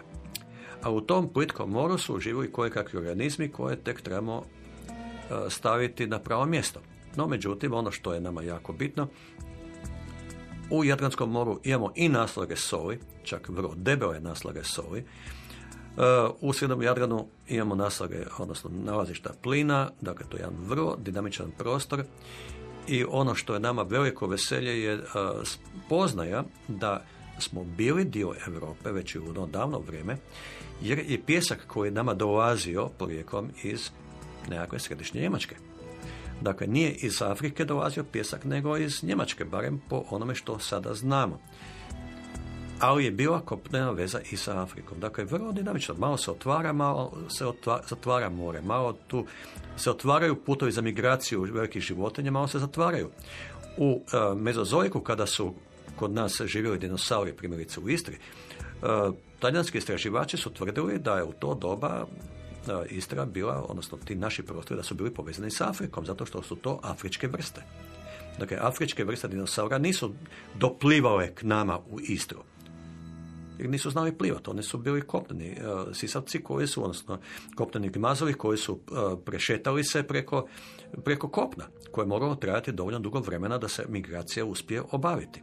A 0.81 0.91
u 0.91 1.01
tom 1.01 1.33
plitkom 1.33 1.69
moru 1.69 1.97
su 1.97 2.19
živjeli 2.19 2.51
kakvi 2.51 2.99
organizmi 2.99 3.51
koje 3.51 3.75
tek 3.75 4.01
trebamo 4.01 4.43
e, 4.43 5.49
staviti 5.49 6.07
na 6.07 6.19
pravo 6.19 6.45
mjesto. 6.45 6.81
No, 7.15 7.27
međutim, 7.27 7.73
ono 7.73 7.91
što 7.91 8.13
je 8.13 8.21
nama 8.21 8.41
jako 8.41 8.73
bitno, 8.73 9.07
u 10.69 10.83
Jadranskom 10.83 11.31
moru 11.31 11.59
imamo 11.63 11.91
i 11.95 12.09
naslage 12.09 12.55
soli, 12.55 12.99
čak 13.23 13.49
vrlo 13.49 13.73
debele 13.75 14.19
naslage 14.19 14.63
soli, 14.63 15.05
u 16.41 16.53
Srednom 16.53 16.81
Jadranu 16.81 17.27
imamo 17.47 17.75
naslage, 17.75 18.25
odnosno 18.37 18.69
nalazišta 18.73 19.33
plina, 19.43 19.89
dakle 20.01 20.25
to 20.29 20.37
je 20.37 20.41
jedan 20.41 20.55
vrlo 20.59 20.95
dinamičan 20.99 21.51
prostor 21.57 22.03
i 22.87 23.05
ono 23.09 23.35
što 23.35 23.53
je 23.53 23.59
nama 23.59 23.81
veliko 23.81 24.27
veselje 24.27 24.83
je 24.83 25.03
spoznaja 25.43 26.43
da 26.67 27.03
smo 27.39 27.63
bili 27.63 28.05
dio 28.05 28.33
Europe 28.47 28.91
već 28.91 29.15
i 29.15 29.19
u 29.19 29.47
davno 29.51 29.79
vrijeme, 29.79 30.17
jer 30.81 30.99
je 30.99 31.25
pjesak 31.25 31.67
koji 31.67 31.87
je 31.87 31.91
nama 31.91 32.13
dolazio 32.13 32.89
porijekom 32.97 33.49
iz 33.63 33.89
nekakve 34.49 34.79
središnje 34.79 35.21
Njemačke. 35.21 35.55
Dakle, 36.41 36.67
nije 36.67 36.91
iz 36.91 37.21
Afrike 37.21 37.65
dolazio 37.65 38.03
pjesak, 38.03 38.45
nego 38.45 38.77
iz 38.77 39.03
Njemačke, 39.03 39.45
barem 39.45 39.81
po 39.89 40.03
onome 40.09 40.35
što 40.35 40.59
sada 40.59 40.93
znamo 40.93 41.39
ali 42.81 43.05
je 43.05 43.11
bila 43.11 43.41
kopnena 43.41 43.91
veza 43.91 44.19
i 44.31 44.37
sa 44.37 44.61
Afrikom. 44.61 44.99
Dakle, 44.99 45.23
vrlo 45.23 45.51
dinamično. 45.51 45.95
Malo 45.97 46.17
se 46.17 46.31
otvara, 46.31 46.73
malo 46.73 47.13
se 47.29 47.45
zatvara 47.89 48.29
more. 48.29 48.61
Malo 48.61 48.93
tu 49.07 49.25
se 49.77 49.91
otvaraju 49.91 50.35
putovi 50.35 50.71
za 50.71 50.81
migraciju 50.81 51.41
velikih 51.41 51.81
životinja, 51.81 52.31
malo 52.31 52.47
se 52.47 52.59
zatvaraju. 52.59 53.09
U 53.77 53.91
uh, 53.91 54.37
mezozoiku, 54.37 54.99
kada 54.99 55.25
su 55.25 55.53
kod 55.95 56.11
nas 56.11 56.41
živjeli 56.45 56.79
dinosauri, 56.79 57.33
primjerice 57.33 57.79
u 57.79 57.89
Istri, 57.89 58.17
uh, 58.17 59.15
talijanski 59.39 59.77
istraživači 59.77 60.37
su 60.37 60.53
tvrdili 60.53 60.99
da 60.99 61.17
je 61.17 61.23
u 61.23 61.33
to 61.33 61.55
doba 61.55 62.05
Istra 62.89 63.25
bila, 63.25 63.65
odnosno 63.69 63.97
ti 64.05 64.15
naši 64.15 64.43
prostori, 64.43 64.77
da 64.77 64.83
su 64.83 64.95
bili 64.95 65.13
povezani 65.13 65.51
sa 65.51 65.69
Afrikom, 65.69 66.05
zato 66.05 66.25
što 66.25 66.41
su 66.41 66.55
to 66.55 66.79
afričke 66.83 67.27
vrste. 67.27 67.61
Dakle, 68.39 68.57
afričke 68.61 69.03
vrste 69.03 69.27
dinosaura 69.27 69.77
nisu 69.77 70.13
doplivale 70.59 71.35
k 71.35 71.43
nama 71.43 71.79
u 71.89 71.99
Istru 71.99 72.43
jer 73.61 73.69
nisu 73.69 73.89
znali 73.89 74.17
plivati. 74.17 74.49
Oni 74.49 74.63
su 74.63 74.77
bili 74.77 75.01
kopneni 75.01 75.51
uh, 75.51 75.95
sisavci 75.95 76.43
koji 76.43 76.67
su, 76.67 76.83
odnosno 76.83 77.19
kopneni 77.55 77.89
gmazovi 77.89 78.33
koji 78.33 78.57
su 78.57 78.73
uh, 78.73 78.79
prešetali 79.25 79.83
se 79.83 80.03
preko, 80.03 80.47
preko 81.03 81.29
kopna, 81.29 81.65
koje 81.91 82.07
moralo 82.07 82.35
trajati 82.35 82.71
dovoljno 82.71 82.99
dugo 82.99 83.19
vremena 83.19 83.57
da 83.57 83.67
se 83.67 83.85
migracija 83.89 84.45
uspije 84.45 84.81
obaviti. 84.91 85.41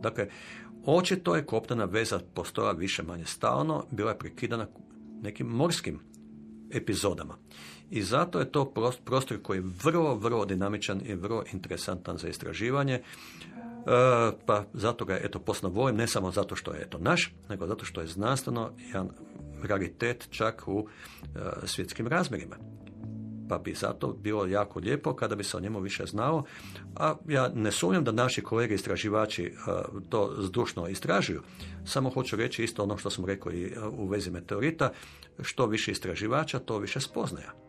Dakle, 0.00 0.28
očito 0.86 1.36
je 1.36 1.46
kopnena 1.46 1.84
veza 1.84 2.20
postoja 2.34 2.72
više 2.72 3.02
manje 3.02 3.24
stalno, 3.24 3.84
bila 3.90 4.10
je 4.10 4.18
prekidana 4.18 4.66
nekim 5.22 5.46
morskim 5.46 6.00
epizodama. 6.72 7.36
I 7.90 8.02
zato 8.02 8.38
je 8.40 8.52
to 8.52 8.72
prostor 9.04 9.42
koji 9.42 9.58
je 9.58 9.64
vrlo, 9.84 10.14
vrlo 10.14 10.44
dinamičan 10.44 11.00
i 11.04 11.14
vrlo 11.14 11.44
interesantan 11.52 12.18
za 12.18 12.28
istraživanje. 12.28 12.94
E, 12.94 13.02
pa 14.46 14.64
zato 14.72 15.04
ga 15.04 15.18
eto 15.22 15.38
posno 15.38 15.68
volim, 15.68 15.96
ne 15.96 16.06
samo 16.06 16.30
zato 16.30 16.56
što 16.56 16.72
je 16.72 16.82
eto 16.82 16.98
naš, 16.98 17.34
nego 17.48 17.66
zato 17.66 17.84
što 17.84 18.00
je 18.00 18.06
znanstveno 18.06 18.70
jedan 18.78 19.08
raritet 19.62 20.28
čak 20.30 20.62
u 20.66 20.88
e, 21.22 21.38
svjetskim 21.66 22.06
razmjerima 22.06 22.56
pa 23.52 23.58
bi 23.58 23.74
zato 23.74 24.12
bilo 24.12 24.46
jako 24.46 24.78
lijepo 24.78 25.14
kada 25.14 25.36
bi 25.36 25.44
se 25.44 25.56
o 25.56 25.60
njemu 25.60 25.80
više 25.80 26.06
znao. 26.06 26.44
A 26.96 27.14
ja 27.28 27.48
ne 27.54 27.72
sumnjam 27.72 28.04
da 28.04 28.12
naši 28.12 28.42
kolege 28.42 28.74
istraživači 28.74 29.44
e, 29.44 29.52
to 30.08 30.34
zdušno 30.38 30.88
istražuju. 30.88 31.42
Samo 31.84 32.10
hoću 32.10 32.36
reći 32.36 32.64
isto 32.64 32.82
ono 32.82 32.96
što 32.96 33.10
sam 33.10 33.24
rekao 33.24 33.52
i 33.52 33.64
e, 33.64 33.80
u 33.80 34.06
vezi 34.06 34.30
meteorita. 34.30 34.92
Što 35.40 35.66
više 35.66 35.92
istraživača, 35.92 36.58
to 36.58 36.78
više 36.78 37.00
spoznaja. 37.00 37.61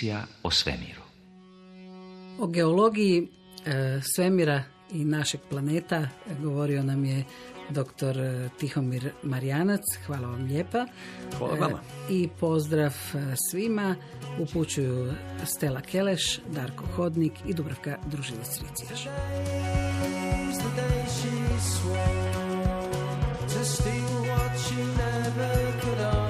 emisija 0.00 0.24
o 0.42 0.50
svemiru. 0.50 1.00
O 2.38 2.46
geologiji 2.46 3.28
e, 3.66 4.00
svemira 4.14 4.62
i 4.92 5.04
našeg 5.04 5.40
planeta 5.50 6.08
govorio 6.42 6.82
nam 6.82 7.04
je 7.04 7.24
dr. 7.70 8.20
E, 8.20 8.48
Tihomir 8.58 9.12
Marijanac. 9.22 9.80
Hvala 10.06 10.28
vam 10.28 10.44
lijepa. 10.44 10.86
Hvala 11.38 11.56
e, 11.56 11.60
vama. 11.60 11.80
I 12.10 12.28
pozdrav 12.40 12.94
svima. 13.50 13.96
Upućuju 14.38 15.12
Stela 15.44 15.80
Keleš, 15.80 16.40
Darko 16.48 16.84
Hodnik 16.96 17.32
i 17.46 17.54
Dubravka 17.54 17.98
družinic 18.06 18.60
Ricijaš. 18.62 19.04
To 23.50 23.56
watching, 24.28 24.96
never 24.96 25.80
could 25.80 26.00
own. 26.00 26.29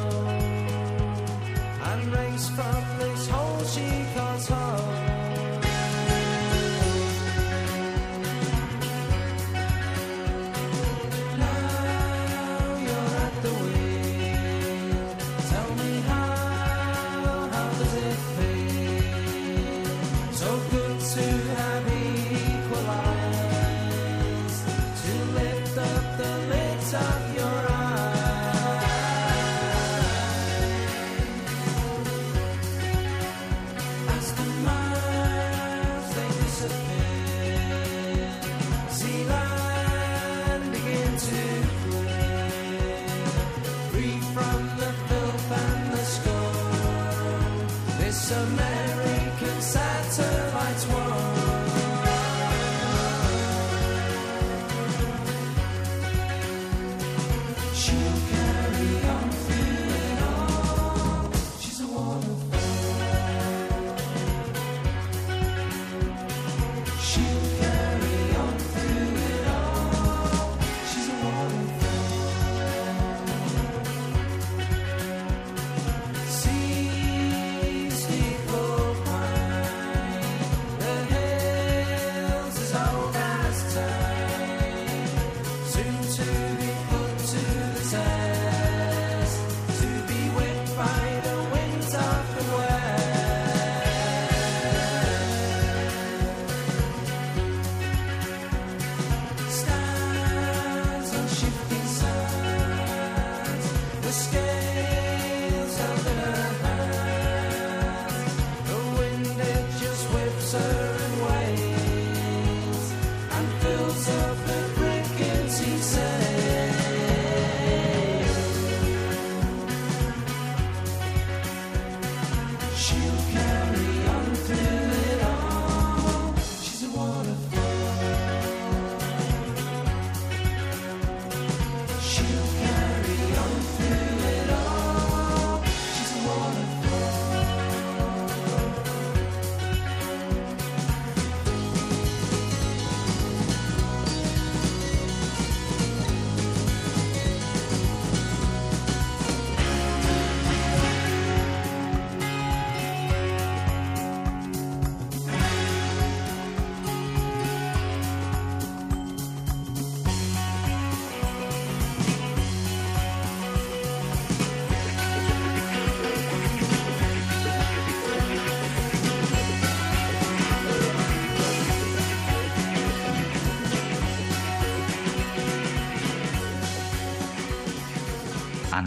race 2.13 2.49
from 2.51 2.99
this 2.99 3.29
hole 3.29 3.65
she 3.65 4.05
calls 4.15 4.49
home. 4.49 5.00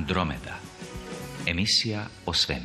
Andromeda. 0.04 0.60
Emisija 1.46 2.08
o 2.26 2.34
svemiru. 2.34 2.63